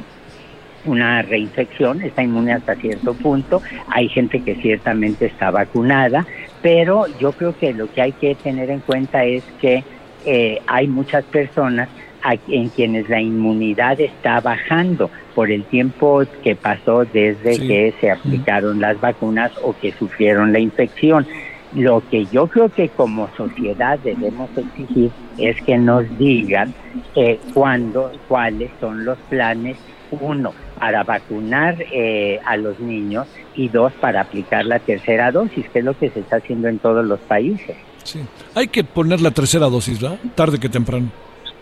una 0.86 1.22
reinfección, 1.22 2.02
está 2.02 2.22
inmune 2.22 2.52
hasta 2.52 2.74
cierto 2.74 3.14
punto, 3.14 3.62
hay 3.88 4.06
gente 4.10 4.42
que 4.42 4.54
ciertamente 4.56 5.24
está 5.24 5.50
vacunada, 5.50 6.26
pero 6.64 7.04
yo 7.20 7.32
creo 7.32 7.54
que 7.58 7.74
lo 7.74 7.92
que 7.92 8.00
hay 8.00 8.12
que 8.12 8.34
tener 8.36 8.70
en 8.70 8.80
cuenta 8.80 9.22
es 9.26 9.44
que 9.60 9.84
eh, 10.24 10.58
hay 10.66 10.86
muchas 10.88 11.22
personas 11.24 11.90
a- 12.22 12.36
en 12.48 12.70
quienes 12.70 13.06
la 13.10 13.20
inmunidad 13.20 14.00
está 14.00 14.40
bajando 14.40 15.10
por 15.34 15.50
el 15.50 15.62
tiempo 15.64 16.22
que 16.42 16.56
pasó 16.56 17.04
desde 17.04 17.56
Sí. 17.56 17.68
que 17.68 17.94
se 18.00 18.10
aplicaron 18.10 18.80
las 18.80 18.98
vacunas 18.98 19.52
o 19.62 19.74
que 19.78 19.92
sufrieron 19.92 20.54
la 20.54 20.58
infección. 20.58 21.26
Lo 21.74 22.02
que 22.08 22.24
yo 22.32 22.46
creo 22.46 22.70
que 22.70 22.88
como 22.88 23.28
sociedad 23.36 23.98
debemos 23.98 24.48
exigir 24.56 25.10
es 25.36 25.60
que 25.60 25.76
nos 25.76 26.04
digan 26.16 26.72
eh, 27.14 27.38
cuándo, 27.52 28.10
cuáles 28.26 28.70
son 28.80 29.04
los 29.04 29.18
planes, 29.28 29.76
uno, 30.12 30.54
para 30.78 31.02
vacunar 31.04 31.76
eh, 31.92 32.40
a 32.44 32.56
los 32.56 32.78
niños 32.80 33.26
y 33.54 33.68
dos, 33.68 33.92
para 33.94 34.22
aplicar 34.22 34.64
la 34.66 34.78
tercera 34.78 35.30
dosis, 35.30 35.68
que 35.70 35.78
es 35.80 35.84
lo 35.84 35.96
que 35.96 36.10
se 36.10 36.20
está 36.20 36.36
haciendo 36.36 36.68
en 36.68 36.78
todos 36.78 37.04
los 37.04 37.20
países. 37.20 37.76
Sí. 38.02 38.20
Hay 38.54 38.68
que 38.68 38.84
poner 38.84 39.20
la 39.20 39.30
tercera 39.30 39.66
dosis, 39.66 40.00
¿verdad? 40.00 40.18
Tarde 40.34 40.58
que 40.58 40.68
temprano. 40.68 41.10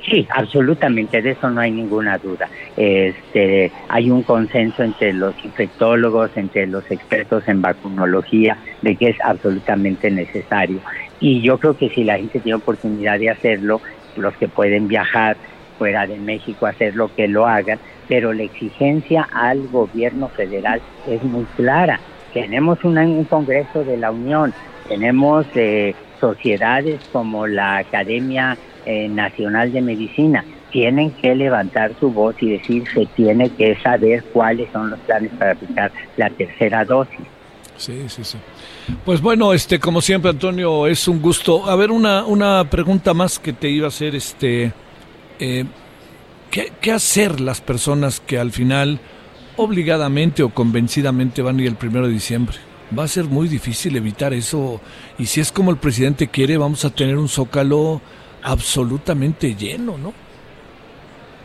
Sí, 0.05 0.27
absolutamente, 0.35 1.23
de 1.23 1.31
eso 1.31 1.49
no 1.49 1.61
hay 1.61 1.71
ninguna 1.71 2.19
duda. 2.19 2.49
Este, 2.77 3.71
hay 3.89 4.11
un 4.11 4.25
consenso 4.25 4.83
entre 4.83 5.13
los 5.13 5.33
infectólogos, 5.45 6.31
entre 6.37 6.67
los 6.67 6.91
expertos 6.91 7.47
en 7.47 7.63
vacunología, 7.63 8.59
de 8.83 8.97
que 8.97 9.11
es 9.11 9.17
absolutamente 9.23 10.11
necesario. 10.11 10.81
Y 11.21 11.41
yo 11.41 11.59
creo 11.59 11.77
que 11.77 11.89
si 11.91 12.03
la 12.03 12.17
gente 12.17 12.41
tiene 12.41 12.57
oportunidad 12.57 13.19
de 13.21 13.31
hacerlo, 13.31 13.81
los 14.17 14.37
que 14.37 14.49
pueden 14.49 14.89
viajar 14.89 15.37
fuera 15.83 16.07
de 16.07 16.17
México, 16.17 16.67
hacerlo, 16.67 17.11
que 17.17 17.27
lo 17.27 17.45
hagan, 17.45 17.81
pero 18.07 18.33
la 18.33 18.45
exigencia 18.45 19.27
al 19.33 19.67
gobierno 19.67 20.29
federal 20.29 20.81
es 21.09 21.21
muy 21.25 21.45
clara. 21.57 21.99
Tenemos 22.33 22.85
un 22.85 23.25
Congreso 23.25 23.83
de 23.83 23.97
la 23.97 24.13
Unión, 24.13 24.55
tenemos 24.87 25.45
eh, 25.57 25.93
sociedades 26.21 27.01
como 27.13 27.49
la 27.49 27.79
Academia 27.79 28.57
eh, 28.87 29.09
Nacional 29.09 29.73
de 29.73 29.83
Medicina, 29.83 30.45
tienen 30.71 31.11
que 31.21 31.35
levantar 31.35 31.91
su 31.99 32.13
voz 32.13 32.37
y 32.41 32.51
decir 32.51 32.85
se 32.95 33.05
tiene 33.07 33.51
que 33.51 33.75
saber 33.83 34.23
cuáles 34.33 34.71
son 34.71 34.91
los 34.91 35.01
planes 35.01 35.33
para 35.37 35.51
aplicar 35.51 35.91
la 36.17 36.31
tercera 36.31 36.85
dosis. 36.85 37.27
Sí, 37.77 38.05
sí, 38.07 38.23
sí. 38.23 38.39
Pues 39.05 39.21
bueno, 39.21 39.53
este, 39.53 39.81
como 39.81 40.01
siempre, 40.01 40.31
Antonio, 40.31 40.87
es 40.87 41.09
un 41.09 41.21
gusto. 41.21 41.69
A 41.69 41.75
ver, 41.75 41.91
una, 41.91 42.25
una 42.25 42.71
pregunta 42.71 43.13
más 43.15 43.41
que 43.41 43.53
te 43.53 43.69
iba 43.69 43.87
a 43.87 43.89
hacer, 43.89 44.15
este, 44.15 44.73
eh, 45.43 45.65
¿qué, 46.51 46.73
qué 46.81 46.93
hacer 46.93 47.41
las 47.41 47.61
personas 47.61 48.21
que 48.21 48.39
al 48.39 48.53
final, 48.53 49.01
obligadamente 49.57 50.43
o 50.43 50.51
convencidamente 50.51 51.43
van 51.43 51.59
a 51.59 51.63
ir 51.63 51.69
el 51.69 51.75
primero 51.75 52.07
de 52.07 52.13
diciembre? 52.13 52.57
Va 52.97 53.05
a 53.05 53.09
ser 53.09 53.25
muy 53.25 53.49
difícil 53.49 53.97
evitar 53.97 54.33
eso. 54.33 54.81
Y 55.19 55.27
si 55.27 55.41
es 55.41 55.51
como 55.51 55.71
el 55.71 55.79
presidente 55.79 56.29
quiere, 56.29 56.57
vamos 56.59 56.85
a 56.85 56.91
tener 56.91 57.17
un 57.17 57.29
zócalo 57.29 58.01
absolutamente 58.43 59.55
lleno, 59.55 59.99
¿no? 59.99 60.13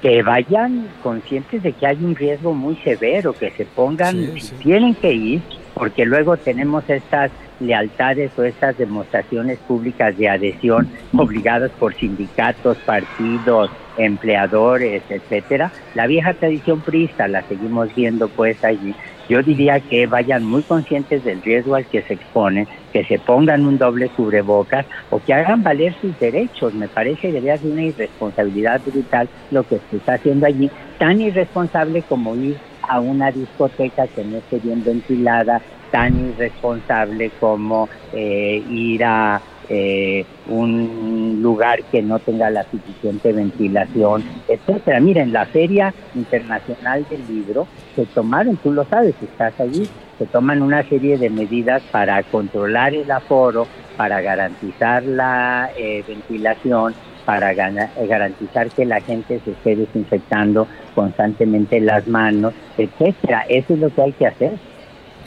que 0.02 0.22
vayan 0.22 0.88
conscientes 1.02 1.64
de 1.64 1.72
que 1.74 1.88
hay 1.88 1.98
un 1.98 2.16
riesgo 2.16 2.54
muy 2.54 2.76
severo, 2.78 3.34
que 3.34 3.50
se 3.52 3.66
pongan, 3.66 4.40
sí. 4.40 4.54
tienen 4.62 4.94
que 4.96 5.12
ir, 5.12 5.42
porque 5.74 6.06
luego 6.06 6.38
tenemos 6.38 6.88
estas 6.90 7.32
lealtades 7.60 8.32
o 8.38 8.44
estas 8.44 8.78
demostraciones 8.78 9.58
públicas 9.60 10.16
de 10.18 10.30
adhesión 10.30 10.88
obligadas 11.18 11.72
por 11.72 11.96
sindicatos, 11.96 12.78
partidos, 12.86 13.72
empleadores, 13.98 15.04
etcétera. 15.10 15.72
La 15.96 16.08
vieja 16.08 16.34
tradición 16.34 16.82
priista 16.82 17.28
la 17.28 17.42
seguimos 17.44 17.94
viendo 17.96 18.28
pues 18.30 18.64
allí. 18.64 18.96
Yo 19.30 19.44
diría 19.44 19.82
que 19.82 20.08
vayan 20.08 20.46
muy 20.46 20.64
conscientes 20.64 21.24
del 21.26 21.42
riesgo 21.42 21.76
al 21.76 21.86
que 21.86 22.02
se 22.04 22.14
exponen, 22.14 22.66
que 22.94 23.04
se 23.04 23.20
pongan 23.20 23.66
un 23.66 23.78
doble 23.78 24.08
cubrebocas 24.10 24.86
o 25.10 25.20
que 25.20 25.34
hagan 25.34 25.64
valer 25.64 25.94
sus 26.00 26.18
derechos. 26.18 26.74
Me 26.74 26.88
parece 26.88 27.34
que 27.34 27.42
ser 27.42 27.60
una 27.64 27.84
irresponsabilidad 27.84 28.82
brutal 28.86 29.28
lo 29.52 29.64
que 29.64 29.80
se 29.90 29.98
está 29.98 30.14
haciendo 30.14 30.46
allí, 30.46 30.72
tan 30.98 31.20
irresponsable 31.20 32.04
como 32.04 32.36
ir 32.36 32.58
a 32.88 33.02
una 33.02 33.32
discoteca 33.32 34.08
que 34.08 34.24
no 34.24 34.38
esté 34.38 34.60
bien 34.60 34.82
ventilada, 34.84 35.62
tan 35.92 36.30
irresponsable 36.30 37.32
como 37.40 37.90
eh, 38.14 38.64
ir 38.70 39.04
a 39.04 39.42
eh, 39.70 40.26
un 40.48 41.40
lugar 41.42 41.84
que 41.84 42.02
no 42.02 42.20
tenga 42.20 42.50
la 42.50 42.64
suficiente 42.64 43.34
ventilación, 43.34 44.24
etcétera. 44.48 45.00
Miren, 45.00 45.34
la 45.34 45.46
Feria 45.46 45.94
Internacional 46.16 47.06
del 47.10 47.28
Libro 47.28 47.68
se 47.96 48.06
tomaron, 48.06 48.58
tú 48.58 48.72
lo 48.72 48.86
sabes, 48.86 49.16
estás 49.22 49.60
allí, 49.60 49.88
se 50.18 50.26
toman 50.26 50.62
una 50.62 50.84
serie 50.84 51.18
de 51.18 51.30
medidas 51.30 51.84
para 51.92 52.24
controlar 52.24 52.94
el 52.94 53.10
aforo, 53.12 53.68
para 53.98 54.22
garantizar 54.22 55.04
la 55.04 55.70
eh, 55.78 56.04
ventilación, 56.08 56.94
para 57.26 57.52
eh, 57.52 58.08
garantizar 58.08 58.70
que 58.70 58.86
la 58.86 59.02
gente 59.02 59.42
se 59.44 59.52
esté 59.52 59.76
desinfectando 59.76 60.68
constantemente 60.96 61.82
las 61.82 62.08
manos, 62.08 62.54
etcétera. 62.78 63.46
Eso 63.50 63.74
es 63.74 63.80
lo 63.80 63.94
que 63.94 64.02
hay 64.02 64.12
que 64.14 64.28
hacer. 64.28 64.52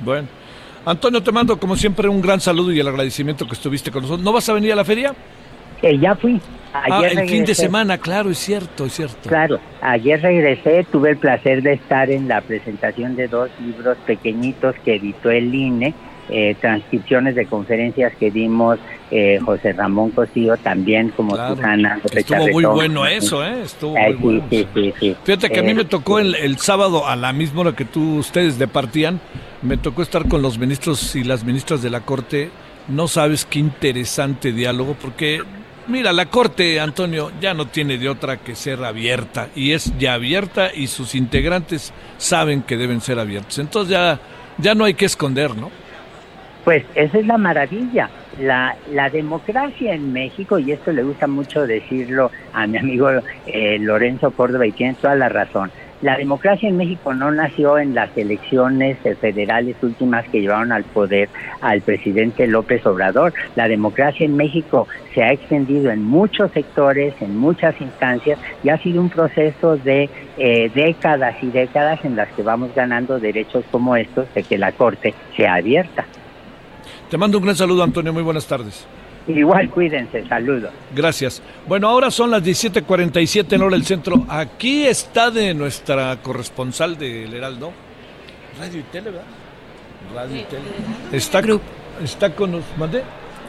Bueno. 0.03 0.40
Antonio, 0.85 1.23
te 1.23 1.31
mando 1.33 1.59
como 1.59 1.77
siempre 1.77 2.09
un 2.09 2.21
gran 2.21 2.41
saludo 2.41 2.73
y 2.73 2.81
el 2.81 2.89
agradecimiento 2.89 3.47
que 3.47 3.53
estuviste 3.55 3.91
con 3.91 4.03
nosotros. 4.03 4.25
¿No 4.25 4.33
vas 4.33 4.49
a 4.49 4.55
venir 4.55 4.73
a 4.73 4.77
la 4.77 4.85
feria? 4.85 5.15
Eh, 5.83 5.99
ya 5.99 6.15
fui. 6.15 6.41
ah, 6.73 6.83
Ayer 6.99 7.13
el 7.13 7.19
fin 7.21 7.27
de 7.29 7.37
regresé. 7.39 7.55
semana, 7.63 7.99
claro, 7.99 8.31
es 8.31 8.39
cierto, 8.39 8.87
es 8.87 8.93
cierto. 8.95 9.29
Claro, 9.29 9.59
ayer 9.83 10.21
regresé, 10.21 10.85
tuve 10.91 11.11
el 11.11 11.17
placer 11.19 11.63
de 11.63 11.75
estar 11.75 12.11
en 12.11 12.29
la 12.29 12.41
presentación 12.41 13.17
de 13.17 13.29
dos 13.29 13.51
libros 13.61 13.97
pequeñitos 14.07 14.75
que 14.85 14.97
editó 14.97 15.31
el 15.31 15.55
INE, 15.55 15.95
eh, 16.31 16.55
transcripciones 16.61 17.35
de 17.35 17.47
conferencias 17.47 18.13
que 18.19 18.31
dimos 18.31 18.79
eh, 19.11 19.39
José 19.45 19.73
Ramón 19.73 20.11
Cosío, 20.11 20.57
también 20.57 21.11
como 21.11 21.35
Claro, 21.35 21.57
Susana. 21.57 21.97
López 21.97 22.17
Estuvo 22.19 22.49
muy 22.49 22.65
bueno 22.65 23.07
eso, 23.07 23.45
¿eh? 23.45 23.63
Estuvo 23.63 23.97
Eh, 23.97 24.15
muy 24.15 24.41
sí, 24.41 24.41
bueno. 24.41 24.47
sí, 24.51 24.67
sí, 24.75 24.95
sí. 25.01 25.17
Fíjate 25.25 25.51
que 25.51 25.61
a 25.61 25.63
mí 25.63 25.71
Eh, 25.71 25.75
me 25.75 25.85
tocó 25.85 26.19
el, 26.21 26.35
el 26.37 26.59
sábado 26.59 27.07
a 27.07 27.17
la 27.17 27.33
misma 27.33 27.63
hora 27.63 27.73
que 27.75 27.85
tú, 27.85 28.19
ustedes 28.19 28.59
departían, 28.59 29.21
me 29.63 29.77
tocó 29.77 30.03
estar 30.03 30.29
con 30.29 30.43
los 30.43 30.59
ministros 30.59 31.17
y 31.17 31.25
las 31.25 31.45
ministras 31.45 31.83
de 31.83 31.91
la 31.91 32.01
Corte. 32.01 32.51
No 32.89 33.09
sabes 33.09 33.45
qué 33.45 33.59
interesante 33.59 34.53
diálogo, 34.53 34.97
porque 35.01 35.43
mira, 35.89 36.13
la 36.13 36.27
Corte, 36.27 36.79
Antonio, 36.81 37.31
ya 37.41 37.53
no 37.55 37.67
tiene 37.67 37.99
de 37.99 38.09
otra 38.09 38.39
que 38.39 38.55
ser 38.55 38.83
abierta, 38.85 39.49
y 39.57 39.73
es 39.73 39.93
ya 39.99 40.15
abierta 40.15 40.71
y 40.75 40.87
sus 40.87 41.15
integrantes 41.17 41.93
saben 42.17 42.63
que 42.63 42.77
deben 42.77 43.01
ser 43.01 43.19
abiertos. 43.19 43.59
Entonces 43.59 43.91
ya, 43.93 44.21
ya 44.59 44.75
no 44.75 44.85
hay 44.85 44.95
que 44.95 45.05
esconder, 45.07 45.57
¿no? 45.57 45.71
Pues 46.65 46.85
esa 46.95 47.19
es 47.19 47.27
la 47.27 47.39
maravilla. 47.39 48.11
La, 48.41 48.77
la 48.93 49.11
democracia 49.11 49.93
en 49.93 50.13
México, 50.13 50.59
y 50.59 50.73
esto 50.73 50.93
le 50.93 51.03
gusta 51.03 51.27
mucho 51.27 51.67
decirlo 51.67 52.31
a 52.53 52.67
mi 52.67 52.79
amigo 52.79 53.09
eh, 53.47 53.79
Lorenzo 53.81 54.31
Córdoba, 54.31 54.67
y 54.67 54.73
tiene 54.73 54.95
toda 54.95 55.15
la 55.15 55.29
razón. 55.29 55.71
La 56.03 56.17
democracia 56.17 56.67
en 56.67 56.79
México 56.79 57.13
no 57.13 57.31
nació 57.31 57.79
en 57.79 57.95
las 57.95 58.17
elecciones 58.17 58.97
federales 59.21 59.77
últimas 59.83 60.27
que 60.29 60.41
llevaron 60.41 60.73
al 60.73 60.85
poder 60.85 61.29
al 61.61 61.83
presidente 61.83 62.47
López 62.47 62.87
Obrador. 62.87 63.35
La 63.55 63.69
democracia 63.69 64.25
en 64.25 64.35
México 64.35 64.89
se 65.15 65.23
ha 65.23 65.31
extendido 65.31 65.91
en 65.91 66.03
muchos 66.03 66.53
sectores, 66.53 67.13
en 67.21 67.37
muchas 67.37 67.79
instancias, 67.83 68.39
y 68.63 68.71
ha 68.71 68.79
sido 68.79 69.03
un 69.03 69.11
proceso 69.11 69.77
de 69.77 70.09
eh, 70.39 70.71
décadas 70.75 71.37
y 71.43 71.51
décadas 71.51 72.03
en 72.03 72.17
las 72.17 72.29
que 72.31 72.43
vamos 72.43 72.75
ganando 72.75 73.21
derechos 73.21 73.63
como 73.71 73.95
estos 73.95 74.33
de 74.33 74.43
que 74.43 74.57
la 74.57 74.73
Corte 74.73 75.13
sea 75.37 75.57
abierta. 75.57 76.07
Te 77.11 77.19
mando 77.19 77.39
un 77.39 77.45
gran 77.45 77.57
saludo, 77.57 77.83
Antonio, 77.83 78.13
muy 78.13 78.23
buenas 78.23 78.47
tardes. 78.47 78.87
Igual 79.27 79.69
cuídense, 79.71 80.25
saludos. 80.29 80.71
Gracias. 80.95 81.43
Bueno, 81.67 81.89
ahora 81.89 82.11
son 82.11 82.31
las 82.31 82.43
17:47 82.43 83.57
en 83.57 83.63
hora 83.63 83.77
del 83.77 83.85
centro. 83.85 84.25
Aquí 84.29 84.87
está 84.87 85.31
de 85.31 85.53
nuestra 85.53 86.17
corresponsal 86.23 86.97
del 86.97 87.35
Heraldo. 87.35 87.73
Radio 88.59 88.81
y 88.81 88.83
Tele, 88.85 89.11
¿verdad? 89.11 89.27
Radio 90.15 90.37
y 90.37 90.45
Tele. 90.45 90.63
Está, 91.13 91.43
está 92.03 92.35
con 92.35 92.53
nos. 92.53 92.63
¿Mandé? 92.79 93.03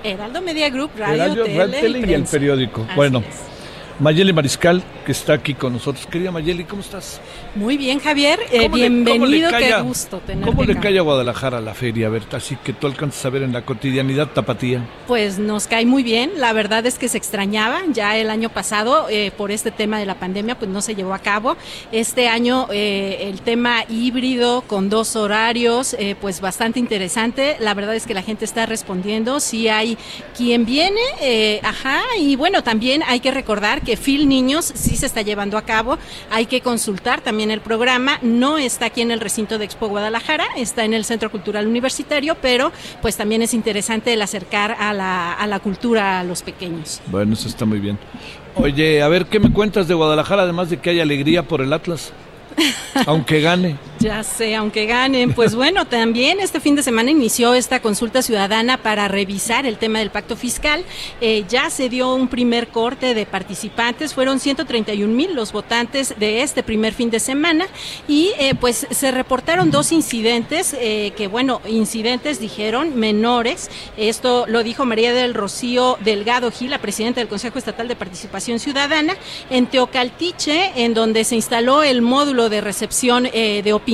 Heraldo 0.03 0.41
Media 0.41 0.69
Group, 0.69 0.91
Radio, 0.97 1.15
Heraldo, 1.15 1.43
Tele, 1.43 1.57
Radio, 1.59 1.71
Tele 1.81 1.99
y 1.99 2.01
el 2.01 2.07
Prensa. 2.07 2.31
periódico. 2.31 2.81
Así 2.81 2.95
bueno, 2.95 3.19
es. 3.19 3.50
Mayeli 3.99 4.33
Mariscal, 4.33 4.81
que 5.05 5.11
está 5.11 5.33
aquí 5.33 5.53
con 5.53 5.73
nosotros. 5.73 6.07
Querida 6.07 6.31
Mayeli, 6.31 6.63
¿cómo 6.63 6.81
estás? 6.81 7.21
Muy 7.55 7.77
bien, 7.77 7.99
Javier. 7.99 8.39
eh, 8.51 8.63
¿Cómo 8.63 8.77
le- 8.77 8.89
bienvenido, 8.89 9.51
le 9.51 9.57
qué 9.59 9.79
gusto 9.81 10.19
tenerte 10.25 10.49
¿Cómo 10.49 10.63
le 10.63 10.71
acá. 10.73 10.81
cae 10.81 10.97
a 10.97 11.01
Guadalajara 11.01 11.61
la 11.61 11.73
feria, 11.75 12.09
Berta? 12.09 12.37
Así 12.37 12.55
que 12.63 12.73
tú 12.73 12.87
alcanzas 12.87 13.25
a 13.25 13.29
ver 13.29 13.43
en 13.43 13.53
la 13.53 13.61
cotidianidad 13.63 14.27
tapatía. 14.29 14.83
Pues 15.07 15.37
nos 15.37 15.67
cae 15.67 15.85
muy 15.85 16.01
bien. 16.01 16.31
La 16.37 16.51
verdad 16.53 16.85
es 16.87 16.97
que 16.97 17.07
se 17.09 17.17
extrañaba. 17.17 17.81
Ya 17.93 18.17
el 18.17 18.29
año 18.31 18.49
pasado, 18.49 19.07
eh, 19.09 19.31
por 19.37 19.51
este 19.51 19.69
tema 19.69 19.99
de 19.99 20.05
la 20.07 20.15
pandemia, 20.15 20.57
pues 20.57 20.71
no 20.71 20.81
se 20.81 20.95
llevó 20.95 21.13
a 21.13 21.19
cabo. 21.19 21.55
Este 21.91 22.27
año 22.27 22.67
eh, 22.71 23.27
el 23.29 23.41
tema 23.41 23.83
híbrido 23.87 24.61
con 24.61 24.89
dos 24.89 25.15
horarios, 25.15 25.95
eh, 25.99 26.15
pues 26.19 26.41
bastante 26.41 26.79
interesante. 26.79 27.57
La 27.59 27.73
verdad 27.75 27.95
es 27.95 28.07
que 28.07 28.13
la 28.15 28.23
gente 28.23 28.45
está 28.45 28.65
respondiendo. 28.65 29.39
Si 29.39 29.67
hay 29.67 29.97
quien 30.35 30.65
viene, 30.65 31.01
eh, 31.21 31.59
ajá. 31.63 32.01
Y 32.19 32.35
bueno, 32.35 32.63
también 32.63 33.03
hay 33.07 33.19
que 33.19 33.29
recordar 33.31 33.80
que 33.81 33.97
Phil 33.97 34.27
Niños 34.27 34.71
sí 34.75 34.95
se 34.95 35.05
está 35.05 35.21
llevando 35.21 35.57
a 35.57 35.63
cabo. 35.63 35.97
Hay 36.29 36.45
que 36.45 36.61
consultar 36.61 37.21
también 37.21 37.51
el 37.51 37.61
programa. 37.61 38.19
No 38.21 38.57
está 38.57 38.87
aquí 38.87 39.01
en 39.01 39.11
el 39.11 39.19
recinto 39.19 39.57
de 39.57 39.65
Expo 39.65 39.87
Guadalajara, 39.87 40.45
está 40.55 40.85
en 40.85 40.93
el 40.93 41.05
Centro 41.05 41.31
Cultural 41.31 41.67
Universitario, 41.67 42.35
pero 42.41 42.71
pues 43.01 43.17
también 43.17 43.41
es 43.41 43.53
interesante 43.53 44.13
el 44.13 44.21
acercar 44.21 44.75
a 44.79 44.93
la, 44.93 45.33
a 45.33 45.47
la 45.47 45.59
cultura 45.59 46.19
a 46.19 46.23
los 46.23 46.41
pequeños. 46.41 47.01
Bueno, 47.07 47.33
eso 47.33 47.47
está 47.47 47.65
muy 47.65 47.79
bien. 47.79 47.97
Oye, 48.55 49.01
a 49.01 49.07
ver, 49.07 49.25
¿qué 49.25 49.39
me 49.39 49.51
cuentas 49.51 49.87
de 49.87 49.93
Guadalajara, 49.93 50.43
además 50.43 50.69
de 50.69 50.77
que 50.77 50.89
hay 50.89 50.99
alegría 50.99 51.43
por 51.43 51.61
el 51.61 51.71
Atlas? 51.71 52.11
Aunque 53.05 53.41
gane. 53.41 53.77
Ya 54.01 54.23
sé, 54.23 54.55
aunque 54.55 54.87
ganen. 54.87 55.33
Pues 55.33 55.53
bueno, 55.53 55.85
también 55.85 56.39
este 56.39 56.59
fin 56.59 56.75
de 56.75 56.81
semana 56.81 57.11
inició 57.11 57.53
esta 57.53 57.83
consulta 57.83 58.23
ciudadana 58.23 58.77
para 58.77 59.07
revisar 59.07 59.67
el 59.67 59.77
tema 59.77 59.99
del 59.99 60.09
pacto 60.09 60.35
fiscal. 60.35 60.83
Eh, 61.21 61.45
ya 61.47 61.69
se 61.69 61.87
dio 61.87 62.15
un 62.15 62.27
primer 62.27 62.69
corte 62.69 63.13
de 63.13 63.27
participantes, 63.27 64.15
fueron 64.15 64.39
131 64.39 65.13
mil 65.13 65.35
los 65.35 65.51
votantes 65.51 66.15
de 66.17 66.41
este 66.41 66.63
primer 66.63 66.95
fin 66.95 67.11
de 67.11 67.19
semana 67.19 67.67
y 68.07 68.31
eh, 68.39 68.55
pues 68.55 68.87
se 68.89 69.11
reportaron 69.11 69.69
dos 69.69 69.91
incidentes, 69.91 70.75
eh, 70.79 71.13
que 71.15 71.27
bueno, 71.27 71.61
incidentes 71.67 72.39
dijeron 72.39 72.95
menores. 72.95 73.69
Esto 73.97 74.45
lo 74.47 74.63
dijo 74.63 74.83
María 74.83 75.13
del 75.13 75.35
Rocío 75.35 75.99
Delgado 76.03 76.49
Gil, 76.49 76.71
la 76.71 76.79
presidenta 76.79 77.19
del 77.19 77.27
Consejo 77.27 77.59
Estatal 77.59 77.87
de 77.87 77.95
Participación 77.95 78.57
Ciudadana, 78.57 79.15
en 79.51 79.67
Teocaltiche, 79.67 80.71
en 80.75 80.95
donde 80.95 81.23
se 81.23 81.35
instaló 81.35 81.83
el 81.83 82.01
módulo 82.01 82.49
de 82.49 82.61
recepción 82.61 83.29
eh, 83.31 83.61
de 83.63 83.73
opinión, 83.73 83.90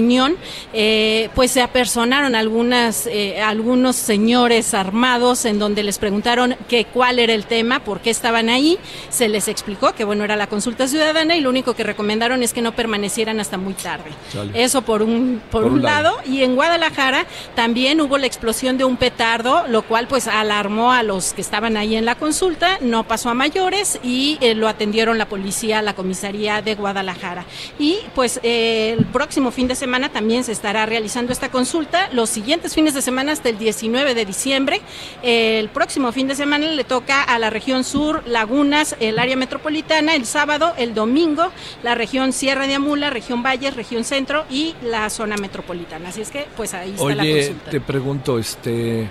eh, 0.74 1.30
pues 1.34 1.52
se 1.52 1.62
apersonaron 1.62 2.36
algunas, 2.36 3.08
eh, 3.08 3.42
algunos 3.42 3.96
señores 3.96 4.74
armados 4.74 5.46
en 5.46 5.58
donde 5.58 5.82
les 5.82 5.98
preguntaron 5.98 6.56
que 6.70 6.86
cuál 6.86 7.18
era 7.18 7.34
el 7.34 7.46
tema, 7.46 7.80
por 7.80 8.02
qué 8.02 8.12
estaban 8.12 8.50
ahí, 8.50 8.78
se 9.10 9.28
les 9.28 9.48
explicó 9.48 9.94
que 9.94 10.04
bueno 10.04 10.24
era 10.24 10.36
la 10.36 10.48
consulta 10.48 10.88
ciudadana 10.88 11.36
y 11.36 11.42
lo 11.42 11.50
único 11.50 11.74
que 11.74 11.84
recomendaron 11.84 12.44
es 12.44 12.54
que 12.54 12.62
no 12.62 12.74
permanecieran 12.74 13.40
hasta 13.40 13.58
muy 13.58 13.74
tarde. 13.74 14.12
Chale. 14.32 14.52
Eso 14.54 14.84
por 14.84 15.02
un, 15.02 15.42
por, 15.50 15.64
un, 15.64 15.82
lado. 15.82 16.18
y 16.26 16.44
en 16.44 16.56
Guadalajara 16.56 17.26
también 17.56 18.00
hubo 18.02 18.18
la 18.18 18.28
explosión 18.28 18.78
de 18.78 18.86
un 18.86 18.98
petardo, 18.98 19.66
lo 19.68 19.82
cual 19.82 20.08
pues 20.08 20.28
alarmó 20.28 20.92
a 20.92 21.02
los 21.02 21.34
que 21.34 21.42
estaban 21.42 21.76
ahí 21.76 21.96
en 21.96 22.06
la 22.06 22.16
consulta, 22.16 22.78
no 22.82 23.04
pasó 23.06 23.30
a 23.30 23.34
mayores 23.34 24.00
y 24.04 24.38
eh, 24.42 24.54
lo 24.54 24.68
atendieron 24.68 25.18
la 25.18 25.28
policía, 25.28 25.82
la 25.82 25.96
comisaría 25.96 26.62
de 26.62 26.76
Guadalajara. 26.76 27.46
Y 27.80 27.98
pues 28.14 28.40
el 28.44 29.06
próximo 29.06 29.52
fin 29.52 29.68
de 29.68 29.76
semana 29.76 29.87
también 30.12 30.44
se 30.44 30.52
estará 30.52 30.86
realizando 30.86 31.32
esta 31.32 31.50
consulta. 31.50 32.10
Los 32.12 32.30
siguientes 32.30 32.76
fines 32.76 32.94
de 32.94 33.02
semana 33.02 33.32
hasta 33.32 33.50
el 33.50 33.58
19 33.58 34.14
de 34.14 34.26
diciembre. 34.26 34.82
El 35.24 35.70
próximo 35.70 36.12
fin 36.12 36.28
de 36.28 36.36
semana 36.36 36.68
le 36.68 36.84
toca 36.84 37.24
a 37.24 37.40
la 37.40 37.50
región 37.50 37.84
sur, 37.84 38.22
Lagunas, 38.28 38.96
el 39.00 39.18
área 39.18 39.36
metropolitana, 39.36 40.14
el 40.16 40.26
sábado, 40.26 40.74
el 40.78 40.94
domingo, 40.94 41.52
la 41.84 41.96
región 41.96 42.34
Sierra 42.34 42.68
de 42.68 42.76
Amula, 42.76 43.10
región 43.10 43.44
Valles, 43.44 43.76
región 43.76 44.04
centro 44.04 44.46
y 44.50 44.76
la 44.84 45.10
zona 45.10 45.38
metropolitana. 45.38 46.10
Así 46.10 46.22
es 46.22 46.32
que 46.32 46.46
pues 46.56 46.74
ahí 46.74 46.92
está 46.92 47.16
la 47.16 47.24
consulta. 47.24 47.72
te 47.72 47.82
pregunto, 47.82 48.40
este, 48.40 49.08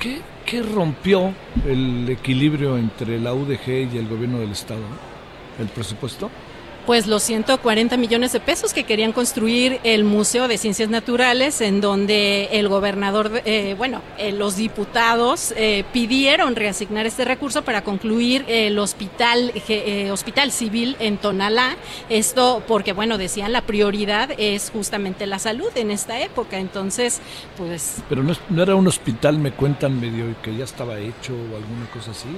¿qué, 0.00 0.20
qué 0.44 0.62
rompió 0.62 1.32
el 1.66 2.08
equilibrio 2.08 2.76
entre 2.76 3.20
la 3.20 3.32
UDG 3.32 3.92
y 3.92 3.98
el 3.98 4.08
gobierno 4.08 4.38
del 4.40 4.50
Estado? 4.50 4.82
¿El 5.58 5.68
presupuesto? 5.68 6.30
Pues 6.86 7.08
los 7.08 7.24
140 7.24 7.96
millones 7.96 8.32
de 8.32 8.38
pesos 8.38 8.72
que 8.72 8.84
querían 8.84 9.12
construir 9.12 9.80
el 9.82 10.04
Museo 10.04 10.46
de 10.46 10.56
Ciencias 10.56 10.88
Naturales, 10.88 11.60
en 11.60 11.80
donde 11.80 12.48
el 12.52 12.68
gobernador, 12.68 13.42
eh, 13.44 13.74
bueno, 13.76 14.02
eh, 14.18 14.30
los 14.30 14.54
diputados 14.54 15.52
eh, 15.56 15.84
pidieron 15.92 16.54
reasignar 16.54 17.04
este 17.04 17.24
recurso 17.24 17.62
para 17.62 17.82
concluir 17.82 18.44
el 18.46 18.78
hospital, 18.78 19.52
eh, 19.68 20.12
hospital 20.12 20.52
civil 20.52 20.94
en 21.00 21.18
Tonalá. 21.18 21.76
Esto 22.08 22.62
porque, 22.68 22.92
bueno, 22.92 23.18
decían 23.18 23.52
la 23.52 23.62
prioridad 23.62 24.30
es 24.38 24.70
justamente 24.70 25.26
la 25.26 25.40
salud 25.40 25.70
en 25.74 25.90
esta 25.90 26.20
época. 26.20 26.58
Entonces, 26.60 27.20
pues 27.56 27.96
Pero 28.08 28.22
no, 28.22 28.32
no 28.48 28.62
era 28.62 28.76
un 28.76 28.86
hospital, 28.86 29.38
me 29.38 29.50
cuentan 29.50 30.00
medio 30.00 30.26
que 30.40 30.56
ya 30.56 30.62
estaba 30.62 31.00
hecho 31.00 31.32
o 31.32 31.56
alguna 31.56 31.86
cosa 31.92 32.12
así. 32.12 32.28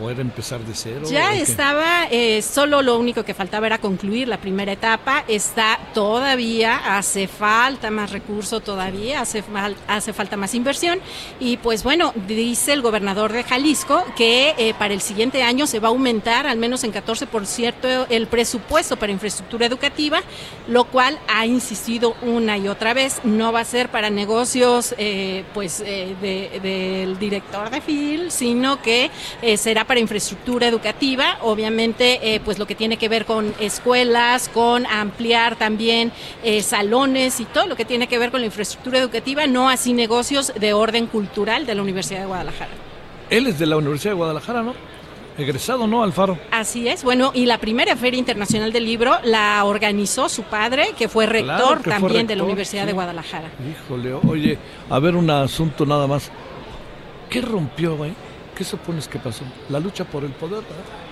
¿O 0.00 0.10
era 0.10 0.20
empezar 0.22 0.60
de 0.60 0.74
cero? 0.74 1.02
Ya 1.08 1.34
estaba, 1.36 2.06
eh, 2.10 2.42
solo 2.42 2.82
lo 2.82 2.98
único 2.98 3.22
que 3.24 3.32
faltaba 3.32 3.66
era 3.66 3.78
concluir 3.78 4.26
la 4.26 4.38
primera 4.38 4.72
etapa. 4.72 5.24
Está 5.28 5.78
todavía, 5.94 6.96
hace 6.98 7.28
falta 7.28 7.90
más 7.90 8.10
recurso 8.10 8.58
todavía, 8.60 9.20
hace, 9.20 9.44
fal- 9.44 9.76
hace 9.86 10.12
falta 10.12 10.36
más 10.36 10.54
inversión. 10.54 10.98
Y 11.38 11.58
pues 11.58 11.84
bueno, 11.84 12.12
dice 12.26 12.72
el 12.72 12.82
gobernador 12.82 13.32
de 13.32 13.44
Jalisco 13.44 14.04
que 14.16 14.54
eh, 14.58 14.74
para 14.78 14.94
el 14.94 15.00
siguiente 15.00 15.42
año 15.44 15.66
se 15.68 15.78
va 15.78 15.88
a 15.88 15.90
aumentar 15.92 16.46
al 16.46 16.58
menos 16.58 16.82
en 16.82 16.92
14% 16.92 18.06
el 18.10 18.26
presupuesto 18.26 18.96
para 18.96 19.12
infraestructura 19.12 19.66
educativa, 19.66 20.22
lo 20.68 20.84
cual 20.84 21.18
ha 21.28 21.46
insistido 21.46 22.16
una 22.22 22.58
y 22.58 22.68
otra 22.68 22.94
vez, 22.94 23.20
no 23.24 23.52
va 23.52 23.60
a 23.60 23.64
ser 23.64 23.88
para 23.90 24.10
negocios 24.10 24.94
eh, 24.98 25.44
pues 25.54 25.80
eh, 25.86 26.14
de- 26.20 26.60
del 26.60 27.18
director 27.18 27.70
de 27.70 27.80
FIL, 27.80 28.30
sino 28.30 28.82
que 28.82 29.10
eh, 29.42 29.56
será 29.84 29.86
para 29.86 30.00
infraestructura 30.00 30.68
educativa, 30.68 31.38
obviamente 31.42 32.34
eh, 32.34 32.40
pues 32.44 32.58
lo 32.58 32.66
que 32.66 32.74
tiene 32.74 32.96
que 32.96 33.08
ver 33.08 33.24
con 33.24 33.52
escuelas, 33.60 34.48
con 34.48 34.86
ampliar 34.86 35.56
también 35.56 36.12
eh, 36.42 36.62
salones 36.62 37.40
y 37.40 37.44
todo 37.44 37.66
lo 37.66 37.76
que 37.76 37.84
tiene 37.84 38.06
que 38.06 38.18
ver 38.18 38.30
con 38.30 38.40
la 38.40 38.46
infraestructura 38.46 38.98
educativa, 38.98 39.46
no 39.46 39.68
así 39.68 39.92
negocios 39.92 40.52
de 40.58 40.72
orden 40.72 41.06
cultural 41.06 41.66
de 41.66 41.74
la 41.74 41.82
Universidad 41.82 42.20
de 42.20 42.26
Guadalajara. 42.26 42.70
Él 43.30 43.46
es 43.46 43.58
de 43.58 43.66
la 43.66 43.76
Universidad 43.76 44.12
de 44.12 44.16
Guadalajara, 44.16 44.62
¿no? 44.62 44.74
Egresado, 45.36 45.88
¿no, 45.88 46.04
Alfaro? 46.04 46.38
Así 46.52 46.86
es, 46.86 47.02
bueno, 47.02 47.32
y 47.34 47.46
la 47.46 47.58
primera 47.58 47.96
Feria 47.96 48.18
Internacional 48.18 48.72
del 48.72 48.84
Libro 48.84 49.16
la 49.24 49.64
organizó 49.64 50.28
su 50.28 50.44
padre, 50.44 50.94
que 50.96 51.08
fue 51.08 51.26
rector 51.26 51.54
Claro 51.54 51.82
que 51.82 51.90
fue 51.90 52.00
también 52.00 52.26
de 52.26 52.36
la 52.36 52.44
Universidad 52.44 52.82
sí. 52.82 52.86
de 52.86 52.92
Guadalajara. 52.92 53.48
Híjole, 53.68 54.14
oye, 54.14 54.58
a 54.88 54.98
ver 55.00 55.16
un 55.16 55.28
asunto 55.30 55.84
nada 55.84 56.06
más. 56.06 56.30
¿Qué 57.28 57.40
rompió, 57.40 57.96
güey? 57.96 58.12
¿Qué 58.54 58.62
supones 58.62 59.08
que 59.08 59.18
pasó? 59.18 59.44
La 59.68 59.80
lucha 59.80 60.04
por 60.04 60.24
el 60.24 60.30
poder, 60.30 60.62
¿verdad? 60.62 61.03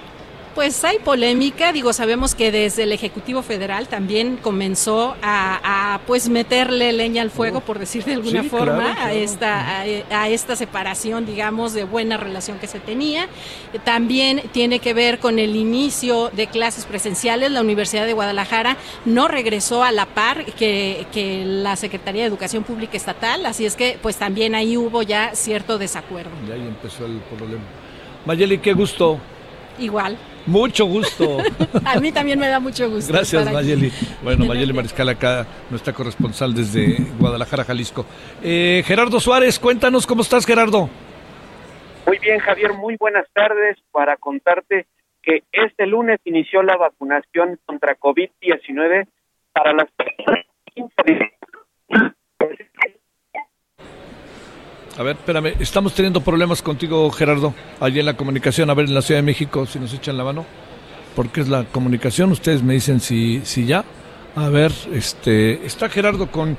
Pues 0.54 0.84
hay 0.84 0.98
polémica, 0.98 1.72
digo, 1.72 1.94
sabemos 1.94 2.34
que 2.34 2.52
desde 2.52 2.82
el 2.82 2.92
Ejecutivo 2.92 3.40
Federal 3.42 3.88
también 3.88 4.36
comenzó 4.36 5.16
a, 5.22 5.94
a, 5.94 6.00
pues 6.06 6.28
meterle 6.28 6.92
leña 6.92 7.22
al 7.22 7.30
fuego, 7.30 7.60
por 7.60 7.78
decir 7.78 8.04
de 8.04 8.12
alguna 8.12 8.42
Sí, 8.42 8.50
forma, 8.50 8.76
claro, 8.76 8.94
claro. 8.94 9.06
a 9.08 9.12
esta 9.14 9.80
a, 9.80 10.22
a 10.22 10.28
esta 10.28 10.54
separación, 10.54 11.24
digamos, 11.24 11.72
de 11.72 11.84
buena 11.84 12.18
relación 12.18 12.58
que 12.58 12.66
se 12.66 12.80
tenía. 12.80 13.28
También 13.84 14.42
tiene 14.52 14.78
que 14.78 14.92
ver 14.92 15.20
con 15.20 15.38
el 15.38 15.56
inicio 15.56 16.30
de 16.34 16.46
clases 16.48 16.84
presenciales. 16.84 17.50
La 17.50 17.62
Universidad 17.62 18.04
de 18.04 18.12
Guadalajara 18.12 18.76
no 19.06 19.28
regresó 19.28 19.82
a 19.82 19.90
la 19.90 20.04
par 20.04 20.44
que, 20.44 21.06
que 21.14 21.44
la 21.46 21.76
Secretaría 21.76 22.22
de 22.24 22.28
Educación 22.28 22.62
Pública 22.62 22.96
Estatal, 22.98 23.46
así 23.46 23.64
es 23.64 23.74
que 23.74 23.98
pues 24.02 24.16
también 24.16 24.54
ahí 24.54 24.76
hubo 24.76 25.02
ya 25.02 25.30
cierto 25.34 25.78
desacuerdo. 25.78 26.30
Y 26.46 26.52
ahí 26.52 26.60
empezó 26.60 27.06
el 27.06 27.20
problema. 27.34 27.62
Mayeli, 28.26 28.58
qué 28.58 28.74
gusto. 28.74 29.18
Igual. 29.78 30.16
Mucho 30.46 30.86
gusto. 30.86 31.38
A 31.84 32.00
mí 32.00 32.12
también 32.12 32.38
me 32.38 32.48
da 32.48 32.60
mucho 32.60 32.90
gusto. 32.90 33.12
Gracias, 33.12 33.46
aquí. 33.46 33.54
Mayeli. 33.54 33.92
Bueno, 34.22 34.44
Mayeli 34.48 34.72
Mariscal 34.72 35.08
acá, 35.08 35.46
nuestra 35.70 35.92
corresponsal 35.92 36.54
desde 36.54 36.96
Guadalajara, 37.18 37.64
Jalisco. 37.64 38.06
Eh, 38.42 38.82
Gerardo 38.86 39.20
Suárez, 39.20 39.58
cuéntanos 39.58 40.06
cómo 40.06 40.22
estás, 40.22 40.46
Gerardo. 40.46 40.88
Muy 42.06 42.18
bien, 42.18 42.40
Javier, 42.40 42.72
muy 42.72 42.96
buenas 42.96 43.26
tardes 43.32 43.78
para 43.92 44.16
contarte 44.16 44.86
que 45.22 45.44
este 45.52 45.86
lunes 45.86 46.18
inició 46.24 46.62
la 46.62 46.76
vacunación 46.76 47.58
contra 47.64 47.96
COVID-19 47.96 49.06
para 49.52 49.72
las 49.72 49.88
personas 49.92 50.44
A 55.02 55.04
ver, 55.04 55.16
espérame, 55.16 55.54
estamos 55.58 55.94
teniendo 55.94 56.20
problemas 56.20 56.62
contigo, 56.62 57.10
Gerardo, 57.10 57.52
allí 57.80 57.98
en 57.98 58.06
la 58.06 58.16
comunicación, 58.16 58.70
a 58.70 58.74
ver, 58.74 58.86
en 58.86 58.94
la 58.94 59.02
Ciudad 59.02 59.18
de 59.18 59.24
México, 59.24 59.66
si 59.66 59.80
nos 59.80 59.92
echan 59.92 60.16
la 60.16 60.22
mano, 60.22 60.46
porque 61.16 61.40
es 61.40 61.48
la 61.48 61.64
comunicación, 61.64 62.30
ustedes 62.30 62.62
me 62.62 62.74
dicen 62.74 63.00
si, 63.00 63.40
si 63.44 63.66
ya. 63.66 63.84
A 64.36 64.48
ver, 64.48 64.70
este, 64.92 65.66
está 65.66 65.88
Gerardo 65.88 66.30
con, 66.30 66.56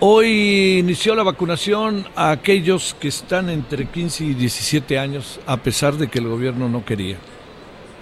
hoy 0.00 0.76
inició 0.80 1.14
la 1.14 1.22
vacunación 1.22 2.06
a 2.14 2.32
aquellos 2.32 2.94
que 3.00 3.08
están 3.08 3.48
entre 3.48 3.86
15 3.86 4.24
y 4.24 4.34
17 4.34 4.98
años, 4.98 5.40
a 5.46 5.56
pesar 5.56 5.94
de 5.94 6.08
que 6.08 6.18
el 6.18 6.28
gobierno 6.28 6.68
no 6.68 6.84
quería. 6.84 7.16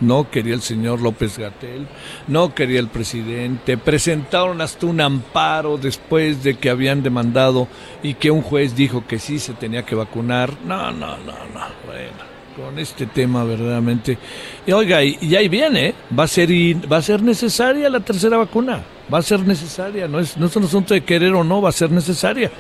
No 0.01 0.31
quería 0.31 0.55
el 0.55 0.63
señor 0.63 1.01
López 1.01 1.39
Gatel, 1.39 1.87
no 2.27 2.55
quería 2.55 2.81
el 2.81 2.89
presidente. 2.89 3.79
Presentaron 3.79 4.61
hasta 4.61 4.87
un 4.87 5.01
amparo 5.01 5.79
después 5.79 6.43
de 6.43 6.57
que 6.57 6.71
habían 6.71 7.03
demandado 7.03 7.69
y 8.03 8.15
que 8.15 8.31
un 8.31 8.43
juez 8.43 8.75
dijo 8.75 9.07
que 9.07 9.19
sí 9.19 9.39
se 9.39 9.55
tenía 9.55 9.85
que 9.85 9.95
vacunar. 9.95 10.53
No, 10.67 10.91
no, 10.91 11.17
no, 11.19 11.33
no. 11.55 11.65
Bueno, 11.87 12.35
con 12.57 12.79
este 12.79 13.07
tema 13.07 13.45
verdaderamente. 13.45 14.19
Y 14.67 14.73
oiga, 14.73 15.03
y, 15.03 15.35
ahí 15.37 15.49
viene, 15.49 15.89
¿eh? 15.89 15.95
va 16.17 16.25
a 16.25 16.29
ser 16.29 16.51
va 16.51 16.99
a 16.99 17.03
ser 17.03 17.23
necesaria 17.23 17.89
la 17.89 18.01
tercera 18.01 18.37
vacuna. 18.37 18.83
Va 19.13 19.19
a 19.19 19.23
ser 19.23 19.41
necesaria, 19.41 20.09
no 20.09 20.19
es 20.19 20.37
no 20.37 20.47
es 20.47 20.57
un 20.57 20.65
asunto 20.65 20.95
de 20.95 21.03
querer 21.03 21.35
o 21.35 21.45
no, 21.45 21.61
va 21.61 21.69
a 21.69 21.73
ser 21.73 21.91
necesaria. 21.91 22.51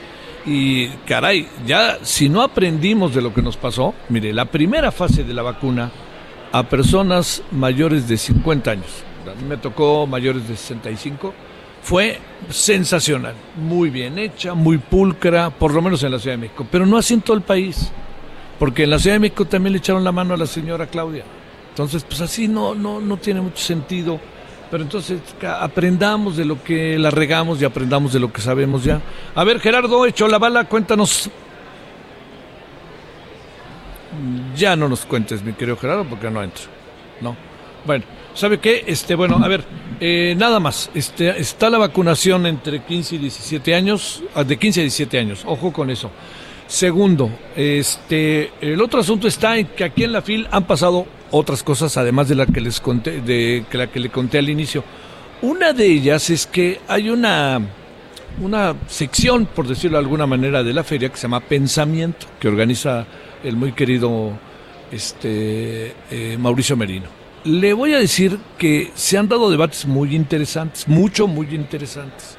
Y 0.46 0.88
caray, 1.06 1.48
ya 1.66 1.98
si 2.02 2.28
no 2.28 2.42
aprendimos 2.42 3.14
de 3.14 3.22
lo 3.22 3.32
que 3.32 3.40
nos 3.40 3.56
pasó, 3.56 3.94
mire, 4.10 4.32
la 4.32 4.44
primera 4.44 4.92
fase 4.92 5.24
de 5.24 5.32
la 5.32 5.42
vacuna 5.42 5.90
a 6.54 6.62
personas 6.62 7.42
mayores 7.50 8.06
de 8.06 8.16
50 8.16 8.70
años. 8.70 8.86
A 9.28 9.34
mí 9.34 9.44
me 9.48 9.56
tocó 9.56 10.06
mayores 10.06 10.46
de 10.46 10.56
65. 10.56 11.34
Fue 11.82 12.20
sensacional, 12.48 13.34
muy 13.56 13.90
bien 13.90 14.20
hecha, 14.20 14.54
muy 14.54 14.78
pulcra, 14.78 15.50
por 15.50 15.74
lo 15.74 15.82
menos 15.82 16.04
en 16.04 16.12
la 16.12 16.20
Ciudad 16.20 16.36
de 16.36 16.42
México, 16.42 16.64
pero 16.70 16.86
no 16.86 16.96
así 16.96 17.14
en 17.14 17.22
todo 17.22 17.36
el 17.36 17.42
país, 17.42 17.90
porque 18.60 18.84
en 18.84 18.90
la 18.90 19.00
Ciudad 19.00 19.16
de 19.16 19.18
México 19.18 19.46
también 19.46 19.72
le 19.72 19.80
echaron 19.80 20.04
la 20.04 20.12
mano 20.12 20.32
a 20.32 20.36
la 20.36 20.46
señora 20.46 20.86
Claudia. 20.86 21.24
Entonces, 21.70 22.04
pues 22.04 22.20
así 22.20 22.46
no, 22.46 22.72
no, 22.72 23.00
no 23.00 23.16
tiene 23.16 23.40
mucho 23.40 23.56
sentido 23.56 24.20
Pero 24.70 24.84
entonces 24.84 25.20
aprendamos 25.58 26.36
de 26.36 26.44
lo 26.44 26.62
que 26.62 27.00
la 27.00 27.10
regamos 27.10 27.60
y 27.60 27.64
aprendamos 27.64 28.12
de 28.12 28.20
lo 28.20 28.32
que 28.32 28.40
sabemos 28.40 28.84
ya. 28.84 29.00
A 29.34 29.42
ver, 29.42 29.58
Gerardo, 29.58 30.06
hecho 30.06 30.28
la 30.28 30.38
bala, 30.38 30.68
cuéntanos. 30.68 31.28
Ya 34.56 34.76
no 34.76 34.88
nos 34.88 35.06
cuentes, 35.06 35.42
mi 35.42 35.52
querido 35.52 35.76
Gerardo, 35.76 36.04
porque 36.04 36.30
no 36.30 36.42
entro. 36.42 36.64
No. 37.20 37.36
Bueno, 37.86 38.04
¿sabe 38.34 38.58
qué? 38.58 38.84
Este, 38.86 39.14
bueno, 39.14 39.38
a 39.42 39.48
ver, 39.48 39.64
eh, 40.00 40.34
nada 40.36 40.60
más. 40.60 40.90
Este, 40.94 41.38
está 41.40 41.70
la 41.70 41.78
vacunación 41.78 42.46
entre 42.46 42.82
15 42.82 43.16
y 43.16 43.18
17 43.18 43.74
años, 43.74 44.22
ah, 44.34 44.44
de 44.44 44.56
15 44.56 44.80
a 44.80 44.82
17 44.82 45.18
años. 45.18 45.42
Ojo 45.46 45.72
con 45.72 45.90
eso. 45.90 46.10
Segundo, 46.66 47.30
este, 47.54 48.50
el 48.60 48.80
otro 48.80 49.00
asunto 49.00 49.28
está 49.28 49.58
en 49.58 49.66
que 49.66 49.84
aquí 49.84 50.04
en 50.04 50.12
la 50.12 50.22
FIL 50.22 50.48
han 50.50 50.64
pasado 50.64 51.06
otras 51.30 51.62
cosas, 51.62 51.96
además 51.98 52.28
de 52.28 52.36
la 52.36 52.46
que 52.46 52.60
les 52.60 52.80
conté, 52.80 53.20
de 53.20 53.64
la 53.72 53.88
que 53.88 54.00
le 54.00 54.08
conté 54.08 54.38
al 54.38 54.48
inicio. 54.48 54.82
Una 55.42 55.74
de 55.74 55.86
ellas 55.86 56.30
es 56.30 56.46
que 56.46 56.80
hay 56.88 57.10
una, 57.10 57.60
una 58.40 58.74
sección, 58.86 59.44
por 59.44 59.68
decirlo 59.68 59.98
de 59.98 60.04
alguna 60.04 60.26
manera, 60.26 60.62
de 60.62 60.72
la 60.72 60.84
feria 60.84 61.10
que 61.10 61.16
se 61.16 61.22
llama 61.22 61.40
Pensamiento, 61.40 62.26
que 62.40 62.48
organiza 62.48 63.06
el 63.44 63.56
muy 63.56 63.72
querido 63.72 64.32
este, 64.90 65.94
eh, 66.10 66.36
Mauricio 66.38 66.76
Merino. 66.76 67.06
Le 67.44 67.74
voy 67.74 67.92
a 67.92 67.98
decir 67.98 68.38
que 68.58 68.90
se 68.94 69.18
han 69.18 69.28
dado 69.28 69.50
debates 69.50 69.84
muy 69.86 70.16
interesantes, 70.16 70.88
mucho, 70.88 71.28
muy 71.28 71.54
interesantes. 71.54 72.38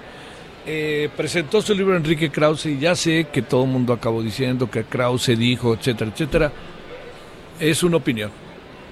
Eh, 0.66 1.10
presentó 1.16 1.62
su 1.62 1.76
libro 1.76 1.96
Enrique 1.96 2.32
Krause 2.32 2.66
y 2.66 2.80
ya 2.80 2.96
sé 2.96 3.28
que 3.32 3.44
todo 3.44 3.66
el 3.66 3.70
mundo 3.70 3.94
acabó 3.94 4.24
diciendo 4.24 4.70
que 4.70 4.84
Krause 4.84 5.38
dijo, 5.38 5.76
etcétera, 5.76 6.10
etcétera. 6.12 6.52
Es 7.60 7.84
una 7.84 7.98
opinión, 7.98 8.32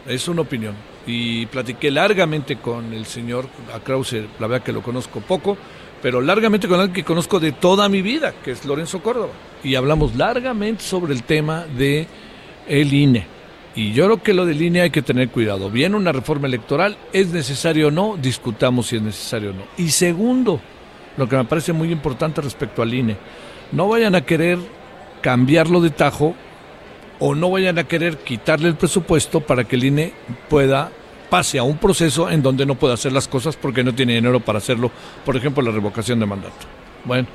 es 0.08 0.28
una 0.28 0.42
opinión. 0.42 0.76
Y 1.08 1.48
platiqué 1.48 1.90
largamente 1.90 2.58
con 2.58 2.94
el 2.94 3.08
señor, 3.08 3.48
a 3.74 3.80
Krause, 3.80 4.26
la 4.40 4.48
verdad 4.48 4.64
que 4.64 4.72
lo 4.72 4.84
conozco 4.84 5.20
poco, 5.20 5.58
pero 6.02 6.22
largamente 6.22 6.68
con 6.68 6.80
alguien 6.80 6.94
que 6.94 7.04
conozco 7.04 7.40
de 7.40 7.54
toda 7.54 7.90
mi 7.90 8.04
vida, 8.04 8.36
que 8.44 8.52
es 8.52 8.66
Lorenzo 8.66 9.02
Córdoba. 9.02 9.34
Y 9.64 9.76
hablamos 9.76 10.16
largamente 10.16 10.84
sobre 10.84 11.14
el 11.14 11.24
tema 11.24 11.66
de 11.66 12.08
el 12.68 12.94
INE. 12.94 13.28
Y 13.76 13.94
yo 13.94 14.06
creo 14.06 14.22
que 14.22 14.34
lo 14.34 14.46
del 14.46 14.62
INE 14.62 14.82
hay 14.82 14.90
que 14.92 15.02
tener 15.02 15.30
cuidado. 15.30 15.70
Viene 15.70 15.96
una 15.96 16.12
reforma 16.12 16.48
electoral, 16.48 16.98
es 17.12 17.30
necesario 17.30 17.88
o 17.88 17.92
no, 17.92 18.18
discutamos 18.22 18.88
si 18.88 18.98
es 18.98 19.02
necesario 19.02 19.52
o 19.52 19.54
no. 19.54 19.64
Y 19.78 19.90
segundo, 19.90 20.60
lo 21.18 21.28
que 21.28 21.38
me 21.38 21.46
parece 21.46 21.74
muy 21.74 21.92
importante 21.92 22.42
respecto 22.42 22.82
al 22.82 22.94
INE, 22.94 23.18
no 23.72 23.88
vayan 23.88 24.16
a 24.16 24.22
querer 24.22 24.60
cambiarlo 25.22 25.82
de 25.82 25.90
tajo 25.90 26.36
o 27.20 27.34
no 27.34 27.50
vayan 27.50 27.80
a 27.80 27.86
querer 27.86 28.18
quitarle 28.18 28.68
el 28.68 28.76
presupuesto 28.76 29.42
para 29.42 29.64
que 29.64 29.76
el 29.76 29.86
INE 29.86 30.14
pueda 30.50 30.92
pase 31.30 31.58
a 31.58 31.64
un 31.64 31.78
proceso 31.78 32.30
en 32.30 32.44
donde 32.44 32.64
no 32.64 32.76
pueda 32.76 32.94
hacer 32.94 33.12
las 33.12 33.28
cosas 33.28 33.56
porque 33.56 33.84
no 33.84 33.96
tiene 33.96 34.14
dinero 34.14 34.40
para 34.40 34.60
hacerlo, 34.60 34.92
por 35.26 35.36
ejemplo, 35.36 35.64
la 35.64 35.72
revocación 35.72 36.20
de 36.20 36.28
mandato. 36.28 36.68
Bueno, 37.06 37.28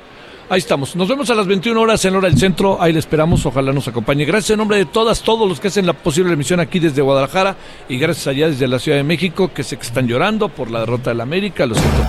ahí 0.49 0.59
estamos. 0.59 0.95
Nos 0.95 1.07
vemos 1.07 1.29
a 1.29 1.35
las 1.35 1.47
21 1.47 1.79
horas 1.79 2.03
en 2.05 2.15
hora 2.15 2.27
del 2.27 2.37
centro. 2.37 2.81
Ahí 2.81 2.91
le 2.91 2.99
esperamos. 2.99 3.45
Ojalá 3.45 3.71
nos 3.71 3.87
acompañe. 3.87 4.25
Gracias 4.25 4.51
en 4.51 4.57
nombre 4.57 4.77
de 4.77 4.85
todas, 4.85 5.21
todos 5.21 5.47
los 5.47 5.59
que 5.59 5.69
hacen 5.69 5.85
la 5.85 5.93
posible 5.93 6.33
emisión 6.33 6.59
aquí 6.59 6.79
desde 6.79 7.01
Guadalajara 7.01 7.55
y 7.87 7.97
gracias 7.97 8.27
allá 8.27 8.49
desde 8.49 8.67
la 8.67 8.79
Ciudad 8.79 8.97
de 8.97 9.03
México 9.03 9.53
que 9.53 9.63
se 9.63 9.75
están 9.75 10.07
llorando 10.07 10.49
por 10.49 10.69
la 10.69 10.81
derrota 10.81 11.11
de 11.11 11.15
la 11.15 11.23
América. 11.23 11.65
Lo 11.65 11.75
siento. 11.75 12.03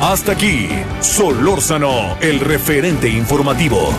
Hasta 0.00 0.32
aquí, 0.32 0.68
Solórzano, 1.00 2.16
el 2.20 2.40
referente 2.40 3.08
informativo. 3.08 3.92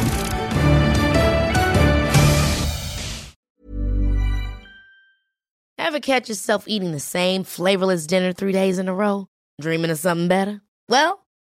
Ever 5.77 5.99
catch 5.99 6.27
yourself 6.27 6.65
eating 6.67 6.91
the 6.91 6.99
same 6.99 7.43
flavorless 7.43 8.07
dinner 8.07 8.33
three 8.33 8.51
days 8.51 8.79
in 8.79 8.89
a 8.89 8.93
row? 8.93 9.27
Dreaming 9.61 9.91
of 9.91 9.99
something 9.99 10.27
better? 10.27 10.61
Well, 10.89 11.22